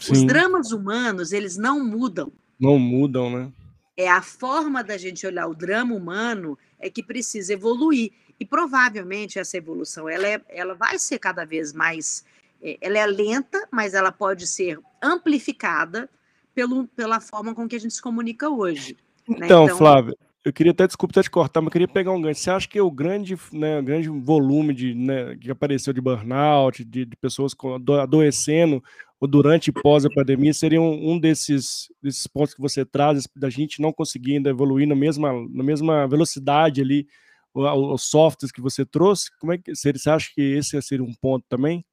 Sim. 0.00 0.12
Os 0.12 0.24
dramas 0.24 0.72
humanos, 0.72 1.32
eles 1.32 1.56
não 1.56 1.84
mudam. 1.84 2.32
Não 2.58 2.78
mudam, 2.78 3.30
né? 3.30 3.52
É 3.96 4.08
a 4.08 4.20
forma 4.22 4.82
da 4.82 4.96
gente 4.96 5.26
olhar 5.26 5.46
o 5.46 5.54
drama 5.54 5.94
humano 5.94 6.58
é 6.78 6.90
que 6.90 7.02
precisa 7.02 7.52
evoluir. 7.52 8.12
E 8.38 8.44
provavelmente 8.44 9.38
essa 9.38 9.56
evolução 9.56 10.08
ela, 10.08 10.26
é, 10.26 10.40
ela 10.48 10.74
vai 10.74 10.98
ser 10.98 11.18
cada 11.18 11.44
vez 11.44 11.72
mais. 11.72 12.24
É, 12.60 12.76
ela 12.80 12.98
é 12.98 13.06
lenta, 13.06 13.68
mas 13.70 13.94
ela 13.94 14.10
pode 14.10 14.46
ser 14.46 14.78
amplificada 15.02 16.10
pelo, 16.54 16.86
pela 16.88 17.20
forma 17.20 17.54
com 17.54 17.68
que 17.68 17.76
a 17.76 17.80
gente 17.80 17.94
se 17.94 18.02
comunica 18.02 18.48
hoje. 18.48 18.96
Né? 19.28 19.46
Então, 19.46 19.64
então, 19.64 19.78
Flávio, 19.78 20.16
eu 20.44 20.52
queria 20.52 20.72
até, 20.72 20.86
desculpa 20.86 21.22
te 21.22 21.30
cortar, 21.30 21.62
mas 21.62 21.68
eu 21.68 21.72
queria 21.72 21.88
pegar 21.88 22.12
um 22.12 22.20
gancho. 22.20 22.40
Você 22.40 22.50
acha 22.50 22.68
que 22.68 22.80
o 22.80 22.90
grande, 22.90 23.36
né, 23.50 23.80
o 23.80 23.82
grande 23.82 24.08
volume 24.08 24.74
de, 24.74 24.94
né, 24.94 25.36
que 25.36 25.50
apareceu 25.50 25.92
de 25.92 26.02
burnout, 26.02 26.84
de, 26.84 27.06
de 27.06 27.16
pessoas 27.16 27.54
adoecendo, 28.02 28.84
durante 29.26 29.68
e 29.68 29.72
pós 29.72 30.04
a 30.04 30.10
pandemia, 30.10 30.52
seria 30.52 30.80
um, 30.80 31.12
um, 31.12 31.18
desses, 31.18 31.90
desses 32.02 32.26
pontos 32.26 32.54
que 32.54 32.60
você 32.60 32.84
traz, 32.84 33.26
da 33.34 33.50
gente 33.50 33.80
não 33.80 33.92
conseguir 33.92 34.36
ainda 34.36 34.50
evoluir 34.50 34.86
na 34.86 34.94
mesma, 34.94 35.32
na 35.50 35.62
mesma 35.62 36.06
velocidade 36.06 36.80
ali, 36.80 37.06
os 37.54 38.02
softwares 38.02 38.50
que 38.50 38.60
você 38.60 38.84
trouxe? 38.84 39.30
Como 39.38 39.52
é 39.52 39.58
que 39.58 39.74
você 39.74 40.10
acha 40.10 40.30
que 40.34 40.40
esse 40.40 40.80
seria 40.82 41.04
um 41.04 41.14
ponto 41.14 41.44
também? 41.48 41.84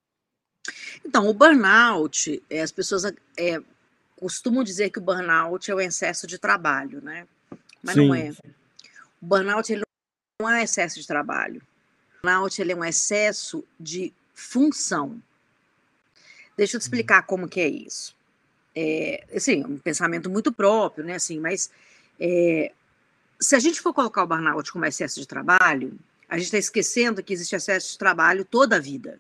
Então, 1.06 1.28
o 1.28 1.34
burnout, 1.34 2.41
é, 2.50 2.62
as 2.62 2.72
pessoas 2.72 3.04
é, 3.38 3.62
costumam 4.15 4.63
dizer 4.63 4.89
que 4.89 5.00
o 5.00 5.02
burnout 5.02 5.70
é 5.70 5.76
o 5.76 5.80
excesso 5.80 6.26
de 6.26 6.38
trabalho, 6.38 7.02
né? 7.02 7.28
mas 7.82 7.96
Sim. 7.96 8.08
não 8.08 8.15
é. 8.15 8.32
O 9.22 9.26
burnout 9.26 9.72
ele 9.72 9.84
não 10.39 10.50
é 10.50 10.60
um 10.60 10.63
excesso 10.63 11.00
de 11.00 11.08
trabalho. 11.08 11.62
O 12.20 12.28
burnout 12.28 12.62
ele 12.62 12.72
é 12.72 12.76
um 12.76 12.86
excesso 12.86 13.63
de 13.80 14.13
função. 14.34 15.22
Deixa 16.58 16.76
eu 16.76 16.80
te 16.80 16.84
explicar 16.84 17.24
como 17.24 17.48
que 17.48 17.60
é 17.60 17.68
isso. 17.68 18.16
É, 18.76 19.26
assim, 19.36 19.66
um 19.66 19.78
pensamento 19.78 20.30
muito 20.30 20.52
próprio, 20.52 21.04
né? 21.04 21.16
Assim, 21.16 21.40
mas 21.40 21.72
é, 22.20 22.72
se 23.40 23.56
a 23.56 23.60
gente 23.60 23.82
for 23.82 23.94
colocar 23.94 24.24
o 24.24 24.28
burnout 24.28 24.72
como 24.72 24.86
excesso 24.86 25.20
de 25.20 25.28
trabalho, 25.28 25.98
a 26.30 26.38
gente 26.38 26.46
está 26.46 26.58
esquecendo 26.58 27.24
que 27.24 27.34
existe 27.34 27.56
excesso 27.56 27.92
de 27.92 27.98
trabalho 27.98 28.46
toda 28.46 28.78
a 28.78 28.80
vida. 28.80 29.20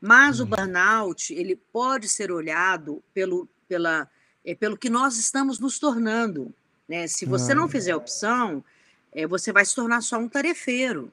Mas 0.00 0.40
o 0.40 0.44
uhum. 0.44 0.50
burnout, 0.50 1.32
ele 1.32 1.56
pode 1.72 2.08
ser 2.08 2.32
olhado 2.32 3.02
pelo, 3.14 3.48
pela, 3.68 4.10
é, 4.44 4.54
pelo 4.54 4.76
que 4.76 4.90
nós 4.90 5.16
estamos 5.16 5.58
nos 5.58 5.78
tornando. 5.78 6.52
Né? 6.88 7.06
Se 7.06 7.24
você 7.24 7.54
não 7.54 7.68
fizer 7.68 7.94
opção, 7.94 8.64
é, 9.12 9.26
você 9.26 9.52
vai 9.52 9.64
se 9.64 9.74
tornar 9.74 10.00
só 10.00 10.18
um 10.18 10.28
tarefeiro. 10.28 11.12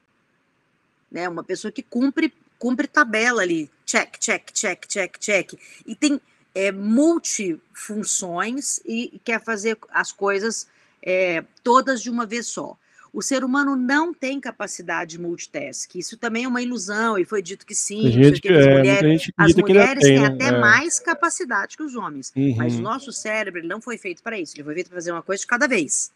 Né? 1.12 1.28
Uma 1.28 1.43
pessoa 1.43 1.72
que 1.72 1.84
cumpre, 1.84 2.34
cumpre 2.63 2.88
tabela 2.88 3.41
ali, 3.41 3.69
check, 3.86 4.17
check, 4.17 4.54
check, 4.54 4.88
check, 4.88 5.19
check. 5.19 5.52
E 5.86 5.97
tem 5.97 6.21
é, 6.56 6.71
multifunções 6.71 8.80
e, 8.86 9.19
quer 9.21 9.43
fazer 9.43 9.78
as 9.91 10.13
coisas 10.13 10.65
é, 11.02 11.43
todas 11.62 12.02
de 12.02 12.10
uma 12.10 12.26
vez 12.26 12.47
só. 12.47 12.78
O 13.12 13.21
ser 13.21 13.43
humano 13.43 13.76
não 13.76 14.13
tem 14.13 14.39
capacidade 14.39 15.19
multitask. 15.19 15.93
Isso 15.93 16.15
também 16.15 16.45
é 16.45 16.47
uma 16.47 16.62
ilusão, 16.62 17.17
e 17.17 17.26
foi 17.26 17.41
dito 17.41 17.65
que 17.65 17.76
sim. 17.76 18.10
Gente 18.10 18.39
que, 18.39 18.47
as 18.47 18.65
é, 18.65 18.78
mulheres, 18.78 19.30
as 19.36 19.54
mulheres 19.54 20.02
têm 20.02 20.26
até 20.26 20.45
é. 20.45 20.58
mais 20.58 21.02
capacidade 21.02 21.76
que 21.76 21.84
os 21.84 21.95
homens. 21.95 22.32
Uhum. 22.34 22.56
Mas 22.56 22.76
o 22.76 22.82
nosso 22.82 23.12
cérebro 23.12 23.62
não 23.67 23.82
foi 23.82 23.97
feito 23.97 24.23
para 24.23 24.39
isso. 24.39 24.56
Ele 24.56 24.63
foi 24.63 24.73
feito 24.73 24.88
para 24.88 24.95
fazer 24.95 25.12
uma 25.12 25.21
coisa 25.21 25.41
de 25.41 25.47
cada 25.47 25.67
vez. 25.67 26.13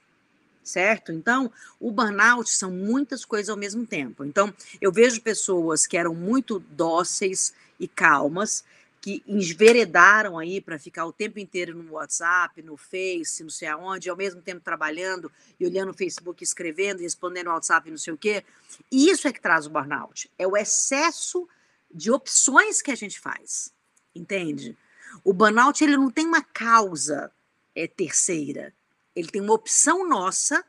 Certo? 0.67 1.13
Então, 1.13 1.49
o 1.79 1.89
burnout 1.89 2.49
são 2.49 2.69
muitas 2.69 3.23
coisas 3.23 3.47
ao 3.47 3.55
mesmo 3.55 3.85
tempo. 3.85 4.25
Então, 4.25 4.53
eu 4.81 4.91
vejo 4.91 5.21
pessoas 5.21 5.87
que 5.87 5.95
eram 5.95 6.13
muito 6.13 6.59
dóceis 6.59 7.53
e 7.79 7.87
calmas, 7.87 8.65
que 8.99 9.23
enveredaram 9.25 10.37
aí 10.37 10.59
para 10.59 10.77
ficar 10.77 11.05
o 11.05 11.13
tempo 11.13 11.39
inteiro 11.39 11.73
no 11.73 11.93
WhatsApp, 11.93 12.61
no 12.61 12.75
Face, 12.75 13.43
não 13.43 13.49
sei 13.49 13.69
aonde, 13.69 14.09
ao 14.09 14.17
mesmo 14.17 14.41
tempo 14.41 14.59
trabalhando 14.59 15.31
e 15.57 15.65
olhando 15.65 15.91
o 15.91 15.93
Facebook, 15.93 16.43
escrevendo, 16.43 16.99
respondendo 16.99 17.47
WhatsApp, 17.47 17.89
não 17.89 17.97
sei 17.97 18.11
o 18.11 18.17
quê. 18.17 18.43
E 18.91 19.09
isso 19.09 19.25
é 19.25 19.31
que 19.31 19.39
traz 19.39 19.65
o 19.65 19.69
burnout. 19.69 20.29
É 20.37 20.45
o 20.45 20.57
excesso 20.57 21.47
de 21.89 22.11
opções 22.11 22.81
que 22.81 22.91
a 22.91 22.95
gente 22.95 23.21
faz. 23.21 23.71
Entende? 24.13 24.77
O 25.23 25.31
burnout 25.31 25.81
ele 25.81 25.95
não 25.95 26.11
tem 26.11 26.27
uma 26.27 26.43
causa 26.43 27.31
é, 27.73 27.87
terceira. 27.87 28.73
Ele 29.17 29.29
tem 29.29 29.41
uma 29.41 29.53
opção 29.53 30.07
nossa 30.07 30.63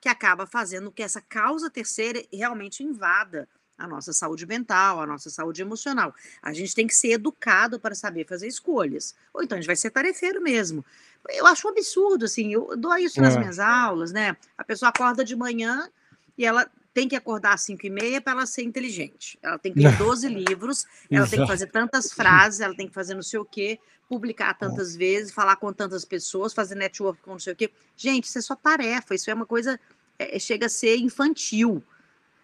que 0.00 0.08
acaba 0.08 0.46
fazendo 0.46 0.92
que 0.92 1.02
essa 1.02 1.20
causa 1.20 1.70
terceira 1.70 2.22
realmente 2.32 2.84
invada 2.84 3.48
a 3.78 3.86
nossa 3.86 4.12
saúde 4.12 4.44
mental, 4.44 5.00
a 5.00 5.06
nossa 5.06 5.30
saúde 5.30 5.62
emocional. 5.62 6.14
A 6.42 6.52
gente 6.52 6.74
tem 6.74 6.86
que 6.86 6.94
ser 6.94 7.12
educado 7.12 7.78
para 7.80 7.94
saber 7.94 8.26
fazer 8.26 8.46
escolhas. 8.46 9.14
Ou 9.32 9.42
então 9.42 9.56
a 9.56 9.60
gente 9.60 9.68
vai 9.68 9.76
ser 9.76 9.90
tarefeiro 9.90 10.42
mesmo. 10.42 10.84
Eu 11.30 11.46
acho 11.46 11.66
um 11.66 11.70
absurdo, 11.70 12.24
assim, 12.24 12.52
eu 12.52 12.76
dou 12.76 12.96
isso 12.96 13.20
nas 13.20 13.36
é. 13.36 13.38
minhas 13.38 13.58
aulas, 13.58 14.12
né? 14.12 14.36
A 14.56 14.64
pessoa 14.64 14.90
acorda 14.90 15.24
de 15.24 15.36
manhã 15.36 15.88
e 16.36 16.44
ela 16.44 16.68
tem 16.92 17.08
que 17.08 17.16
acordar 17.16 17.54
às 17.54 17.62
5 17.62 17.86
e 17.86 17.90
meia 17.90 18.20
para 18.20 18.32
ela 18.32 18.46
ser 18.46 18.62
inteligente. 18.62 19.38
Ela 19.42 19.58
tem 19.58 19.72
que 19.72 19.80
ler 19.80 19.96
12 19.96 20.28
livros, 20.28 20.86
ela 21.10 21.26
tem 21.26 21.40
que 21.40 21.46
fazer 21.46 21.66
tantas 21.66 22.10
frases, 22.12 22.60
ela 22.60 22.74
tem 22.74 22.88
que 22.88 22.94
fazer 22.94 23.14
não 23.14 23.22
sei 23.22 23.38
o 23.38 23.44
quê, 23.44 23.78
publicar 24.08 24.54
tantas 24.54 24.94
é. 24.94 24.98
vezes, 24.98 25.32
falar 25.32 25.56
com 25.56 25.72
tantas 25.72 26.04
pessoas, 26.04 26.54
fazer 26.54 26.74
network 26.74 27.20
com 27.22 27.32
não 27.32 27.38
sei 27.38 27.52
o 27.52 27.56
quê. 27.56 27.70
Gente, 27.96 28.24
isso 28.24 28.38
é 28.38 28.42
só 28.42 28.56
tarefa, 28.56 29.14
isso 29.14 29.30
é 29.30 29.34
uma 29.34 29.46
coisa, 29.46 29.78
é, 30.18 30.38
chega 30.38 30.66
a 30.66 30.70
ser 30.70 30.96
infantil. 30.96 31.82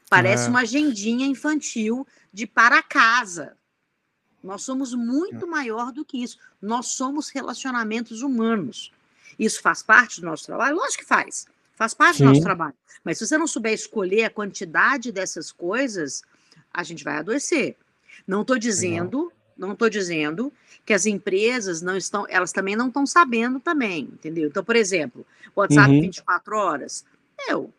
Parece 0.09 0.47
é. 0.47 0.51
uma 0.51 0.61
agendinha 0.61 1.27
infantil 1.27 2.07
de 2.33 2.47
para 2.47 2.83
casa. 2.83 3.57
Nós 4.43 4.63
somos 4.63 4.93
muito 4.93 5.47
é. 5.47 5.49
maior 5.49 5.91
do 5.91 6.05
que 6.05 6.23
isso. 6.23 6.39
Nós 6.61 6.89
somos 6.89 7.31
relacionamentos 7.31 8.21
humanos. 8.21 8.93
Isso 9.39 9.63
faz 9.63 9.83
parte 9.83 10.21
do 10.21 10.27
nosso 10.27 10.45
trabalho? 10.45 10.77
Lógico 10.77 11.03
que 11.03 11.09
faz. 11.09 11.47
Faz 11.75 11.95
parte 11.95 12.19
Sim. 12.19 12.25
do 12.25 12.29
nosso 12.31 12.43
trabalho. 12.43 12.75
Mas 13.03 13.19
se 13.19 13.27
você 13.27 13.37
não 13.37 13.47
souber 13.47 13.73
escolher 13.73 14.25
a 14.25 14.31
quantidade 14.31 15.11
dessas 15.11 15.51
coisas, 15.51 16.23
a 16.73 16.83
gente 16.83 17.05
vai 17.05 17.17
adoecer. 17.17 17.77
Não 18.27 18.43
estou 18.43 18.59
dizendo, 18.59 19.33
não 19.57 19.73
estou 19.73 19.91
dizendo 19.91 20.53
que 20.85 20.93
as 20.93 21.07
empresas 21.07 21.83
não 21.83 21.97
estão, 21.97 22.27
elas 22.29 22.53
também 22.53 22.77
não 22.77 22.89
estão 22.89 23.07
sabendo 23.07 23.59
também, 23.59 24.11
entendeu? 24.13 24.49
Então, 24.49 24.63
por 24.63 24.77
exemplo, 24.77 25.27
WhatsApp 25.55 25.91
uhum. 25.91 26.01
24 26.01 26.57
horas. 26.57 27.05
Meu, 27.47 27.73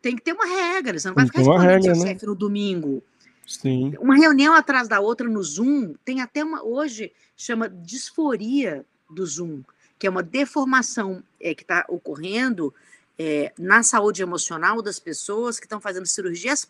tem 0.00 0.16
que 0.16 0.22
ter 0.22 0.32
uma 0.32 0.46
regra, 0.46 0.98
você 0.98 1.08
não 1.08 1.14
vai 1.14 1.26
ficar 1.26 1.38
respondendo 1.38 1.68
regra, 1.68 1.94
seu 1.94 2.04
né? 2.04 2.12
chefe 2.12 2.26
no 2.26 2.34
domingo. 2.34 3.02
Sim. 3.46 3.94
Uma 3.98 4.16
reunião 4.16 4.54
atrás 4.54 4.88
da 4.88 5.00
outra 5.00 5.28
no 5.28 5.42
Zoom, 5.42 5.94
tem 6.04 6.20
até 6.20 6.44
uma, 6.44 6.64
hoje, 6.64 7.12
chama 7.36 7.68
disforia 7.68 8.84
do 9.10 9.24
Zoom, 9.26 9.62
que 10.02 10.06
é 10.08 10.10
uma 10.10 10.20
deformação 10.20 11.22
é, 11.40 11.54
que 11.54 11.62
está 11.62 11.84
ocorrendo 11.88 12.74
é, 13.16 13.52
na 13.56 13.84
saúde 13.84 14.20
emocional 14.20 14.82
das 14.82 14.98
pessoas 14.98 15.60
que 15.60 15.64
estão 15.64 15.80
fazendo 15.80 16.06
cirurgias 16.06 16.68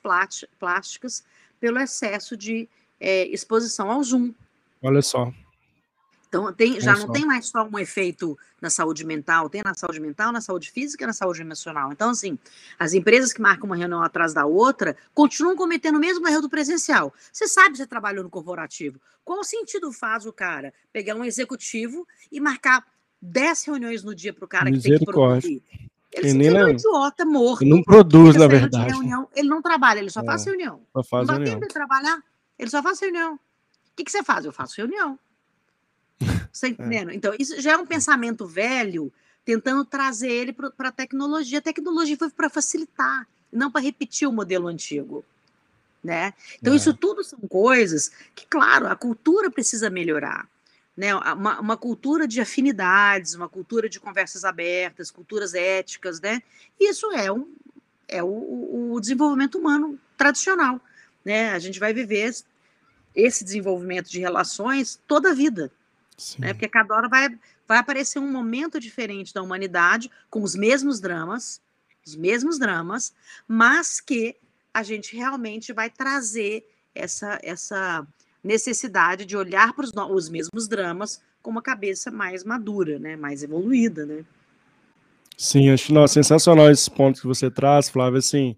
plásticas 0.59 1.25
pelo 1.59 1.79
excesso 1.79 2.37
de 2.37 2.69
é, 3.01 3.27
exposição 3.29 3.91
ao 3.91 4.05
Zoom. 4.05 4.35
Olha 4.83 5.01
só. 5.01 5.33
Então, 6.29 6.53
tem, 6.53 6.79
já 6.79 6.95
não 6.95 7.11
tem 7.11 7.25
mais 7.25 7.49
só 7.49 7.63
um 7.65 7.79
efeito 7.79 8.39
na 8.61 8.69
saúde 8.69 9.05
mental, 9.05 9.49
tem 9.49 9.63
na 9.63 9.73
saúde 9.73 9.99
mental, 9.99 10.31
na 10.31 10.43
saúde 10.43 10.71
física 10.71 11.05
e 11.05 11.07
na 11.07 11.15
saúde 11.15 11.41
emocional. 11.41 11.91
Então, 11.91 12.11
assim, 12.11 12.39
as 12.79 12.93
empresas 12.93 13.33
que 13.33 13.41
marcam 13.41 13.65
uma 13.65 13.77
reunião 13.77 14.03
atrás 14.03 14.35
da 14.35 14.45
outra 14.45 14.95
continuam 15.15 15.57
cometendo 15.57 15.97
o 15.97 16.01
mesmo 16.01 16.29
erro 16.29 16.43
do 16.43 16.51
presencial. 16.51 17.15
Você 17.33 17.49
sabe, 17.49 17.79
você 17.79 17.87
trabalhou 17.87 18.25
no 18.25 18.31
corporativo. 18.31 19.01
Qual 19.25 19.43
sentido 19.43 19.91
faz 19.91 20.27
o 20.27 20.33
cara 20.33 20.75
pegar 20.93 21.15
um 21.15 21.25
executivo 21.25 22.07
e 22.31 22.41
marcar 22.41 22.85
10 23.23 23.65
reuniões 23.65 24.03
no 24.03 24.15
dia 24.15 24.33
para 24.33 24.45
o 24.45 24.49
cara 24.49 24.71
que 24.71 24.81
tem 24.81 24.99
que 24.99 25.05
produzir? 25.05 25.63
Ele 26.13 26.31
se 26.31 26.47
é 26.47 26.65
um 26.65 26.69
idiota 26.69 27.25
morto. 27.25 27.63
Ele 27.63 27.71
não 27.71 27.83
produz, 27.83 28.37
na 28.37 28.47
verdade. 28.47 28.93
Reunião, 28.93 29.29
ele 29.35 29.49
não 29.49 29.63
trabalha, 29.63 30.01
ele 30.01 30.11
só 30.11 30.21
é, 30.21 30.25
faz 30.25 30.45
reunião. 30.45 30.83
Só 30.93 31.03
faz 31.03 31.27
não 31.27 31.37
reunião. 31.37 31.55
tempo 31.55 31.67
de 31.67 31.73
trabalhar, 31.73 32.23
ele 32.59 32.69
só 32.69 32.83
faz 32.83 33.01
reunião. 33.01 33.35
O 33.35 33.39
que, 33.97 34.05
que 34.05 34.13
você 34.13 34.23
faz? 34.23 34.45
Eu 34.45 34.53
faço 34.53 34.77
reunião. 34.77 35.19
Você 36.53 36.67
tá 36.67 36.69
entendendo? 36.69 37.11
É. 37.11 37.15
Então, 37.15 37.35
isso 37.39 37.59
já 37.61 37.73
é 37.73 37.77
um 37.77 37.87
pensamento 37.87 38.47
velho, 38.47 39.11
tentando 39.43 39.85
trazer 39.87 40.31
ele 40.31 40.53
para 40.53 40.89
a 40.89 40.93
tecnologia. 40.93 41.59
A 41.59 41.63
tecnologia 41.63 42.17
foi 42.17 42.31
para 42.31 42.51
facilitar, 42.51 43.27
não 43.51 43.71
para 43.71 43.81
repetir 43.81 44.29
o 44.29 44.33
modelo 44.33 44.69
antigo. 44.69 45.25
Né? 46.05 46.35
Então, 46.61 46.75
é. 46.75 46.77
isso 46.77 46.93
tudo 46.93 47.25
são 47.25 47.39
coisas 47.41 48.13
que, 48.35 48.47
claro, 48.47 48.87
a 48.87 48.95
cultura 48.95 49.51
precisa 49.51 49.89
melhorar. 49.89 50.47
Né? 50.97 51.15
Uma, 51.15 51.61
uma, 51.61 51.77
cultura 51.77 52.29
de 52.29 52.41
afinidades, 52.41 53.35
uma 53.35 53.49
cultura 53.49 53.89
de 53.89 53.99
conversas 53.99 54.45
abertas, 54.45 55.11
culturas 55.11 55.55
éticas, 55.55 56.21
né? 56.21 56.43
Isso 56.79 57.11
é, 57.13 57.33
um, 57.33 57.51
é 58.07 58.23
o, 58.23 58.93
o 58.93 59.01
desenvolvimento 59.01 59.59
humano 59.59 59.99
tradicional. 60.19 60.79
Né? 61.25 61.51
A 61.53 61.59
gente 61.59 61.81
vai 61.81 61.95
viver 61.95 62.35
esse 63.15 63.45
desenvolvimento 63.45 64.11
de 64.11 64.21
relações 64.21 65.01
toda 65.07 65.31
a 65.31 65.35
vida. 65.35 65.73
Né? 66.39 66.53
Porque 66.53 66.69
cada 66.69 66.95
hora 66.95 67.09
vai, 67.09 67.29
vai 67.67 67.79
aparecer 67.79 68.19
um 68.19 68.31
momento 68.31 68.79
diferente 68.79 69.33
da 69.33 69.43
humanidade, 69.43 70.11
com 70.31 70.43
os 70.43 70.55
mesmos 70.55 71.01
dramas, 71.01 71.61
os 72.07 72.17
mesmos 72.17 72.59
dramas, 72.59 73.15
mas 73.47 74.01
que 74.01 74.37
a 74.75 74.83
gente 74.83 75.17
realmente 75.17 75.73
vai 75.73 75.91
trazer 75.91 76.67
essa, 76.95 77.39
essa 77.43 78.07
necessidade 78.43 79.25
de 79.25 79.37
olhar 79.37 79.73
para 79.75 79.85
os 79.85 80.29
mesmos 80.29 80.69
dramas 80.69 81.21
com 81.41 81.51
uma 81.51 81.63
cabeça 81.63 82.11
mais 82.11 82.45
madura, 82.45 82.99
né? 82.99 83.17
mais 83.17 83.43
evoluída. 83.43 84.07
Né? 84.07 84.25
Sim, 85.37 85.71
acho 85.71 85.93
não, 85.93 86.07
sensacional 86.07 86.71
esse 86.71 86.91
ponto 86.91 87.21
que 87.21 87.27
você 87.27 87.51
traz, 87.51 87.89
Flávio. 87.89 88.19
Assim, 88.19 88.57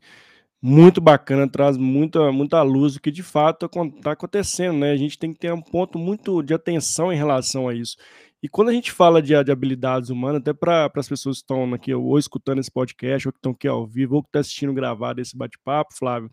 muito 0.61 1.01
bacana, 1.01 1.49
traz 1.49 1.77
muita, 1.77 2.33
muita 2.33 2.63
luz 2.63 2.95
do 2.95 3.01
que 3.01 3.11
de 3.11 3.23
fato 3.23 3.67
está 3.67 4.13
acontecendo, 4.13 4.79
né? 4.79 4.93
A 4.93 4.97
gente 4.97 5.19
tem 5.19 5.33
que 5.33 5.39
ter 5.39 5.53
um 5.53 5.61
ponto 5.61 5.99
muito 5.99 6.43
de 6.43 6.55
atenção 6.55 7.13
em 7.13 7.17
relação 7.17 7.69
a 7.69 7.75
isso. 7.75 7.97
E 8.43 8.49
quando 8.49 8.69
a 8.69 8.73
gente 8.73 8.93
fala 8.93 9.23
de, 9.23 9.33
de 9.43 9.53
habilidades 9.53 10.11
humanas, 10.11 10.41
até 10.41 10.53
para 10.53 10.91
as 10.97 11.09
pessoas 11.09 11.37
que 11.37 11.45
estão 11.45 11.73
aqui 11.73 11.95
ou 11.95 12.19
escutando 12.19 12.61
esse 12.61 12.71
podcast, 12.71 13.29
ou 13.29 13.33
que 13.33 13.39
estão 13.39 13.53
aqui 13.53 13.67
ao 13.67 13.87
vivo, 13.87 14.17
ou 14.17 14.23
que 14.23 14.29
estão 14.29 14.39
tá 14.39 14.41
assistindo 14.41 14.73
gravado 14.75 15.21
esse 15.21 15.37
bate-papo, 15.37 15.95
Flávio, 15.95 16.31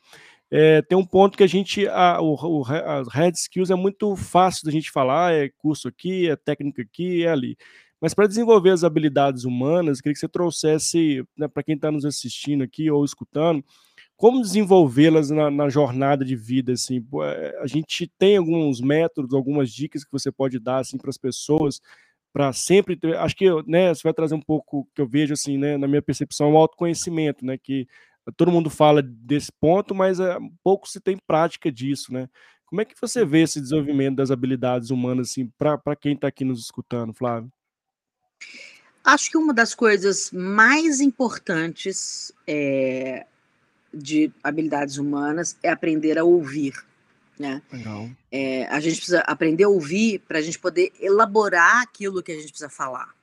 é, 0.52 0.82
tem 0.82 0.98
um 0.98 1.06
ponto 1.06 1.38
que 1.38 1.44
a 1.44 1.48
gente, 1.48 1.88
a, 1.88 2.20
o, 2.22 2.34
o, 2.34 2.62
Red 2.62 3.32
Skills 3.36 3.72
é 3.72 3.76
muito 3.76 4.18
fácil 4.18 4.66
da 4.66 4.72
gente 4.72 4.92
falar, 4.92 5.34
é 5.34 5.50
curso 5.58 5.88
aqui, 5.88 6.30
é 6.30 6.36
técnica 6.36 6.82
aqui, 6.82 7.24
é 7.24 7.30
ali. 7.30 7.56
Mas 8.02 8.14
para 8.14 8.28
desenvolver 8.28 8.72
as 8.72 8.84
habilidades 8.84 9.46
humanas, 9.46 10.02
queria 10.02 10.14
que 10.14 10.20
você 10.20 10.28
trouxesse, 10.28 11.24
né, 11.38 11.48
para 11.48 11.64
quem 11.64 11.76
está 11.76 11.90
nos 11.90 12.04
assistindo 12.04 12.64
aqui 12.64 12.92
ou 12.92 13.06
escutando, 13.06 13.64
como 14.18 14.42
desenvolvê-las 14.42 15.30
na, 15.30 15.50
na, 15.50 15.70
jornada 15.70 16.26
de 16.26 16.36
vida, 16.36 16.74
assim, 16.74 17.06
é, 17.24 17.60
a 17.62 17.68
gente 17.68 18.12
tem 18.20 18.38
alguns 18.38 18.82
métodos, 18.82 19.34
algumas 19.34 19.72
dicas 19.72 20.04
que 20.04 20.12
você 20.12 20.32
pode 20.32 20.60
dar, 20.60 20.80
assim, 20.80 20.98
para 20.98 21.10
as 21.10 21.18
pessoas, 21.18 21.80
para 22.34 22.52
sempre 22.52 23.00
acho 23.18 23.36
que, 23.36 23.46
né, 23.66 23.94
você 23.94 24.04
vai 24.04 24.14
trazer 24.14 24.36
um 24.36 24.42
pouco, 24.42 24.88
que 24.94 25.02
eu 25.02 25.08
vejo, 25.08 25.34
assim, 25.34 25.58
né, 25.58 25.78
na 25.78 25.88
minha 25.88 26.02
percepção, 26.02 26.54
o 26.54 26.58
autoconhecimento, 26.58 27.46
né, 27.46 27.58
que 27.58 27.88
todo 28.36 28.52
mundo 28.52 28.70
fala 28.70 29.02
desse 29.02 29.52
ponto, 29.52 29.96
mas 29.96 30.20
é, 30.20 30.38
pouco 30.64 30.88
se 30.88 31.00
tem 31.00 31.18
prática 31.28 31.72
disso, 31.72 32.14
né, 32.14 32.30
como 32.72 32.80
é 32.80 32.86
que 32.86 32.96
você 33.00 33.26
vê 33.26 33.42
esse 33.42 33.60
desenvolvimento 33.60 34.16
das 34.16 34.32
habilidades 34.32 34.92
humanas, 34.92 35.32
assim, 35.32 35.52
para 35.58 35.94
quem 35.94 36.14
está 36.14 36.30
aqui 36.30 36.46
nos 36.46 36.62
escutando, 36.62 37.14
Flávio? 37.14 37.52
Acho 39.04 39.30
que 39.30 39.38
uma 39.38 39.54
das 39.54 39.76
coisas 39.76 40.32
mais 40.32 41.02
importantes 41.02 42.32
é, 42.48 43.26
de 43.94 44.32
habilidades 44.42 44.98
humanas 44.98 45.58
é 45.62 45.70
aprender 45.70 46.18
a 46.18 46.24
ouvir. 46.24 46.74
Né? 47.38 47.62
É, 48.32 48.66
a 48.68 48.80
gente 48.80 48.96
precisa 48.98 49.20
aprender 49.22 49.66
a 49.66 49.70
ouvir 49.70 50.20
para 50.20 50.38
a 50.38 50.42
gente 50.42 50.58
poder 50.58 50.94
elaborar 50.98 51.82
aquilo 51.82 52.24
que 52.24 52.32
a 52.32 52.36
gente 52.36 52.50
precisa 52.50 52.70
falar. 52.70 53.14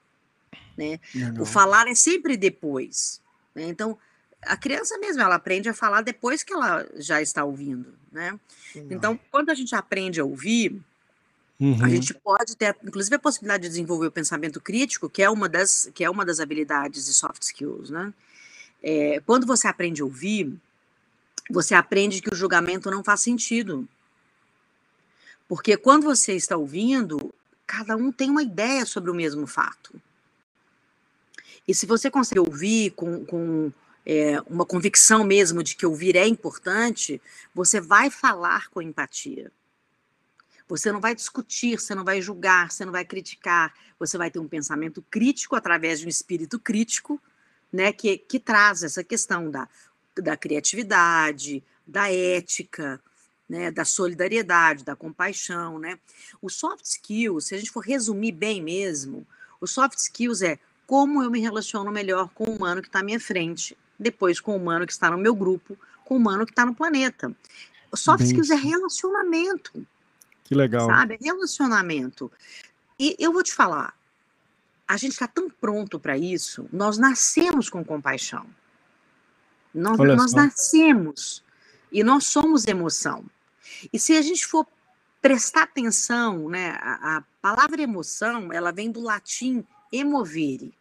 Né? 0.77 1.01
O 1.41 1.47
falar 1.47 1.89
é 1.89 1.95
sempre 1.95 2.37
depois. 2.37 3.23
Né? 3.55 3.69
Então, 3.69 3.97
a 4.43 4.57
criança 4.57 4.99
mesmo, 4.99 5.23
ela 5.23 5.35
aprende 5.35 5.69
a 5.69 5.75
falar 5.75 6.03
depois 6.03 6.43
que 6.43 6.53
ela 6.53 6.87
já 6.97 7.21
está 7.21 7.45
ouvindo. 7.45 7.95
Né? 8.11 8.39
Então, 8.75 9.19
quando 9.31 9.51
a 9.51 9.55
gente 9.55 9.75
aprende 9.75 10.21
a 10.21 10.25
ouvir, 10.25 10.81
Uhum. 11.61 11.85
A 11.85 11.89
gente 11.89 12.15
pode 12.15 12.57
ter, 12.57 12.77
inclusive, 12.85 13.17
a 13.17 13.19
possibilidade 13.19 13.65
de 13.65 13.69
desenvolver 13.71 14.07
o 14.07 14.13
pensamento 14.13 14.61
crítico, 14.61 15.11
que 15.11 15.23
é 15.23 15.29
uma 15.29 15.49
das, 15.49 15.91
que 15.93 16.05
é 16.05 16.11
uma 16.11 16.25
das 16.25 16.39
habilidades 16.39 17.07
de 17.07 17.13
soft 17.13 17.43
skills, 17.43 17.91
né? 17.91 18.15
É, 18.81 19.21
quando 19.27 19.45
você 19.45 19.67
aprende 19.67 20.01
a 20.01 20.05
ouvir, 20.05 20.57
você 21.51 21.75
aprende 21.75 22.23
que 22.23 22.33
o 22.33 22.37
julgamento 22.37 22.89
não 22.91 23.03
faz 23.03 23.23
sentido. 23.23 23.89
Porque 25.49 25.77
quando 25.77 26.05
você 26.05 26.35
está 26.35 26.57
ouvindo, 26.57 27.35
cada 27.67 27.97
um 27.97 28.13
tem 28.13 28.31
uma 28.31 28.43
ideia 28.43 28.87
sobre 28.87 29.11
o 29.11 29.15
mesmo 29.15 29.45
fato. 29.45 30.01
E 31.67 31.75
se 31.75 31.87
você 31.87 32.09
consegue 32.09 32.39
ouvir 32.39 32.93
com, 32.93 33.25
com 33.25 33.73
é, 34.09 34.41
uma 34.47 34.65
convicção 34.65 35.23
mesmo 35.23 35.63
de 35.63 35.77
que 35.77 35.85
ouvir 35.85 36.17
é 36.17 36.27
importante, 36.27 37.21
você 37.55 37.79
vai 37.79 38.09
falar 38.09 38.71
com 38.71 38.81
empatia. 38.81 39.53
Você 40.67 40.91
não 40.91 40.99
vai 40.99 41.15
discutir, 41.15 41.79
você 41.79 41.95
não 41.95 42.05
vai 42.05 42.23
julgar, 42.23 42.73
você 42.73 42.87
não 42.87 42.93
vai 42.93 43.05
criticar, 43.05 43.75
você 43.99 44.17
vai 44.17 44.31
ter 44.31 44.39
um 44.39 44.49
pensamento 44.49 45.05
crítico 45.11 45.55
através 45.55 46.01
de 46.01 46.07
um 46.07 46.09
espírito 46.09 46.59
crítico, 46.59 47.21
né, 47.71 47.93
que, 47.93 48.17
que 48.17 48.41
traz 48.41 48.83
essa 48.83 49.05
questão 49.05 49.51
da, 49.51 49.69
da 50.17 50.39
criatividade, 50.39 51.63
da 51.87 52.11
ética, 52.11 52.99
né, 53.47 53.71
da 53.71 53.85
solidariedade, 53.85 54.85
da 54.85 54.97
compaixão, 54.97 55.79
né? 55.79 55.99
O 56.41 56.49
soft 56.49 56.85
skills, 56.85 57.47
se 57.47 57.55
a 57.55 57.59
gente 57.59 57.71
for 57.71 57.81
resumir 57.81 58.33
bem 58.33 58.63
mesmo, 58.63 59.27
o 59.61 59.67
soft 59.67 59.99
skills 59.99 60.41
é 60.41 60.59
como 60.87 61.23
eu 61.23 61.31
me 61.31 61.41
relaciono 61.41 61.91
melhor 61.91 62.31
com 62.31 62.45
o 62.45 62.57
humano 62.57 62.81
que 62.81 62.89
está 62.89 63.01
à 63.01 63.03
minha 63.03 63.21
frente, 63.21 63.77
depois 63.99 64.41
com 64.41 64.53
o 64.53 64.57
humano 64.57 64.87
que 64.87 64.93
está 64.93 65.11
no 65.11 65.19
meu 65.19 65.35
grupo, 65.35 65.77
com 66.05 66.15
o 66.15 66.19
humano 66.19 66.47
que 66.47 66.53
está 66.53 66.65
no 66.65 66.75
planeta. 66.75 67.35
Soft 67.95 68.21
bem 68.21 68.29
skills 68.29 68.51
é 68.51 68.55
relacionamento. 68.55 69.87
Que 70.45 70.55
legal. 70.55 70.87
Sabe? 70.87 71.19
Relacionamento. 71.21 72.31
E 72.99 73.17
eu 73.19 73.33
vou 73.33 73.43
te 73.43 73.53
falar, 73.53 73.95
a 74.87 74.97
gente 74.97 75.13
está 75.13 75.27
tão 75.27 75.51
pronto 75.51 76.01
para 76.01 76.17
isso, 76.17 76.69
nós 76.73 76.97
nascemos 76.99 77.69
com 77.69 77.85
compaixão. 77.85 78.47
Nós, 79.75 79.99
nós 79.99 80.33
nascemos 80.33 81.45
e 81.93 82.03
nós 82.03 82.27
somos 82.27 82.67
emoção. 82.67 83.25
E 83.93 83.99
se 83.99 84.17
a 84.17 84.23
gente 84.23 84.47
for 84.47 84.67
prestar 85.21 85.65
atenção, 85.65 86.49
né, 86.49 86.79
a, 86.81 87.19
a 87.19 87.25
palavra 87.43 87.83
emoção, 87.83 88.53
ela 88.53 88.73
vem 88.73 88.91
do 88.91 89.01
latim 89.01 89.65
emovere, 89.93 90.75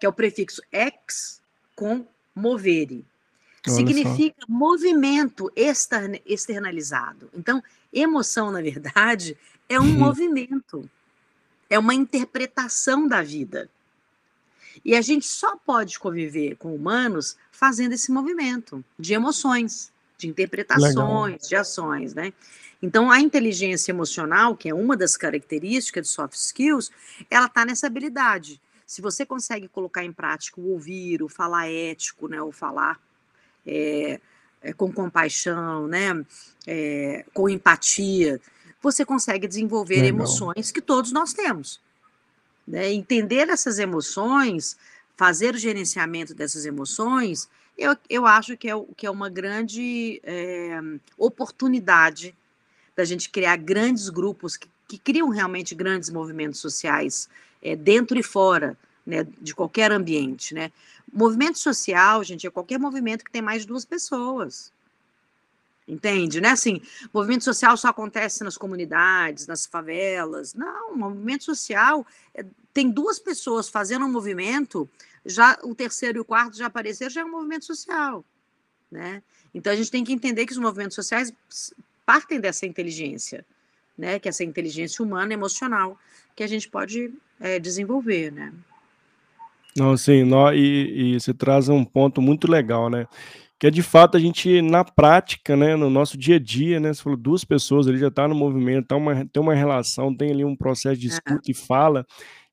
que 0.00 0.06
é 0.06 0.08
o 0.08 0.12
prefixo 0.12 0.62
ex 0.72 1.42
com 1.76 2.06
movere. 2.38 3.04
Olha 3.66 3.74
Significa 3.74 4.40
só. 4.40 4.46
movimento 4.48 5.52
externalizado. 6.24 7.28
Então, 7.34 7.62
Emoção, 7.92 8.50
na 8.50 8.60
verdade, 8.60 9.36
é 9.68 9.80
um 9.80 9.84
uhum. 9.84 9.98
movimento, 9.98 10.88
é 11.68 11.78
uma 11.78 11.94
interpretação 11.94 13.08
da 13.08 13.22
vida. 13.22 13.68
E 14.84 14.94
a 14.94 15.00
gente 15.00 15.26
só 15.26 15.56
pode 15.56 15.98
conviver 15.98 16.56
com 16.56 16.74
humanos 16.74 17.36
fazendo 17.50 17.92
esse 17.92 18.12
movimento 18.12 18.84
de 18.98 19.14
emoções, 19.14 19.90
de 20.16 20.28
interpretações, 20.28 20.94
Legal. 20.94 21.48
de 21.48 21.56
ações, 21.56 22.14
né? 22.14 22.32
Então, 22.80 23.10
a 23.10 23.18
inteligência 23.20 23.90
emocional, 23.90 24.56
que 24.56 24.68
é 24.68 24.74
uma 24.74 24.96
das 24.96 25.16
características 25.16 26.06
de 26.06 26.12
soft 26.12 26.34
skills, 26.34 26.92
ela 27.28 27.46
está 27.46 27.64
nessa 27.64 27.88
habilidade. 27.88 28.60
Se 28.88 29.02
você 29.02 29.26
consegue 29.26 29.68
colocar 29.68 30.02
em 30.02 30.10
prática 30.10 30.58
o 30.58 30.70
ouvir, 30.70 31.22
o 31.22 31.28
falar 31.28 31.70
ético, 31.70 32.26
né, 32.26 32.40
o 32.40 32.50
falar 32.50 32.98
é, 33.66 34.18
é, 34.62 34.72
com 34.72 34.90
compaixão, 34.90 35.86
né, 35.86 36.24
é, 36.66 37.22
com 37.34 37.50
empatia, 37.50 38.40
você 38.80 39.04
consegue 39.04 39.46
desenvolver 39.46 39.96
Legal. 39.96 40.08
emoções 40.08 40.72
que 40.72 40.80
todos 40.80 41.12
nós 41.12 41.34
temos. 41.34 41.82
Né? 42.66 42.90
Entender 42.90 43.50
essas 43.50 43.78
emoções, 43.78 44.78
fazer 45.18 45.54
o 45.54 45.58
gerenciamento 45.58 46.32
dessas 46.32 46.64
emoções, 46.64 47.46
eu, 47.76 47.94
eu 48.08 48.24
acho 48.24 48.56
que 48.56 48.70
é, 48.70 48.84
que 48.96 49.06
é 49.06 49.10
uma 49.10 49.28
grande 49.28 50.22
oportunidade 51.18 52.34
da 52.96 53.04
gente 53.04 53.28
criar 53.28 53.56
grandes 53.56 54.08
grupos 54.08 54.56
que, 54.56 54.66
que 54.88 54.96
criam 54.96 55.28
realmente 55.28 55.74
grandes 55.74 56.08
movimentos 56.08 56.58
sociais 56.58 57.28
é, 57.62 57.76
dentro 57.76 58.18
e 58.18 58.22
fora 58.22 58.76
né, 59.06 59.26
de 59.40 59.54
qualquer 59.54 59.90
ambiente, 59.90 60.54
né? 60.54 60.70
Movimento 61.10 61.58
social, 61.58 62.22
gente, 62.22 62.46
é 62.46 62.50
qualquer 62.50 62.78
movimento 62.78 63.24
que 63.24 63.32
tem 63.32 63.40
mais 63.40 63.62
de 63.62 63.68
duas 63.68 63.84
pessoas. 63.84 64.70
Entende, 65.88 66.38
né? 66.38 66.50
Assim, 66.50 66.82
movimento 67.14 67.44
social 67.44 67.74
só 67.78 67.88
acontece 67.88 68.44
nas 68.44 68.58
comunidades, 68.58 69.46
nas 69.46 69.64
favelas. 69.64 70.52
Não, 70.52 70.94
movimento 70.94 71.44
social 71.44 72.06
é, 72.34 72.44
tem 72.74 72.90
duas 72.90 73.18
pessoas 73.18 73.70
fazendo 73.70 74.04
um 74.04 74.12
movimento, 74.12 74.86
já 75.24 75.58
o 75.62 75.74
terceiro 75.74 76.18
e 76.18 76.20
o 76.20 76.24
quarto 76.24 76.58
já 76.58 76.66
apareceram, 76.66 77.10
já 77.10 77.22
é 77.22 77.24
um 77.24 77.30
movimento 77.30 77.64
social, 77.64 78.22
né? 78.90 79.22
Então 79.54 79.72
a 79.72 79.76
gente 79.76 79.90
tem 79.90 80.04
que 80.04 80.12
entender 80.12 80.44
que 80.44 80.52
os 80.52 80.58
movimentos 80.58 80.94
sociais 80.94 81.32
partem 82.04 82.38
dessa 82.38 82.66
inteligência, 82.66 83.44
né? 83.96 84.18
Que 84.18 84.28
é 84.28 84.30
essa 84.30 84.44
inteligência 84.44 85.02
humana, 85.02 85.32
emocional, 85.32 85.98
que 86.38 86.44
a 86.44 86.46
gente 86.46 86.70
pode 86.70 87.12
é, 87.40 87.58
desenvolver, 87.58 88.30
né? 88.30 88.52
Não, 89.76 89.96
sim, 89.96 90.22
não, 90.22 90.54
e, 90.54 91.16
e 91.16 91.20
você 91.20 91.34
traz 91.34 91.68
um 91.68 91.84
ponto 91.84 92.22
muito 92.22 92.48
legal, 92.48 92.88
né? 92.88 93.08
Que 93.58 93.66
é 93.66 93.70
de 93.72 93.82
fato 93.82 94.16
a 94.16 94.20
gente, 94.20 94.62
na 94.62 94.84
prática, 94.84 95.56
né, 95.56 95.74
no 95.74 95.90
nosso 95.90 96.16
dia 96.16 96.36
a 96.36 96.38
dia, 96.38 96.78
né? 96.78 96.94
Você 96.94 97.02
falou 97.02 97.18
duas 97.18 97.44
pessoas 97.44 97.88
ali 97.88 97.98
já 97.98 98.08
tá 98.08 98.28
no 98.28 98.36
movimento, 98.36 98.86
tá 98.86 98.94
uma, 98.94 99.26
tem 99.26 99.42
uma 99.42 99.52
relação, 99.52 100.14
tem 100.14 100.30
ali 100.30 100.44
um 100.44 100.54
processo 100.54 101.00
de 101.00 101.08
escuta 101.08 101.50
e 101.50 101.54
fala, 101.54 102.06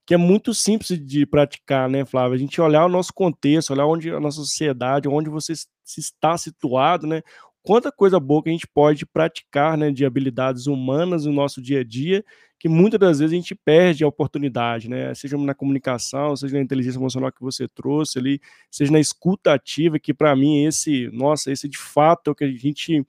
que 0.03 0.15
é 0.15 0.17
muito 0.17 0.51
simples 0.51 0.99
de 0.99 1.23
praticar, 1.27 1.87
né, 1.87 2.05
Flávia? 2.05 2.37
A 2.37 2.39
gente 2.39 2.59
olhar 2.59 2.85
o 2.85 2.89
nosso 2.89 3.13
contexto, 3.13 3.69
olhar 3.69 3.85
onde 3.85 4.09
a 4.09 4.19
nossa 4.19 4.37
sociedade, 4.37 5.07
onde 5.07 5.29
você 5.29 5.53
se 5.55 5.99
está 5.99 6.35
situado, 6.39 7.05
né? 7.05 7.21
Quanta 7.65 7.91
coisa 7.91 8.19
boa 8.19 8.43
que 8.43 8.49
a 8.49 8.51
gente 8.51 8.67
pode 8.67 9.05
praticar, 9.05 9.77
né, 9.77 9.91
de 9.91 10.05
habilidades 10.05 10.67
humanas 10.67 11.25
no 11.25 11.33
nosso 11.33 11.61
dia 11.61 11.81
a 11.81 11.83
dia 11.83 12.23
que 12.65 12.69
muitas 12.69 12.99
das 12.99 13.19
vezes 13.19 13.33
a 13.33 13.35
gente 13.35 13.53
perde 13.53 14.03
a 14.03 14.07
oportunidade, 14.07 14.89
né? 14.89 15.13
Seja 15.13 15.37
na 15.37 15.53
comunicação, 15.53 16.35
seja 16.35 16.57
na 16.57 16.63
inteligência 16.63 16.97
emocional 16.97 17.31
que 17.31 17.41
você 17.41 17.67
trouxe 17.67 18.17
ali, 18.17 18.41
seja 18.71 18.91
na 18.91 18.99
escuta 18.99 19.53
ativa, 19.53 19.99
que 19.99 20.13
para 20.13 20.35
mim 20.35 20.65
esse, 20.65 21.09
nossa, 21.11 21.51
esse 21.51 21.67
de 21.67 21.77
fato 21.77 22.29
é 22.29 22.31
o 22.31 22.35
que 22.35 22.43
a 22.43 22.51
gente 22.51 23.05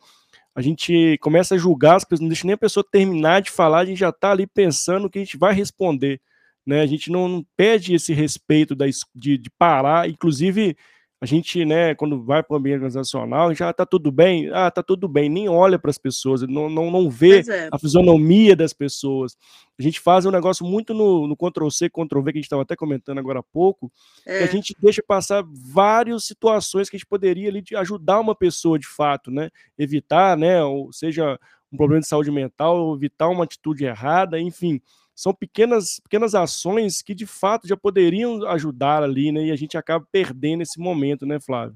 a 0.54 0.62
gente 0.62 1.18
começa 1.20 1.54
a 1.54 1.58
julgar 1.58 1.96
as 1.96 2.04
pessoas, 2.04 2.20
não 2.20 2.28
deixa 2.28 2.46
nem 2.46 2.54
a 2.54 2.58
pessoa 2.58 2.84
terminar 2.90 3.42
de 3.42 3.50
falar, 3.50 3.80
a 3.80 3.84
gente 3.84 3.98
já 3.98 4.08
está 4.08 4.30
ali 4.30 4.46
pensando 4.46 5.08
que 5.08 5.18
a 5.18 5.24
gente 5.24 5.36
vai 5.36 5.54
responder, 5.54 6.20
né? 6.66 6.80
A 6.80 6.86
gente 6.86 7.10
não, 7.10 7.28
não 7.28 7.46
perde 7.56 7.94
esse 7.94 8.12
respeito 8.12 8.74
da, 8.74 8.86
de, 9.14 9.38
de 9.38 9.50
parar, 9.50 10.08
inclusive 10.08 10.76
a 11.18 11.24
gente, 11.24 11.64
né, 11.64 11.94
quando 11.94 12.22
vai 12.22 12.42
para 12.42 12.54
o 12.54 12.58
ambiente 12.58 12.76
organizacional, 12.76 13.54
já 13.54 13.70
está 13.70 13.86
tudo 13.86 14.12
bem, 14.12 14.50
ah, 14.52 14.70
tá 14.70 14.82
tudo 14.82 15.08
bem, 15.08 15.30
nem 15.30 15.48
olha 15.48 15.78
para 15.78 15.90
as 15.90 15.96
pessoas, 15.96 16.42
não, 16.42 16.68
não, 16.68 16.90
não 16.90 17.08
vê 17.08 17.40
é. 17.40 17.70
a 17.72 17.78
fisionomia 17.78 18.54
das 18.54 18.74
pessoas. 18.74 19.34
A 19.78 19.82
gente 19.82 19.98
faz 19.98 20.26
um 20.26 20.30
negócio 20.30 20.66
muito 20.66 20.92
no, 20.92 21.26
no 21.26 21.34
Ctrl-C, 21.34 21.88
Ctrl-V, 21.88 22.32
que 22.32 22.38
a 22.38 22.40
gente 22.40 22.46
estava 22.46 22.62
até 22.62 22.76
comentando 22.76 23.18
agora 23.18 23.40
há 23.40 23.42
pouco, 23.42 23.90
é. 24.26 24.38
que 24.38 24.44
a 24.44 24.46
é. 24.46 24.50
gente 24.50 24.76
deixa 24.78 25.02
passar 25.02 25.42
várias 25.46 26.24
situações 26.24 26.90
que 26.90 26.96
a 26.96 26.98
gente 26.98 27.08
poderia 27.08 27.48
ali 27.48 27.64
ajudar 27.76 28.20
uma 28.20 28.34
pessoa 28.34 28.78
de 28.78 28.86
fato, 28.86 29.30
né, 29.30 29.48
evitar, 29.78 30.36
né, 30.36 30.62
ou 30.62 30.92
seja, 30.92 31.38
um 31.72 31.78
problema 31.78 32.02
de 32.02 32.08
saúde 32.08 32.30
mental, 32.30 32.94
evitar 32.94 33.28
uma 33.28 33.44
atitude 33.44 33.86
errada, 33.86 34.38
enfim, 34.38 34.82
são 35.16 35.32
pequenas, 35.32 35.98
pequenas 35.98 36.34
ações 36.34 37.00
que 37.00 37.14
de 37.14 37.24
fato 37.26 37.66
já 37.66 37.76
poderiam 37.76 38.46
ajudar 38.48 39.02
ali, 39.02 39.32
né? 39.32 39.46
E 39.46 39.50
a 39.50 39.56
gente 39.56 39.76
acaba 39.76 40.06
perdendo 40.12 40.62
esse 40.62 40.78
momento, 40.78 41.24
né, 41.24 41.40
Flávio? 41.40 41.74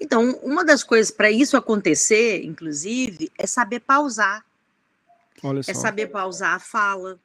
Então, 0.00 0.30
uma 0.42 0.64
das 0.64 0.84
coisas 0.84 1.10
para 1.10 1.30
isso 1.30 1.56
acontecer, 1.56 2.44
inclusive, 2.44 3.30
é 3.36 3.46
saber 3.46 3.80
pausar. 3.80 4.46
Olha 5.42 5.58
é 5.58 5.62
só. 5.64 5.72
É 5.72 5.74
saber 5.74 6.06
pausar 6.06 6.54
a 6.54 6.60
fala. 6.60 7.18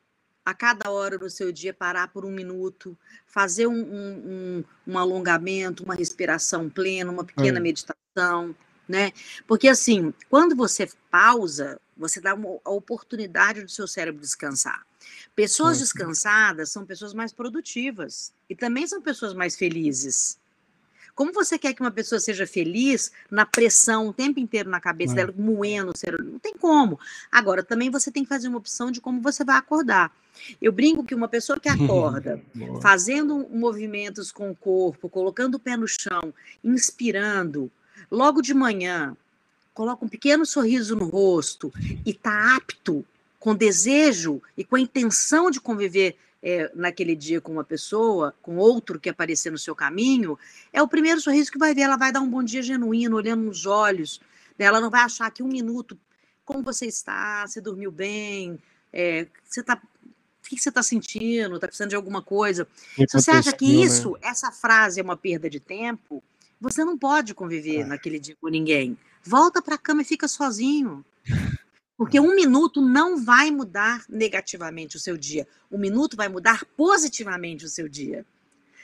A 0.43 0.53
cada 0.53 0.91
hora 0.91 1.17
do 1.17 1.29
seu 1.29 1.51
dia, 1.51 1.73
parar 1.73 2.09
por 2.09 2.23
um 2.23 2.31
minuto, 2.31 2.95
fazer 3.25 3.65
um, 3.65 3.73
um, 3.73 4.63
um, 4.87 4.93
um 4.93 4.97
alongamento, 4.97 5.83
uma 5.83 5.95
respiração 5.95 6.69
plena, 6.69 7.11
uma 7.11 7.23
pequena 7.23 7.57
é. 7.57 7.61
meditação, 7.61 8.55
né? 8.87 9.11
Porque 9.47 9.67
assim, 9.67 10.13
quando 10.29 10.55
você 10.55 10.87
pausa, 11.09 11.81
você 11.97 12.21
dá 12.21 12.35
uma, 12.35 12.59
a 12.63 12.69
oportunidade 12.69 13.63
do 13.63 13.71
seu 13.71 13.87
cérebro 13.87 14.21
descansar. 14.21 14.85
Pessoas 15.33 15.79
descansadas 15.79 16.71
são 16.71 16.85
pessoas 16.85 17.13
mais 17.13 17.33
produtivas 17.33 18.33
e 18.49 18.55
também 18.55 18.85
são 18.87 19.01
pessoas 19.01 19.33
mais 19.33 19.55
felizes. 19.55 20.37
Como 21.15 21.31
você 21.31 21.57
quer 21.57 21.73
que 21.73 21.81
uma 21.81 21.91
pessoa 21.91 22.19
seja 22.19 22.45
feliz 22.45 23.11
na 23.31 23.45
pressão 23.45 24.09
o 24.09 24.13
tempo 24.13 24.37
inteiro 24.37 24.69
na 24.69 24.81
cabeça 24.81 25.13
é. 25.13 25.15
dela, 25.15 25.33
moendo 25.37 25.91
o 25.91 25.97
cérebro? 25.97 26.29
Não 26.29 26.39
tem 26.39 26.53
como. 26.53 26.99
Agora, 27.31 27.63
também 27.63 27.89
você 27.89 28.11
tem 28.11 28.23
que 28.23 28.29
fazer 28.29 28.49
uma 28.49 28.57
opção 28.57 28.91
de 28.91 28.99
como 28.99 29.21
você 29.21 29.45
vai 29.45 29.55
acordar. 29.55 30.13
Eu 30.61 30.73
brinco 30.73 31.05
que 31.05 31.15
uma 31.15 31.29
pessoa 31.29 31.57
que 31.57 31.69
acorda 31.71 32.41
fazendo 32.81 33.47
movimentos 33.49 34.29
com 34.29 34.51
o 34.51 34.55
corpo, 34.55 35.07
colocando 35.07 35.55
o 35.55 35.59
pé 35.59 35.77
no 35.77 35.87
chão, 35.87 36.33
inspirando, 36.61 37.71
logo 38.11 38.41
de 38.41 38.53
manhã, 38.53 39.15
coloca 39.73 40.03
um 40.03 40.09
pequeno 40.09 40.45
sorriso 40.45 40.97
no 40.97 41.05
rosto 41.05 41.71
e 42.05 42.11
está 42.11 42.57
apto, 42.57 43.05
com 43.45 43.53
desejo 43.53 44.41
e 44.57 44.63
com 44.63 44.75
a 44.75 44.79
intenção 44.79 45.51
de 45.51 45.61
conviver 45.61 46.17
é, 46.41 46.71
naquele 46.73 47.15
dia 47.15 47.39
com 47.39 47.51
uma 47.51 47.63
pessoa, 47.63 48.33
com 48.41 48.57
outro 48.57 48.99
que 48.99 49.07
aparecer 49.07 49.51
no 49.51 49.57
seu 49.59 49.75
caminho, 49.75 50.35
é 50.73 50.81
o 50.81 50.87
primeiro 50.87 51.21
sorriso 51.21 51.51
que 51.51 51.59
vai 51.59 51.71
ver. 51.71 51.81
Ela 51.81 51.95
vai 51.95 52.11
dar 52.11 52.21
um 52.21 52.27
bom 52.27 52.41
dia 52.41 52.63
genuíno, 52.63 53.15
olhando 53.15 53.43
nos 53.43 53.67
olhos. 53.67 54.19
Né? 54.57 54.65
Ela 54.65 54.81
não 54.81 54.89
vai 54.89 55.01
achar 55.01 55.29
que 55.29 55.43
um 55.43 55.47
minuto, 55.47 55.95
como 56.43 56.63
você 56.63 56.87
está? 56.87 57.45
Você 57.45 57.61
dormiu 57.61 57.91
bem? 57.91 58.57
É, 58.91 59.27
você 59.47 59.59
está 59.59 59.75
o 59.75 60.49
que 60.49 60.57
você 60.57 60.69
está 60.69 60.81
sentindo? 60.81 61.53
Está 61.53 61.67
precisando 61.67 61.91
de 61.91 61.95
alguma 61.95 62.23
coisa? 62.23 62.67
Se 62.95 63.13
você 63.13 63.29
acha 63.29 63.53
que 63.53 63.67
né? 63.67 63.85
isso, 63.85 64.13
né? 64.13 64.19
essa 64.23 64.51
frase 64.51 64.99
é 64.99 65.03
uma 65.03 65.17
perda 65.17 65.47
de 65.47 65.59
tempo, 65.59 66.23
você 66.59 66.83
não 66.83 66.97
pode 66.97 67.35
conviver 67.35 67.81
é. 67.81 67.85
naquele 67.85 68.17
dia 68.17 68.35
com 68.41 68.47
ninguém. 68.47 68.97
Volta 69.23 69.61
para 69.61 69.75
a 69.75 69.77
cama 69.77 70.01
e 70.01 70.05
fica 70.05 70.27
sozinho. 70.27 71.05
Porque 71.97 72.19
um 72.19 72.35
minuto 72.35 72.81
não 72.81 73.23
vai 73.23 73.49
mudar 73.51 74.03
negativamente 74.09 74.97
o 74.97 74.99
seu 74.99 75.15
dia. 75.15 75.47
Um 75.71 75.77
minuto 75.77 76.17
vai 76.17 76.27
mudar 76.27 76.65
positivamente 76.75 77.65
o 77.65 77.69
seu 77.69 77.87
dia. 77.87 78.25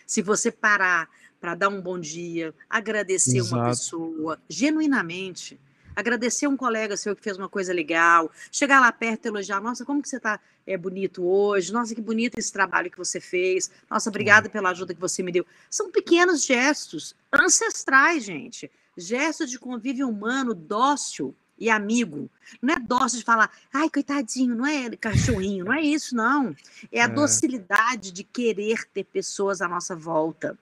Se 0.07 0.21
você 0.21 0.51
parar 0.51 1.09
para 1.39 1.55
dar 1.55 1.69
um 1.69 1.81
bom 1.81 1.99
dia, 1.99 2.53
agradecer 2.69 3.37
Exato. 3.37 3.55
uma 3.55 3.69
pessoa, 3.69 4.41
genuinamente, 4.47 5.59
agradecer 5.95 6.47
um 6.47 6.55
colega 6.55 6.95
seu 6.95 7.15
que 7.15 7.23
fez 7.23 7.37
uma 7.37 7.49
coisa 7.49 7.73
legal, 7.73 8.31
chegar 8.51 8.79
lá 8.79 8.91
perto 8.91 9.25
e 9.25 9.27
elogiar, 9.29 9.59
nossa, 9.59 9.83
como 9.83 10.01
que 10.01 10.09
você 10.09 10.17
está 10.17 10.39
é, 10.65 10.77
bonito 10.77 11.23
hoje, 11.23 11.73
nossa, 11.73 11.95
que 11.95 12.01
bonito 12.01 12.37
esse 12.37 12.51
trabalho 12.51 12.91
que 12.91 12.97
você 12.97 13.19
fez, 13.19 13.71
nossa, 13.89 14.09
obrigada 14.09 14.49
pela 14.49 14.69
ajuda 14.69 14.93
que 14.93 15.01
você 15.01 15.23
me 15.23 15.31
deu. 15.31 15.45
São 15.69 15.91
pequenos 15.91 16.43
gestos 16.43 17.15
ancestrais, 17.33 18.23
gente. 18.23 18.69
Gestos 18.95 19.49
de 19.49 19.57
convívio 19.57 20.07
humano, 20.07 20.53
dócil, 20.53 21.35
e 21.61 21.69
amigo. 21.69 22.27
Não 22.59 22.73
é 22.73 22.79
dócil 22.79 23.19
de 23.19 23.23
falar, 23.23 23.51
ai, 23.71 23.87
coitadinho, 23.87 24.55
não 24.55 24.65
é 24.65 24.89
cachorrinho, 24.97 25.63
não 25.63 25.73
é 25.73 25.81
isso, 25.81 26.15
não. 26.15 26.55
É 26.91 27.01
a 27.01 27.05
é. 27.05 27.07
docilidade 27.07 28.11
de 28.11 28.23
querer 28.23 28.83
ter 28.91 29.03
pessoas 29.03 29.61
à 29.61 29.67
nossa 29.67 29.95
volta. 29.95 30.57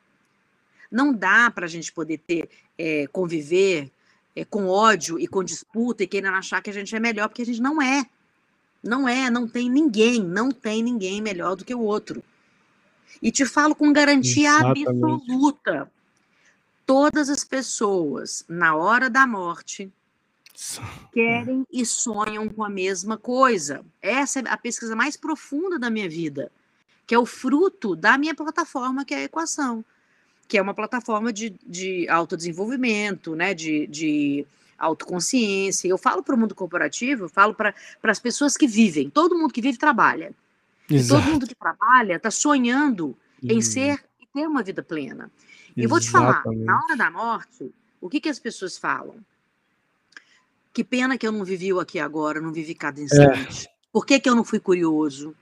Não 0.91 1.13
dá 1.13 1.49
para 1.49 1.65
a 1.65 1.69
gente 1.69 1.93
poder 1.93 2.17
ter, 2.17 2.49
é, 2.77 3.07
conviver 3.07 3.89
é, 4.35 4.43
com 4.43 4.67
ódio 4.67 5.17
e 5.17 5.25
com 5.25 5.41
disputa 5.41 6.03
e 6.03 6.07
querendo 6.07 6.35
achar 6.35 6.61
que 6.61 6.69
a 6.69 6.73
gente 6.73 6.93
é 6.93 6.99
melhor, 6.99 7.29
porque 7.29 7.43
a 7.43 7.45
gente 7.45 7.61
não 7.61 7.81
é. 7.81 8.05
Não 8.83 9.07
é, 9.07 9.29
não 9.29 9.47
tem 9.47 9.69
ninguém, 9.69 10.21
não 10.21 10.51
tem 10.51 10.83
ninguém 10.83 11.21
melhor 11.21 11.55
do 11.55 11.63
que 11.63 11.73
o 11.73 11.81
outro. 11.81 12.21
E 13.21 13.31
te 13.31 13.45
falo 13.45 13.73
com 13.73 13.93
garantia 13.93 14.49
Exatamente. 14.49 14.87
absoluta: 14.87 15.91
todas 16.85 17.29
as 17.29 17.45
pessoas, 17.45 18.43
na 18.49 18.75
hora 18.75 19.09
da 19.09 19.25
morte, 19.25 19.91
querem 21.13 21.65
e 21.71 21.85
sonham 21.85 22.47
com 22.49 22.63
a 22.63 22.69
mesma 22.69 23.17
coisa. 23.17 23.85
Essa 24.01 24.39
é 24.39 24.43
a 24.47 24.57
pesquisa 24.57 24.95
mais 24.95 25.15
profunda 25.15 25.79
da 25.79 25.89
minha 25.89 26.09
vida, 26.09 26.51
que 27.07 27.15
é 27.15 27.19
o 27.19 27.25
fruto 27.25 27.95
da 27.95 28.17
minha 28.17 28.35
plataforma, 28.35 29.05
que 29.05 29.13
é 29.13 29.17
a 29.17 29.23
equação, 29.23 29.83
que 30.47 30.57
é 30.57 30.61
uma 30.61 30.73
plataforma 30.73 31.31
de, 31.31 31.55
de 31.65 32.07
autodesenvolvimento, 32.09 33.35
né, 33.35 33.53
de, 33.53 33.87
de 33.87 34.45
autoconsciência. 34.77 35.87
Eu 35.87 35.97
falo 35.97 36.23
para 36.23 36.35
o 36.35 36.37
mundo 36.37 36.55
corporativo, 36.55 37.25
eu 37.25 37.29
falo 37.29 37.53
para 37.53 37.73
as 38.03 38.19
pessoas 38.19 38.57
que 38.57 38.67
vivem. 38.67 39.09
Todo 39.09 39.37
mundo 39.37 39.53
que 39.53 39.61
vive 39.61 39.77
trabalha. 39.77 40.33
todo 41.07 41.23
mundo 41.23 41.47
que 41.47 41.55
trabalha 41.55 42.15
está 42.15 42.31
sonhando 42.31 43.15
em 43.41 43.55
uhum. 43.55 43.61
ser 43.61 44.03
e 44.19 44.25
ter 44.33 44.47
uma 44.47 44.63
vida 44.63 44.83
plena. 44.83 45.31
E 45.77 45.87
vou 45.87 45.99
te 45.99 46.09
falar, 46.09 46.43
na 46.45 46.83
hora 46.83 46.97
da 46.97 47.09
morte, 47.09 47.71
o 48.01 48.09
que, 48.09 48.19
que 48.19 48.27
as 48.27 48.39
pessoas 48.39 48.77
falam? 48.77 49.15
Que 50.73 50.83
pena 50.83 51.17
que 51.17 51.27
eu 51.27 51.31
não 51.31 51.43
vivi 51.43 51.73
o 51.73 51.79
aqui 51.79 51.99
agora, 51.99 52.39
não 52.39 52.51
vivi 52.51 52.75
cada 52.75 52.99
é. 52.99 53.03
instante. 53.03 53.67
É. 53.67 53.69
Por 53.91 54.05
que, 54.05 54.19
que 54.19 54.29
eu 54.29 54.35
não 54.35 54.43
fui 54.43 54.59
curioso? 54.59 55.35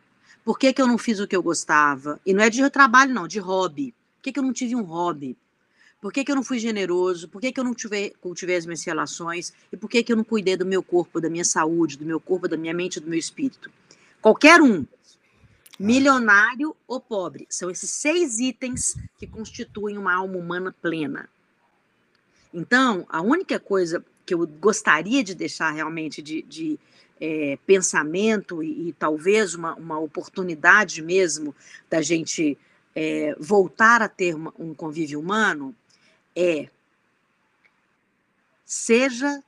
Por 0.43 0.57
que, 0.57 0.71
que 0.71 0.81
eu 0.81 0.87
não 0.87 0.97
fiz 0.97 1.19
o 1.19 1.27
que 1.27 1.35
eu 1.35 1.43
gostava? 1.43 2.19
E 2.25 2.33
não 2.33 2.43
é 2.43 2.49
de 2.49 2.69
trabalho, 2.69 3.13
não, 3.13 3.27
de 3.27 3.39
hobby. 3.39 3.93
Por 4.15 4.23
que, 4.23 4.31
que 4.31 4.39
eu 4.39 4.43
não 4.43 4.53
tive 4.53 4.75
um 4.75 4.83
hobby? 4.83 5.37
Por 5.99 6.13
que, 6.13 6.23
que 6.23 6.31
eu 6.31 6.35
não 6.35 6.43
fui 6.43 6.59
generoso? 6.59 7.27
Por 7.27 7.41
que, 7.41 7.51
que 7.51 7.59
eu 7.59 7.63
não 7.63 7.73
tive, 7.73 8.11
cultivei 8.21 8.55
as 8.55 8.65
minhas 8.65 8.83
relações? 8.83 9.53
E 9.71 9.75
por 9.75 9.89
que, 9.89 10.03
que 10.03 10.11
eu 10.11 10.15
não 10.15 10.23
cuidei 10.23 10.55
do 10.55 10.65
meu 10.65 10.81
corpo, 10.81 11.19
da 11.19 11.29
minha 11.29 11.43
saúde, 11.43 11.97
do 11.97 12.05
meu 12.05 12.19
corpo, 12.19 12.47
da 12.47 12.55
minha 12.55 12.73
mente, 12.73 12.99
do 12.99 13.09
meu 13.09 13.19
espírito? 13.19 13.69
Qualquer 14.21 14.61
um, 14.61 14.85
milionário 15.79 16.75
ou 16.87 16.99
pobre, 16.99 17.45
são 17.49 17.69
esses 17.69 17.89
seis 17.89 18.39
itens 18.39 18.95
que 19.17 19.27
constituem 19.27 19.97
uma 19.97 20.13
alma 20.13 20.37
humana 20.37 20.73
plena. 20.81 21.29
Então, 22.53 23.05
a 23.09 23.21
única 23.21 23.59
coisa 23.59 24.03
que 24.27 24.33
eu 24.33 24.45
gostaria 24.45 25.23
de 25.23 25.33
deixar 25.33 25.71
realmente 25.71 26.21
de, 26.21 26.41
de 26.41 26.77
é, 27.19 27.57
pensamento 27.65 28.61
e, 28.61 28.89
e, 28.89 28.93
talvez 28.93 29.55
uma, 29.55 29.73
uma 29.75 29.97
oportunidade 29.97 31.01
mesmo 31.01 31.55
da 31.89 32.01
gente 32.01 32.57
é, 32.93 33.33
voltar 33.39 34.01
a 34.01 34.09
ter 34.09 34.35
uma, 34.35 34.53
um 34.59 34.73
convívio 34.73 35.17
humano 35.17 35.73
é 36.35 36.69
seja 38.65 39.41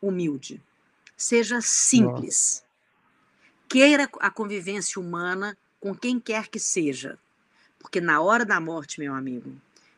humilde, 0.00 0.62
seja 1.16 1.60
simples, 1.60 2.62
Nossa. 2.62 2.64
queira 3.68 4.08
a 4.20 4.30
convivência 4.30 5.02
humana 5.02 5.58
com 5.80 5.92
quem 5.92 6.20
quer 6.20 6.46
que 6.46 6.60
seja, 6.60 7.18
porque 7.80 8.00
na 8.00 8.20
hora 8.20 8.44
da 8.44 8.60
morte, 8.60 9.00
meu 9.00 9.14
amigo, 9.14 9.52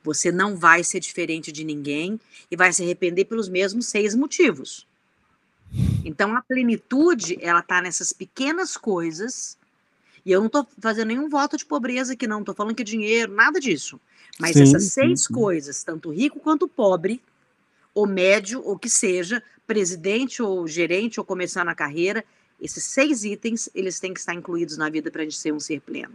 você 0.07 0.30
não 0.30 0.57
vai 0.57 0.84
ser 0.84 1.00
diferente 1.00 1.50
de 1.50 1.64
ninguém 1.64 2.20
e 2.48 2.57
vai 2.57 2.72
se 2.72 2.80
arrepender 2.80 3.24
pelos 3.24 3.48
mesmos 3.48 3.86
seis 3.86 4.14
motivos. 4.14 4.86
Então 6.04 6.36
a 6.36 6.40
plenitude, 6.40 7.36
ela 7.40 7.61
tá 7.61 7.82
nessas 7.82 8.12
pequenas 8.12 8.76
coisas. 8.76 9.59
E 10.24 10.30
eu 10.30 10.38
não 10.38 10.46
estou 10.46 10.64
fazendo 10.80 11.09
nenhum 11.09 11.28
voto 11.28 11.57
de 11.57 11.66
pobreza 11.66 12.12
aqui, 12.12 12.24
não. 12.24 12.38
Estou 12.38 12.54
falando 12.54 12.76
que 12.76 12.84
dinheiro, 12.84 13.32
nada 13.32 13.59
disso. 13.59 14.00
Mas 14.38 14.52
sim, 14.52 14.62
essas 14.62 14.84
seis 14.92 15.24
sim. 15.24 15.34
coisas, 15.34 15.82
tanto 15.82 16.11
rico 16.11 16.38
quanto 16.38 16.68
pobre, 16.68 17.20
ou 17.92 18.07
médio, 18.07 18.62
ou 18.64 18.78
que 18.78 18.88
seja, 18.88 19.42
presidente 19.66 20.40
ou 20.40 20.68
gerente, 20.68 21.18
ou 21.18 21.26
começando 21.26 21.68
a 21.68 21.74
carreira, 21.74 22.24
esses 22.61 22.84
seis 22.84 23.24
itens, 23.24 23.68
eles 23.74 23.98
têm 23.98 24.14
que 24.14 24.20
estar 24.20 24.34
incluídos 24.34 24.76
na 24.76 24.88
vida 24.88 25.11
para 25.11 25.22
a 25.22 25.24
gente 25.24 25.36
ser 25.36 25.52
um 25.52 25.59
ser 25.59 25.80
pleno. 25.80 26.14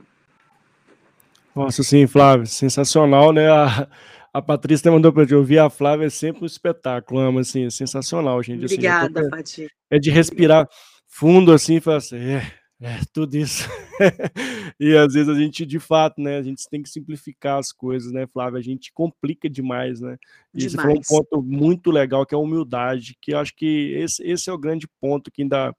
Nossa, 1.56 1.84
sim, 1.84 2.08
Flávio, 2.08 2.47
sensacional, 2.47 3.34
né? 3.34 3.49
A, 3.49 3.88
a 4.34 4.41
Patrícia 4.41 4.91
mandou 4.91 5.12
para 5.12 5.26
eu 5.30 5.39
ouvir 5.39 5.60
a 5.60 5.70
Flávia 5.70 6.06
é 6.06 6.10
sempre 6.10 6.43
um 6.43 6.45
espetáculo, 6.45 7.20
ama, 7.20 7.41
assim, 7.41 7.66
é 7.66 7.70
sensacional, 7.70 8.41
gente. 8.41 8.66
Assim, 8.66 8.76
Obrigada, 8.76 9.30
Pati. 9.30 9.68
É 9.89 9.99
de 9.99 10.10
respirar 10.10 10.68
fundo, 11.06 11.52
assim, 11.52 11.76
e 11.76 11.82
falar 11.82 11.97
assim, 11.97 12.16
é, 12.16 12.52
é, 12.82 12.99
tudo 13.14 13.36
isso. 13.36 13.68
e 14.80 14.95
às 14.95 15.14
vezes 15.14 15.28
a 15.28 15.36
gente, 15.36 15.66
de 15.66 15.80
fato, 15.80 16.22
né, 16.22 16.38
a 16.38 16.41
gente 16.41 16.64
tem 16.70 16.82
que 16.82 16.89
simplificar 16.89 17.60
as 17.60 17.74
coisas, 17.74 18.12
né, 18.14 18.26
Flávia? 18.26 18.60
A 18.60 18.64
gente 18.64 18.91
complica 18.93 19.49
demais, 19.49 19.99
né? 19.99 20.18
E 20.54 20.60
demais. 20.60 20.66
esse 20.66 20.82
foi 20.82 20.93
um 20.93 21.02
ponto 21.02 21.43
muito 21.43 21.91
legal, 21.91 22.26
que 22.26 22.34
é 22.34 22.38
a 22.38 22.41
humildade, 22.41 23.18
que 23.22 23.34
eu 23.34 23.39
acho 23.39 23.54
que 23.54 23.93
esse, 23.97 24.24
esse 24.24 24.49
é 24.49 24.54
o 24.54 24.58
grande 24.58 24.88
ponto 24.99 25.30
que 25.30 25.41
ainda 25.41 25.76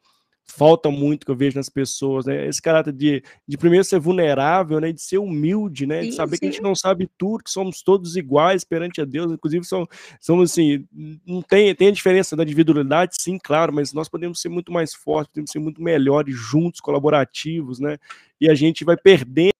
falta 0.56 0.90
muito 0.90 1.24
que 1.24 1.30
eu 1.32 1.36
vejo 1.36 1.56
nas 1.56 1.68
pessoas, 1.68 2.26
né? 2.26 2.46
Esse 2.46 2.60
caráter 2.60 2.92
de, 2.92 3.22
de 3.46 3.56
primeiro 3.56 3.84
ser 3.84 3.98
vulnerável, 3.98 4.80
né? 4.80 4.92
De 4.92 5.00
ser 5.00 5.18
humilde, 5.18 5.86
né? 5.86 6.02
Sim, 6.02 6.08
de 6.10 6.14
saber 6.14 6.36
sim. 6.36 6.40
que 6.40 6.46
a 6.46 6.50
gente 6.50 6.62
não 6.62 6.74
sabe 6.74 7.08
tudo, 7.16 7.44
que 7.44 7.50
somos 7.50 7.82
todos 7.82 8.16
iguais 8.16 8.64
perante 8.64 9.00
a 9.00 9.04
Deus, 9.04 9.32
inclusive 9.32 9.64
somos, 9.64 9.88
somos 10.20 10.50
assim, 10.50 10.86
não 11.26 11.40
tem, 11.42 11.74
tem 11.74 11.88
a 11.88 11.92
diferença 11.92 12.36
da 12.36 12.42
individualidade, 12.42 13.16
sim, 13.18 13.38
claro, 13.42 13.72
mas 13.72 13.92
nós 13.92 14.08
podemos 14.08 14.40
ser 14.40 14.48
muito 14.48 14.70
mais 14.70 14.94
fortes, 14.94 15.32
podemos 15.32 15.50
ser 15.50 15.58
muito 15.58 15.82
melhores 15.82 16.34
juntos, 16.36 16.80
colaborativos, 16.80 17.80
né? 17.80 17.98
E 18.40 18.50
a 18.50 18.54
gente 18.54 18.84
vai 18.84 18.96
perdendo 18.96 19.52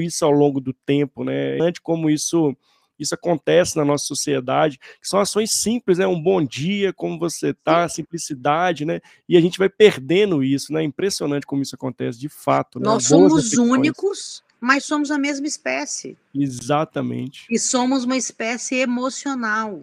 isso 0.00 0.24
ao 0.24 0.32
longo 0.32 0.60
do 0.60 0.72
tempo, 0.72 1.24
né? 1.24 1.56
Como 1.82 2.10
isso 2.10 2.54
isso 2.98 3.14
acontece 3.14 3.76
na 3.76 3.84
nossa 3.84 4.04
sociedade, 4.04 4.78
que 4.78 5.08
são 5.08 5.20
ações 5.20 5.52
simples, 5.52 5.98
né? 5.98 6.06
Um 6.06 6.20
bom 6.20 6.44
dia, 6.44 6.92
como 6.92 7.18
você 7.18 7.54
tá, 7.54 7.88
simplicidade, 7.88 8.84
né? 8.84 9.00
E 9.28 9.36
a 9.36 9.40
gente 9.40 9.58
vai 9.58 9.68
perdendo 9.68 10.42
isso, 10.42 10.72
né? 10.72 10.82
Impressionante 10.82 11.46
como 11.46 11.62
isso 11.62 11.74
acontece, 11.74 12.18
de 12.18 12.28
fato. 12.28 12.78
Né? 12.78 12.84
Nós 12.84 13.06
somos 13.06 13.52
únicos, 13.54 14.42
mas 14.60 14.84
somos 14.84 15.10
a 15.10 15.18
mesma 15.18 15.46
espécie. 15.46 16.16
Exatamente. 16.34 17.46
E 17.50 17.58
somos 17.58 18.04
uma 18.04 18.16
espécie 18.16 18.76
emocional. 18.76 19.82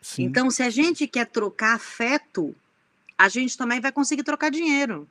Sim. 0.00 0.24
Então, 0.24 0.50
se 0.50 0.62
a 0.62 0.68
gente 0.68 1.06
quer 1.06 1.26
trocar 1.26 1.74
afeto, 1.74 2.54
a 3.16 3.28
gente 3.28 3.56
também 3.56 3.80
vai 3.80 3.92
conseguir 3.92 4.24
trocar 4.24 4.50
dinheiro. 4.50 5.08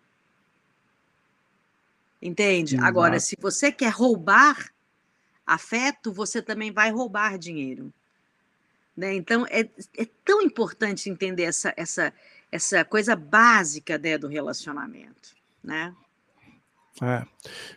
Entende? 2.22 2.76
Exato. 2.76 2.88
Agora, 2.88 3.20
se 3.20 3.36
você 3.40 3.72
quer 3.72 3.90
roubar 3.90 4.72
afeto, 5.54 6.12
você 6.12 6.42
também 6.42 6.72
vai 6.72 6.92
roubar 6.92 7.38
dinheiro. 7.38 7.94
Né? 8.96 9.16
Então, 9.16 9.46
é, 9.50 9.62
é 9.98 10.08
tão 10.24 10.42
importante 10.42 11.10
entender 11.10 11.44
essa, 11.44 11.74
essa, 11.76 12.14
essa 12.52 12.86
coisa 12.86 13.16
básica 13.16 13.98
né, 13.98 14.18
do 14.18 14.28
relacionamento. 14.28 15.36
Né? 15.64 15.94
É, 17.02 17.24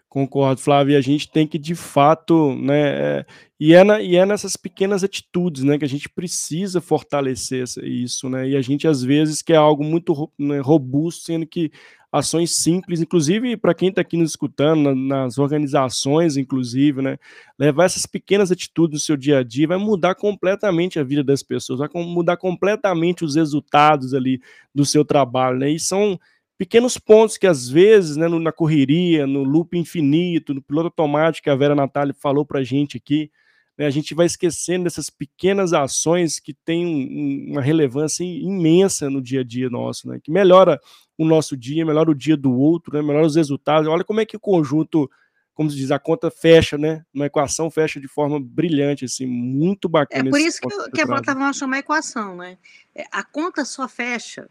concordo, 0.09 0.61
Flávio. 0.61 0.93
E 0.93 0.97
a 0.97 1.01
gente 1.01 1.31
tem 1.31 1.47
que, 1.47 1.59
de 1.59 1.75
fato, 1.75 2.55
né? 2.57 3.21
É, 3.21 3.27
e, 3.61 3.73
é 3.73 3.85
na, 3.85 4.01
e 4.01 4.17
é 4.17 4.27
nessas 4.27 4.57
pequenas 4.57 5.05
atitudes, 5.05 5.63
né, 5.63 5.79
que 5.79 5.85
a 5.85 5.89
gente 5.89 6.09
precisa 6.09 6.81
fortalecer 6.81 7.65
isso, 7.83 8.29
né? 8.29 8.49
E 8.49 8.57
a 8.57 8.61
gente, 8.61 8.89
às 8.89 9.03
vezes, 9.03 9.41
quer 9.41 9.57
algo 9.57 9.85
muito 9.85 10.31
né, 10.39 10.59
robusto, 10.59 11.25
sendo 11.25 11.47
que 11.47 11.71
ações 12.15 12.53
simples, 12.53 13.01
inclusive 13.01 13.57
para 13.57 13.75
quem 13.75 13.89
está 13.89 14.01
aqui 14.01 14.17
nos 14.17 14.31
escutando, 14.31 14.95
na, 14.95 15.25
nas 15.25 15.37
organizações, 15.37 16.37
inclusive, 16.37 17.03
né? 17.03 17.19
Levar 17.59 17.87
essas 17.87 18.07
pequenas 18.07 18.53
atitudes 18.53 19.01
no 19.01 19.05
seu 19.05 19.17
dia 19.17 19.39
a 19.39 19.43
dia 19.43 19.67
vai 19.67 19.79
mudar 19.79 20.15
completamente 20.15 21.01
a 21.01 21.03
vida 21.03 21.25
das 21.25 21.43
pessoas, 21.43 21.81
vai 21.81 21.89
mudar 21.93 22.37
completamente 22.37 23.25
os 23.25 23.35
resultados 23.35 24.15
ali 24.15 24.41
do 24.73 24.85
seu 24.85 25.05
trabalho, 25.05 25.59
né? 25.59 25.71
E 25.71 25.81
são 25.81 26.17
pequenos 26.57 26.97
pontos 26.97 27.37
que 27.37 27.49
às 27.49 27.69
vezes, 27.69 28.17
né, 28.17 28.29
na 28.29 28.53
correria, 28.53 29.27
no 29.27 29.43
loop 29.43 29.77
infinito, 29.77 30.55
no 30.55 30.63
piloto 30.63 30.87
automático 30.87 31.45
que 31.45 31.51
a 31.51 31.57
Vera 31.57 31.75
Natália 31.75 32.15
falou 32.15 32.47
para 32.47 32.61
a 32.61 32.65
gente 32.65 32.97
aqui, 32.97 33.29
né, 33.77 33.87
a 33.87 33.91
gente 33.91 34.15
vai 34.15 34.27
esquecendo 34.27 34.85
dessas 34.85 35.11
pequenas 35.11 35.73
ações 35.73 36.39
que 36.39 36.55
têm 36.55 36.87
um, 36.87 37.53
uma 37.55 37.61
relevância 37.61 38.23
imensa 38.23 39.11
no 39.11 39.21
dia 39.21 39.41
a 39.41 39.45
dia 39.45 39.69
nosso, 39.69 40.09
né, 40.09 40.21
que 40.23 40.31
melhora 40.31 40.79
o 41.17 41.25
nosso 41.25 41.57
dia, 41.57 41.85
melhora 41.85 42.11
o 42.11 42.15
dia 42.15 42.37
do 42.37 42.53
outro, 42.53 42.95
né, 42.95 43.03
melhora 43.03 43.27
os 43.27 43.37
resultados. 43.37 43.89
Olha 43.89 44.05
como 44.05 44.21
é 44.21 44.27
que 44.27 44.37
o 44.37 44.41
conjunto, 44.41 45.11
como 45.55 45.71
se 45.71 45.77
diz, 45.77 45.91
a 45.91 45.99
conta 45.99 46.31
fecha, 46.31 46.77
né, 46.77 47.05
uma 47.15 47.27
equação 47.27 47.71
fecha 47.71 48.01
de 48.01 48.09
forma 48.09 48.41
brilhante, 48.41 49.05
assim, 49.05 49.27
muito 49.27 49.89
bacana. 49.89 50.29
É 50.29 50.31
por 50.31 50.41
isso 50.41 50.61
que, 50.61 50.91
que 50.91 51.01
a 51.01 51.07
plataforma 51.07 51.53
chama 51.53 51.79
equação, 51.79 52.37
né? 52.37 52.59
É, 52.95 53.05
a 53.11 53.23
conta 53.23 53.65
só 53.65 53.89
fecha 53.89 54.49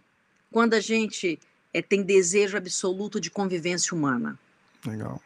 quando 0.52 0.74
a 0.74 0.80
gente 0.80 1.40
é, 1.74 1.82
tem 1.82 2.04
desejo 2.04 2.56
absoluto 2.56 3.20
de 3.20 3.32
convivência 3.32 3.96
humana. 3.96 4.40
Legal. 4.86 5.22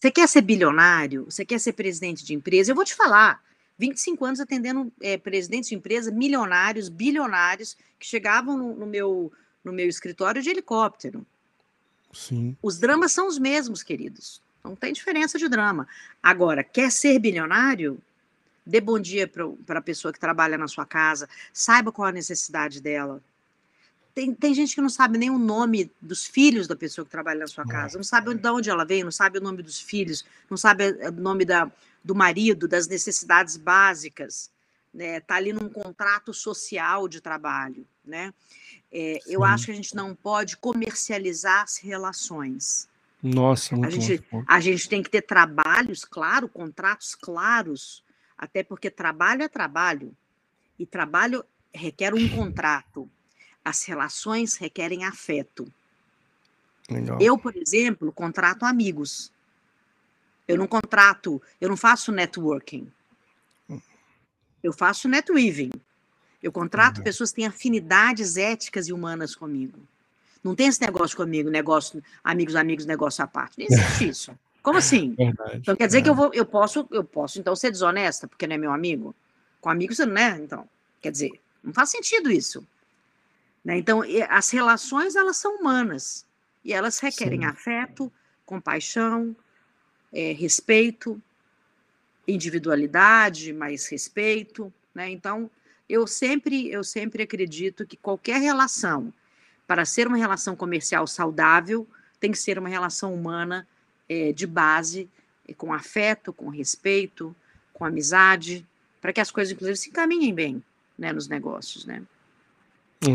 Você 0.00 0.10
quer 0.10 0.26
ser 0.26 0.40
bilionário? 0.40 1.26
Você 1.26 1.44
quer 1.44 1.60
ser 1.60 1.74
presidente 1.74 2.24
de 2.24 2.32
empresa? 2.32 2.70
Eu 2.70 2.74
vou 2.74 2.84
te 2.84 2.94
falar. 2.94 3.42
25 3.78 4.24
anos 4.24 4.40
atendendo 4.40 4.90
é, 5.00 5.16
presidentes 5.18 5.68
de 5.68 5.74
empresa, 5.74 6.10
milionários, 6.10 6.88
bilionários, 6.88 7.76
que 7.98 8.06
chegavam 8.06 8.56
no, 8.56 8.74
no, 8.76 8.86
meu, 8.86 9.32
no 9.64 9.72
meu 9.72 9.88
escritório 9.88 10.42
de 10.42 10.50
helicóptero. 10.50 11.26
Sim. 12.12 12.56
Os 12.62 12.78
dramas 12.78 13.12
são 13.12 13.28
os 13.28 13.38
mesmos, 13.38 13.82
queridos. 13.82 14.42
Não 14.62 14.74
tem 14.74 14.92
diferença 14.92 15.38
de 15.38 15.48
drama. 15.48 15.86
Agora, 16.22 16.62
quer 16.62 16.90
ser 16.90 17.18
bilionário? 17.18 18.00
Dê 18.66 18.80
bom 18.80 18.98
dia 18.98 19.26
para 19.28 19.78
a 19.78 19.82
pessoa 19.82 20.12
que 20.12 20.20
trabalha 20.20 20.58
na 20.58 20.68
sua 20.68 20.84
casa, 20.84 21.28
saiba 21.52 21.90
qual 21.90 22.08
a 22.08 22.12
necessidade 22.12 22.80
dela 22.80 23.22
tem, 24.14 24.34
tem 24.34 24.54
gente 24.54 24.74
que 24.74 24.80
não 24.80 24.88
sabe 24.88 25.18
nem 25.18 25.30
o 25.30 25.38
nome 25.38 25.90
dos 26.00 26.26
filhos 26.26 26.66
da 26.66 26.76
pessoa 26.76 27.04
que 27.04 27.10
trabalha 27.10 27.40
na 27.40 27.46
sua 27.46 27.66
casa, 27.66 27.96
não 27.96 28.04
sabe 28.04 28.34
de 28.34 28.48
onde 28.48 28.68
ela 28.68 28.84
veio, 28.84 29.04
não 29.04 29.12
sabe 29.12 29.38
o 29.38 29.42
nome 29.42 29.62
dos 29.62 29.80
filhos, 29.80 30.24
não 30.48 30.56
sabe 30.56 30.84
eh, 30.84 31.08
o 31.08 31.12
nome 31.12 31.44
da, 31.44 31.70
do 32.02 32.14
marido, 32.14 32.66
das 32.66 32.88
necessidades 32.88 33.56
básicas, 33.56 34.50
né? 34.92 35.20
Tá 35.20 35.36
ali 35.36 35.52
num 35.52 35.68
contrato 35.68 36.34
social 36.34 37.08
de 37.08 37.20
trabalho, 37.20 37.86
né? 38.04 38.34
É, 38.92 39.20
eu 39.26 39.44
acho 39.44 39.66
que 39.66 39.72
a 39.72 39.74
gente 39.74 39.94
não 39.94 40.14
pode 40.14 40.56
comercializar 40.56 41.62
as 41.62 41.78
relações. 41.78 42.88
Nossa, 43.22 43.76
muito 43.76 43.86
a 43.86 43.90
gente, 43.90 44.24
bom. 44.30 44.42
a 44.46 44.60
gente 44.60 44.88
tem 44.88 45.02
que 45.02 45.10
ter 45.10 45.22
trabalhos, 45.22 46.04
claro, 46.04 46.48
contratos 46.48 47.14
claros, 47.14 48.02
até 48.36 48.62
porque 48.62 48.90
trabalho 48.90 49.42
é 49.42 49.48
trabalho 49.48 50.16
e 50.78 50.86
trabalho 50.86 51.44
requer 51.72 52.14
um 52.14 52.28
contrato. 52.28 53.08
As 53.64 53.84
relações 53.84 54.56
requerem 54.56 55.04
afeto. 55.04 55.70
Legal. 56.90 57.18
Eu, 57.20 57.38
por 57.38 57.54
exemplo, 57.54 58.10
contrato 58.10 58.64
amigos. 58.64 59.30
Eu 60.48 60.56
não 60.56 60.66
contrato, 60.66 61.40
eu 61.60 61.68
não 61.68 61.76
faço 61.76 62.10
networking. 62.10 62.90
Eu 64.62 64.72
faço 64.72 65.08
netweaving. 65.08 65.70
Eu 66.42 66.50
contrato 66.52 66.98
uhum. 66.98 67.04
pessoas 67.04 67.30
que 67.30 67.36
têm 67.36 67.46
afinidades 67.46 68.36
éticas 68.36 68.88
e 68.88 68.92
humanas 68.92 69.34
comigo. 69.34 69.78
Não 70.42 70.54
tem 70.54 70.68
esse 70.68 70.80
negócio 70.80 71.16
comigo, 71.16 71.50
negócio, 71.50 72.02
amigos, 72.24 72.56
amigos, 72.56 72.86
negócio 72.86 73.22
à 73.22 73.26
parte. 73.26 73.58
Não 73.58 73.66
existe 73.66 74.08
isso. 74.08 74.38
Como 74.62 74.78
assim? 74.78 75.14
Verdade, 75.14 75.56
então 75.56 75.74
quer 75.74 75.86
dizer 75.86 75.98
é. 75.98 76.02
que 76.02 76.10
eu 76.10 76.14
vou, 76.14 76.30
eu 76.34 76.44
posso, 76.44 76.86
eu 76.90 77.02
posso 77.02 77.38
então 77.38 77.56
ser 77.56 77.70
desonesta 77.70 78.28
porque 78.28 78.46
não 78.46 78.54
é 78.54 78.58
meu 78.58 78.72
amigo? 78.72 79.14
Com 79.60 79.70
amigos 79.70 79.96
você 79.96 80.06
não 80.06 80.16
é, 80.16 80.38
então. 80.38 80.68
Quer 81.00 81.12
dizer, 81.12 81.32
não 81.62 81.72
faz 81.72 81.90
sentido 81.90 82.30
isso. 82.30 82.66
Né? 83.64 83.78
Então, 83.78 84.02
as 84.28 84.50
relações, 84.50 85.16
elas 85.16 85.36
são 85.36 85.56
humanas, 85.56 86.24
e 86.64 86.72
elas 86.72 86.98
requerem 86.98 87.40
Sim. 87.40 87.46
afeto, 87.46 88.12
compaixão, 88.44 89.34
é, 90.12 90.32
respeito, 90.32 91.20
individualidade, 92.30 93.52
mais 93.52 93.86
respeito, 93.88 94.72
né? 94.94 95.10
Então, 95.10 95.50
eu 95.88 96.06
sempre, 96.06 96.70
eu 96.70 96.84
sempre 96.84 97.22
acredito 97.22 97.86
que 97.86 97.96
qualquer 97.96 98.40
relação, 98.40 99.12
para 99.66 99.84
ser 99.84 100.06
uma 100.06 100.16
relação 100.16 100.54
comercial 100.54 101.06
saudável, 101.06 101.86
tem 102.18 102.30
que 102.30 102.38
ser 102.38 102.58
uma 102.58 102.68
relação 102.68 103.14
humana 103.14 103.66
é, 104.08 104.32
de 104.32 104.46
base, 104.46 105.08
com 105.56 105.72
afeto, 105.72 106.32
com 106.32 106.48
respeito, 106.48 107.34
com 107.72 107.84
amizade, 107.84 108.64
para 109.00 109.12
que 109.12 109.20
as 109.20 109.30
coisas, 109.30 109.52
inclusive, 109.52 109.76
se 109.76 109.88
encaminhem 109.88 110.32
bem 110.32 110.62
né, 110.98 111.12
nos 111.12 111.28
negócios, 111.28 111.84
né? 111.84 112.02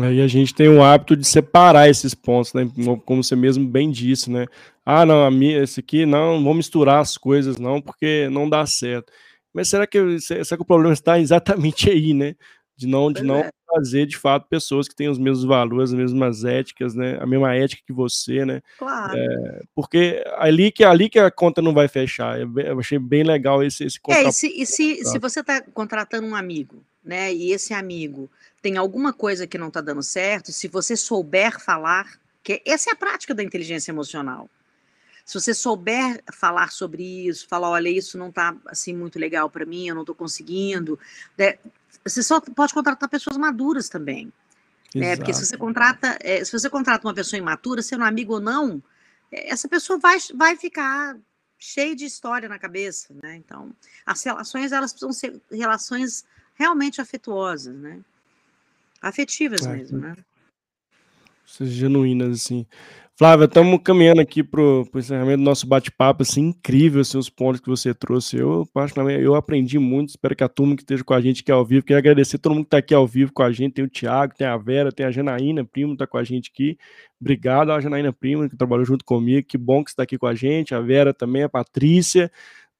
Aí 0.02 0.20
a 0.20 0.26
gente 0.26 0.52
tem 0.52 0.68
o 0.68 0.82
hábito 0.82 1.16
de 1.16 1.24
separar 1.24 1.88
esses 1.88 2.12
pontos, 2.12 2.52
né? 2.52 2.68
Como 3.04 3.22
você 3.22 3.36
mesmo 3.36 3.64
bem 3.64 3.88
disse, 3.88 4.28
né? 4.28 4.46
Ah, 4.88 5.04
não, 5.04 5.24
a 5.24 5.30
minha, 5.32 5.64
esse 5.64 5.80
aqui 5.80 6.06
não, 6.06 6.44
vou 6.44 6.54
misturar 6.54 7.00
as 7.00 7.18
coisas, 7.18 7.58
não, 7.58 7.82
porque 7.82 8.28
não 8.30 8.48
dá 8.48 8.64
certo. 8.64 9.12
Mas 9.52 9.68
será 9.68 9.84
que, 9.84 10.20
será 10.20 10.56
que 10.56 10.62
o 10.62 10.64
problema 10.64 10.92
está 10.94 11.18
exatamente 11.18 11.90
aí, 11.90 12.14
né? 12.14 12.36
De 12.76 12.86
não, 12.86 13.10
de 13.10 13.24
não 13.24 13.38
é. 13.38 13.50
fazer 13.66 14.06
de 14.06 14.16
fato 14.16 14.46
pessoas 14.48 14.86
que 14.86 14.94
têm 14.94 15.08
os 15.08 15.18
mesmos 15.18 15.44
valores, 15.44 15.90
as 15.90 15.98
mesmas 15.98 16.44
éticas, 16.44 16.94
né? 16.94 17.18
A 17.20 17.26
mesma 17.26 17.52
ética 17.56 17.82
que 17.84 17.92
você, 17.92 18.44
né? 18.44 18.60
Claro. 18.78 19.16
É, 19.16 19.62
porque 19.74 20.22
ali 20.36 20.70
que, 20.70 20.84
ali 20.84 21.08
que 21.08 21.18
a 21.18 21.32
conta 21.32 21.60
não 21.60 21.74
vai 21.74 21.88
fechar. 21.88 22.38
Eu 22.38 22.78
achei 22.78 22.98
bem 22.98 23.24
legal 23.24 23.64
esse, 23.64 23.82
esse 23.82 23.98
É, 24.08 24.22
e 24.22 24.32
se, 24.32 24.46
e 24.46 24.64
se, 24.66 25.04
se 25.04 25.18
você 25.18 25.40
está 25.40 25.62
contratando 25.62 26.28
um 26.28 26.36
amigo, 26.36 26.84
né? 27.02 27.34
E 27.34 27.50
esse 27.50 27.74
amigo 27.74 28.30
tem 28.62 28.76
alguma 28.76 29.12
coisa 29.12 29.48
que 29.48 29.58
não 29.58 29.68
está 29.68 29.80
dando 29.80 30.02
certo, 30.02 30.52
se 30.52 30.68
você 30.68 30.96
souber 30.96 31.58
falar, 31.58 32.06
que 32.40 32.62
essa 32.64 32.90
é 32.90 32.92
a 32.92 32.96
prática 32.96 33.34
da 33.34 33.42
inteligência 33.42 33.90
emocional. 33.90 34.48
Se 35.26 35.38
você 35.40 35.52
souber 35.52 36.22
falar 36.32 36.70
sobre 36.70 37.02
isso, 37.26 37.48
falar, 37.48 37.68
olha, 37.68 37.88
isso 37.88 38.16
não 38.16 38.28
está 38.28 38.56
assim 38.66 38.94
muito 38.94 39.18
legal 39.18 39.50
para 39.50 39.66
mim, 39.66 39.88
eu 39.88 39.94
não 39.94 40.02
estou 40.02 40.14
conseguindo, 40.14 40.96
né? 41.36 41.58
você 42.04 42.22
só 42.22 42.40
pode 42.40 42.72
contratar 42.72 43.08
pessoas 43.08 43.36
maduras 43.36 43.88
também, 43.88 44.32
né? 44.94 45.16
Porque 45.16 45.34
se 45.34 45.44
você 45.44 45.56
contrata, 45.56 46.16
é, 46.20 46.44
se 46.44 46.52
você 46.52 46.70
contrata 46.70 47.06
uma 47.06 47.14
pessoa 47.14 47.38
imatura, 47.38 47.82
sendo 47.82 48.04
amigo 48.04 48.34
ou 48.34 48.40
não, 48.40 48.80
é, 49.32 49.50
essa 49.50 49.68
pessoa 49.68 49.98
vai, 49.98 50.16
vai 50.34 50.56
ficar 50.56 51.18
cheia 51.58 51.96
de 51.96 52.04
história 52.04 52.48
na 52.48 52.58
cabeça, 52.58 53.12
né? 53.20 53.34
Então, 53.34 53.74
as 54.04 54.22
relações 54.22 54.70
elas 54.70 54.92
precisam 54.92 55.12
ser 55.12 55.40
relações 55.50 56.24
realmente 56.54 57.00
afetuosas, 57.00 57.74
né? 57.74 58.00
Afetivas 59.02 59.66
é, 59.66 59.72
mesmo, 59.72 59.98
né? 59.98 60.16
Genuínas, 61.60 62.42
assim. 62.42 62.66
Flávia, 63.18 63.46
estamos 63.46 63.80
caminhando 63.82 64.20
aqui 64.20 64.42
para 64.42 64.60
o 64.60 64.86
encerramento 64.94 65.38
do 65.38 65.42
nosso 65.42 65.66
bate-papo, 65.66 66.22
assim, 66.22 66.48
incrível 66.48 67.00
assim, 67.00 67.16
os 67.16 67.30
pontos 67.30 67.62
que 67.62 67.66
você 67.66 67.94
trouxe. 67.94 68.36
Eu, 68.36 68.68
particularmente, 68.74 69.24
eu 69.24 69.34
aprendi 69.34 69.78
muito, 69.78 70.10
espero 70.10 70.36
que 70.36 70.44
a 70.44 70.48
turma 70.50 70.76
que 70.76 70.82
esteja 70.82 71.02
com 71.02 71.14
a 71.14 71.20
gente 71.22 71.40
aqui 71.40 71.50
ao 71.50 71.64
vivo, 71.64 71.82
queria 71.82 71.96
agradecer 71.96 72.36
a 72.36 72.38
todo 72.38 72.52
mundo 72.52 72.64
que 72.64 72.66
está 72.66 72.76
aqui 72.76 72.92
ao 72.92 73.06
vivo 73.06 73.32
com 73.32 73.42
a 73.42 73.50
gente, 73.50 73.72
tem 73.72 73.84
o 73.86 73.88
Thiago, 73.88 74.34
tem 74.36 74.46
a 74.46 74.58
Vera, 74.58 74.92
tem 74.92 75.06
a 75.06 75.10
Janaína 75.10 75.64
Primo, 75.64 75.94
está 75.94 76.06
com 76.06 76.18
a 76.18 76.24
gente 76.24 76.50
aqui. 76.52 76.76
Obrigado 77.18 77.72
a 77.72 77.80
Janaína 77.80 78.12
Primo, 78.12 78.50
que 78.50 78.54
trabalhou 78.54 78.84
junto 78.84 79.02
comigo, 79.02 79.48
que 79.48 79.56
bom 79.56 79.82
que 79.82 79.88
está 79.88 80.02
aqui 80.02 80.18
com 80.18 80.26
a 80.26 80.34
gente, 80.34 80.74
a 80.74 80.80
Vera 80.82 81.14
também, 81.14 81.42
a 81.42 81.48
Patrícia, 81.48 82.30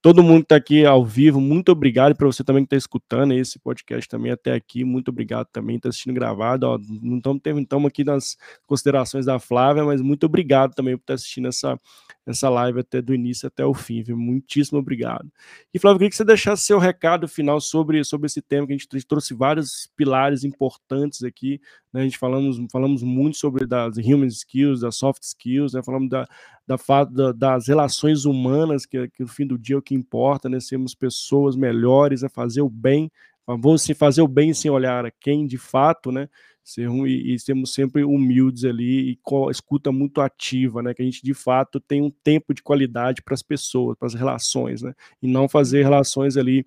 Todo 0.06 0.22
mundo 0.22 0.42
que 0.42 0.44
está 0.44 0.54
aqui 0.54 0.86
ao 0.86 1.04
vivo, 1.04 1.40
muito 1.40 1.72
obrigado 1.72 2.14
para 2.14 2.28
você 2.28 2.44
também 2.44 2.62
que 2.62 2.68
está 2.68 2.76
escutando 2.76 3.32
esse 3.32 3.58
podcast 3.58 4.08
também 4.08 4.30
até 4.30 4.52
aqui. 4.52 4.84
Muito 4.84 5.08
obrigado 5.08 5.48
também, 5.48 5.74
está 5.74 5.88
assistindo 5.88 6.14
gravado. 6.14 6.64
Ó, 6.64 6.78
não 7.02 7.18
estamos 7.18 7.88
aqui 7.88 8.04
nas 8.04 8.36
considerações 8.68 9.26
da 9.26 9.40
Flávia, 9.40 9.84
mas 9.84 10.00
muito 10.00 10.24
obrigado 10.24 10.76
também 10.76 10.96
por 10.96 11.02
estar 11.02 11.14
tá 11.14 11.16
assistindo 11.16 11.48
essa, 11.48 11.76
essa 12.24 12.48
live 12.48 12.78
até 12.78 13.02
do 13.02 13.12
início 13.12 13.48
até 13.48 13.66
o 13.66 13.74
fim. 13.74 14.00
Viu? 14.00 14.16
Muitíssimo 14.16 14.78
obrigado. 14.78 15.28
E 15.74 15.78
Flávia, 15.80 15.96
eu 15.96 15.98
queria 15.98 16.10
que 16.10 16.16
você 16.16 16.24
deixasse 16.24 16.62
seu 16.62 16.78
recado 16.78 17.26
final 17.26 17.60
sobre, 17.60 18.04
sobre 18.04 18.26
esse 18.26 18.40
tema, 18.40 18.64
que 18.64 18.74
a 18.74 18.76
gente 18.76 19.06
trouxe 19.08 19.34
vários 19.34 19.90
pilares 19.96 20.44
importantes 20.44 21.24
aqui 21.24 21.60
né? 21.96 22.02
A 22.02 22.04
gente 22.04 22.18
falamos, 22.18 22.58
falamos 22.70 23.02
muito 23.02 23.38
sobre 23.38 23.66
das 23.66 23.96
human 23.96 24.26
skills, 24.26 24.80
das 24.80 24.96
soft 24.96 25.22
skills, 25.22 25.72
né? 25.72 25.82
Falamos 25.82 26.10
da, 26.10 26.28
da, 26.66 26.76
da, 27.04 27.32
das 27.32 27.68
relações 27.68 28.26
humanas, 28.26 28.84
que, 28.84 29.08
que 29.08 29.22
no 29.22 29.28
fim 29.28 29.46
do 29.46 29.56
dia 29.56 29.76
é 29.76 29.78
o 29.78 29.82
que 29.82 29.94
importa, 29.94 30.46
né? 30.46 30.60
Sermos 30.60 30.94
pessoas 30.94 31.56
melhores, 31.56 32.22
a 32.22 32.28
fazer 32.28 32.60
o 32.60 32.68
bem, 32.68 33.10
você 33.58 33.94
fazer 33.94 34.20
o 34.20 34.28
bem 34.28 34.52
sem 34.52 34.70
olhar 34.70 35.06
a 35.06 35.10
quem 35.10 35.46
de 35.46 35.56
fato, 35.56 36.12
né? 36.12 36.28
Ser 36.62 36.90
e, 36.90 37.34
e 37.34 37.38
sermos 37.38 37.72
sempre 37.72 38.04
humildes 38.04 38.64
ali 38.64 39.12
e 39.12 39.18
escuta 39.50 39.90
muito 39.90 40.20
ativa, 40.20 40.82
né? 40.82 40.92
Que 40.92 41.00
a 41.00 41.04
gente 41.04 41.22
de 41.22 41.32
fato 41.32 41.80
tem 41.80 42.02
um 42.02 42.10
tempo 42.10 42.52
de 42.52 42.62
qualidade 42.62 43.22
para 43.22 43.32
as 43.32 43.42
pessoas, 43.42 43.96
para 43.96 44.06
as 44.06 44.14
relações, 44.14 44.82
né? 44.82 44.92
E 45.22 45.26
não 45.26 45.48
fazer 45.48 45.82
relações 45.82 46.36
ali 46.36 46.62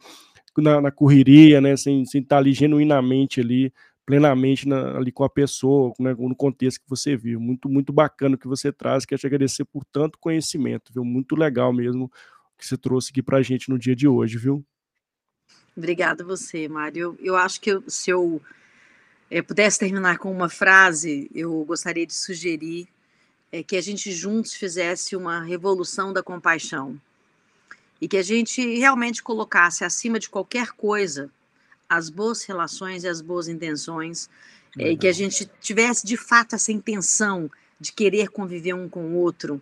na, 0.58 0.82
na 0.82 0.92
correria, 0.92 1.62
né? 1.62 1.78
Sem, 1.78 2.04
sem 2.06 2.20
estar 2.20 2.38
ali 2.38 2.52
genuinamente 2.52 3.40
ali 3.40 3.72
plenamente 4.10 4.68
na, 4.68 4.98
ali 4.98 5.12
com 5.12 5.24
a 5.24 5.30
pessoa, 5.30 5.94
né, 6.00 6.16
no 6.18 6.36
contexto 6.36 6.82
que 6.82 6.90
você 6.90 7.16
viu. 7.16 7.40
Muito, 7.40 7.70
muito 7.70 7.94
bacana 7.94 8.34
o 8.34 8.40
que 8.40 8.48
você 8.48 8.72
traz. 8.72 9.06
Quero 9.06 9.22
te 9.22 9.28
agradecer 9.28 9.64
por 9.66 9.86
tanto 9.86 10.18
conhecimento, 10.18 10.92
viu? 10.92 11.06
Muito 11.06 11.36
legal 11.36 11.72
mesmo 11.72 12.12
que 12.58 12.66
você 12.66 12.76
trouxe 12.76 13.12
aqui 13.12 13.22
para 13.22 13.38
a 13.38 13.44
gente 13.44 13.70
no 13.70 13.78
dia 13.78 13.96
de 13.96 14.08
hoje, 14.08 14.36
viu? 14.36 14.66
Obrigada 15.78 16.24
você, 16.24 16.68
Mário. 16.68 17.00
Eu, 17.00 17.18
eu 17.22 17.36
acho 17.36 17.62
que 17.62 17.70
eu, 17.70 17.84
se 17.88 18.10
eu 18.10 18.42
é, 19.30 19.44
pudesse 19.44 19.78
terminar 19.78 20.18
com 20.18 20.32
uma 20.32 20.50
frase, 20.50 21.30
eu 21.32 21.64
gostaria 21.64 22.08
de 22.08 22.16
sugerir 22.16 22.88
é, 23.52 23.62
que 23.62 23.76
a 23.76 23.82
gente 23.82 24.12
juntos 24.12 24.56
fizesse 24.56 25.16
uma 25.16 25.44
revolução 25.44 26.12
da 26.12 26.24
compaixão 26.24 27.00
e 28.02 28.08
que 28.08 28.18
a 28.18 28.24
gente 28.24 28.60
realmente 28.76 29.22
colocasse 29.22 29.84
acima 29.84 30.18
de 30.18 30.32
qualquer 30.32 30.72
coisa 30.72 31.30
as 31.90 32.10
boas 32.10 32.44
relações 32.44 33.04
e 33.04 33.08
as 33.08 33.22
boas 33.22 33.48
intenções, 33.48 34.30
é, 34.78 34.92
e 34.92 34.98
que 34.98 35.08
a 35.08 35.12
gente 35.12 35.50
tivesse 35.60 36.06
de 36.06 36.16
fato 36.16 36.56
essa 36.56 36.72
intenção 36.72 37.50
de 37.80 37.92
querer 37.92 38.30
conviver 38.30 38.74
um 38.74 38.88
com 38.88 39.06
o 39.06 39.16
outro 39.16 39.62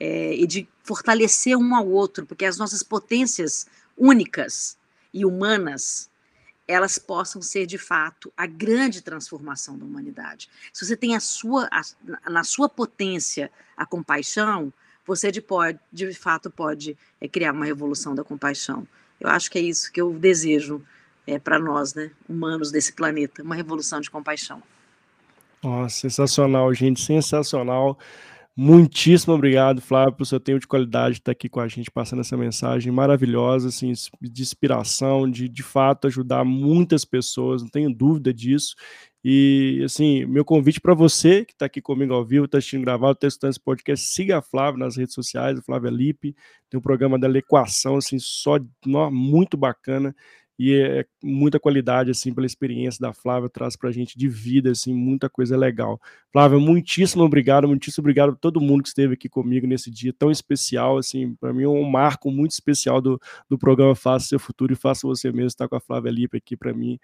é, 0.00 0.34
e 0.34 0.46
de 0.46 0.66
fortalecer 0.82 1.56
um 1.56 1.74
ao 1.74 1.86
outro, 1.86 2.24
porque 2.24 2.44
as 2.44 2.56
nossas 2.56 2.82
potências 2.82 3.66
únicas 3.96 4.78
e 5.12 5.24
humanas 5.24 6.08
elas 6.68 6.98
possam 6.98 7.40
ser 7.40 7.64
de 7.64 7.78
fato 7.78 8.32
a 8.36 8.44
grande 8.44 9.00
transformação 9.00 9.78
da 9.78 9.84
humanidade. 9.84 10.50
Se 10.72 10.84
você 10.84 10.96
tem 10.96 11.14
a 11.14 11.20
sua 11.20 11.68
a, 11.70 11.82
na 12.28 12.42
sua 12.42 12.68
potência 12.68 13.52
a 13.76 13.86
compaixão, 13.86 14.72
você 15.06 15.30
de, 15.30 15.40
pode, 15.40 15.78
de 15.92 16.12
fato 16.12 16.50
pode 16.50 16.98
é, 17.20 17.28
criar 17.28 17.52
uma 17.52 17.64
revolução 17.64 18.14
da 18.14 18.24
compaixão. 18.24 18.86
Eu 19.20 19.30
acho 19.30 19.50
que 19.50 19.58
é 19.58 19.62
isso 19.62 19.92
que 19.92 20.00
eu 20.00 20.12
desejo 20.12 20.84
é, 21.26 21.38
para 21.38 21.58
nós, 21.58 21.94
né, 21.94 22.10
humanos 22.28 22.70
desse 22.70 22.92
planeta, 22.92 23.42
uma 23.42 23.54
revolução 23.54 24.00
de 24.00 24.10
compaixão. 24.10 24.62
Oh, 25.62 25.88
sensacional, 25.88 26.72
gente, 26.72 27.00
sensacional. 27.00 27.98
Muitíssimo 28.58 29.34
obrigado, 29.34 29.82
Flávio, 29.82 30.14
pelo 30.14 30.24
seu 30.24 30.40
tempo 30.40 30.60
de 30.60 30.66
qualidade 30.66 31.16
de 31.16 31.20
estar 31.20 31.32
aqui 31.32 31.46
com 31.46 31.60
a 31.60 31.68
gente, 31.68 31.90
passando 31.90 32.20
essa 32.20 32.38
mensagem 32.38 32.90
maravilhosa, 32.90 33.68
assim, 33.68 33.92
de 34.18 34.42
inspiração, 34.42 35.30
de 35.30 35.46
de 35.46 35.62
fato 35.62 36.06
ajudar 36.06 36.42
muitas 36.42 37.04
pessoas, 37.04 37.60
não 37.60 37.68
tenho 37.68 37.92
dúvida 37.92 38.32
disso. 38.32 38.74
E, 39.22 39.82
assim, 39.84 40.24
meu 40.24 40.42
convite 40.42 40.80
para 40.80 40.94
você 40.94 41.44
que 41.44 41.52
está 41.52 41.66
aqui 41.66 41.82
comigo 41.82 42.14
ao 42.14 42.24
vivo, 42.24 42.46
está 42.46 42.56
assistindo 42.56 42.84
gravado, 42.84 43.12
está 43.14 43.26
escutando 43.26 43.50
esse 43.50 43.60
podcast, 43.60 44.06
siga 44.06 44.38
a 44.38 44.42
Flávia 44.42 44.78
nas 44.78 44.96
redes 44.96 45.14
sociais, 45.14 45.58
a 45.58 45.62
Flávia 45.62 45.90
Lipe, 45.90 46.34
tem 46.70 46.78
um 46.78 46.82
programa 46.82 47.18
da 47.18 47.28
Equação, 47.28 47.96
assim, 47.96 48.18
só 48.18 48.56
muito 49.10 49.56
bacana 49.56 50.14
e 50.58 50.74
é 50.74 51.04
muita 51.22 51.60
qualidade, 51.60 52.10
assim, 52.10 52.32
pela 52.32 52.46
experiência 52.46 53.00
da 53.00 53.12
Flávia, 53.12 53.48
traz 53.48 53.76
para 53.76 53.90
a 53.90 53.92
gente 53.92 54.16
de 54.16 54.26
vida, 54.26 54.70
assim, 54.70 54.94
muita 54.94 55.28
coisa 55.28 55.56
legal. 55.56 56.00
Flávia, 56.32 56.58
muitíssimo 56.58 57.22
obrigado, 57.22 57.68
muitíssimo 57.68 58.02
obrigado 58.02 58.30
a 58.32 58.36
todo 58.36 58.60
mundo 58.60 58.82
que 58.82 58.88
esteve 58.88 59.14
aqui 59.14 59.28
comigo 59.28 59.66
nesse 59.66 59.90
dia 59.90 60.12
tão 60.12 60.30
especial, 60.30 60.96
assim, 60.96 61.34
para 61.34 61.52
mim 61.52 61.64
é 61.64 61.68
um 61.68 61.88
marco 61.88 62.30
muito 62.30 62.52
especial 62.52 63.00
do, 63.00 63.20
do 63.50 63.58
programa 63.58 63.94
Faça 63.94 64.28
Seu 64.28 64.38
Futuro 64.38 64.72
e 64.72 64.76
Faça 64.76 65.06
Você 65.06 65.30
Mesmo, 65.30 65.48
estar 65.48 65.68
com 65.68 65.76
a 65.76 65.80
Flávia 65.80 66.10
Lipe 66.10 66.38
aqui, 66.38 66.56
para 66.56 66.72
mim, 66.72 66.98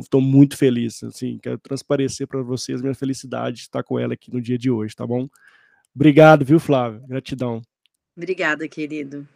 estou 0.00 0.20
é, 0.20 0.24
é, 0.24 0.26
muito 0.26 0.56
feliz, 0.56 1.02
assim, 1.04 1.38
quero 1.38 1.58
transparecer 1.58 2.26
para 2.26 2.42
vocês 2.42 2.80
minha 2.80 2.94
felicidade 2.94 3.56
de 3.56 3.62
estar 3.62 3.82
com 3.82 3.98
ela 3.98 4.14
aqui 4.14 4.32
no 4.32 4.40
dia 4.40 4.56
de 4.56 4.70
hoje, 4.70 4.96
tá 4.96 5.06
bom? 5.06 5.28
Obrigado, 5.94 6.44
viu, 6.44 6.58
Flávia? 6.58 7.02
Gratidão. 7.06 7.62
Obrigada, 8.16 8.66
querido. 8.66 9.28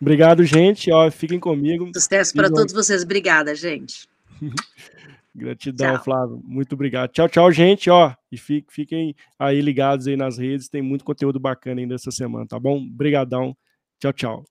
Obrigado, 0.00 0.44
gente. 0.44 0.90
Ó, 0.90 1.10
fiquem 1.10 1.38
comigo. 1.38 1.90
Sucesso 1.94 2.32
para 2.34 2.48
todos 2.48 2.72
vocês. 2.72 3.02
Obrigada, 3.02 3.54
gente. 3.54 4.08
Gratidão, 5.34 5.94
tchau. 5.94 6.04
Flávio. 6.04 6.40
Muito 6.44 6.72
obrigado. 6.72 7.10
Tchau, 7.10 7.28
tchau, 7.28 7.52
gente. 7.52 7.88
Ó, 7.90 8.12
e 8.32 8.36
fiquem 8.36 9.14
aí 9.38 9.60
ligados 9.60 10.06
aí 10.06 10.16
nas 10.16 10.38
redes. 10.38 10.68
Tem 10.68 10.82
muito 10.82 11.04
conteúdo 11.04 11.38
bacana 11.38 11.80
ainda 11.80 11.94
essa 11.94 12.10
semana, 12.10 12.46
tá 12.46 12.58
bom? 12.58 12.78
Obrigadão. 12.78 13.56
Tchau, 14.00 14.12
tchau. 14.12 14.44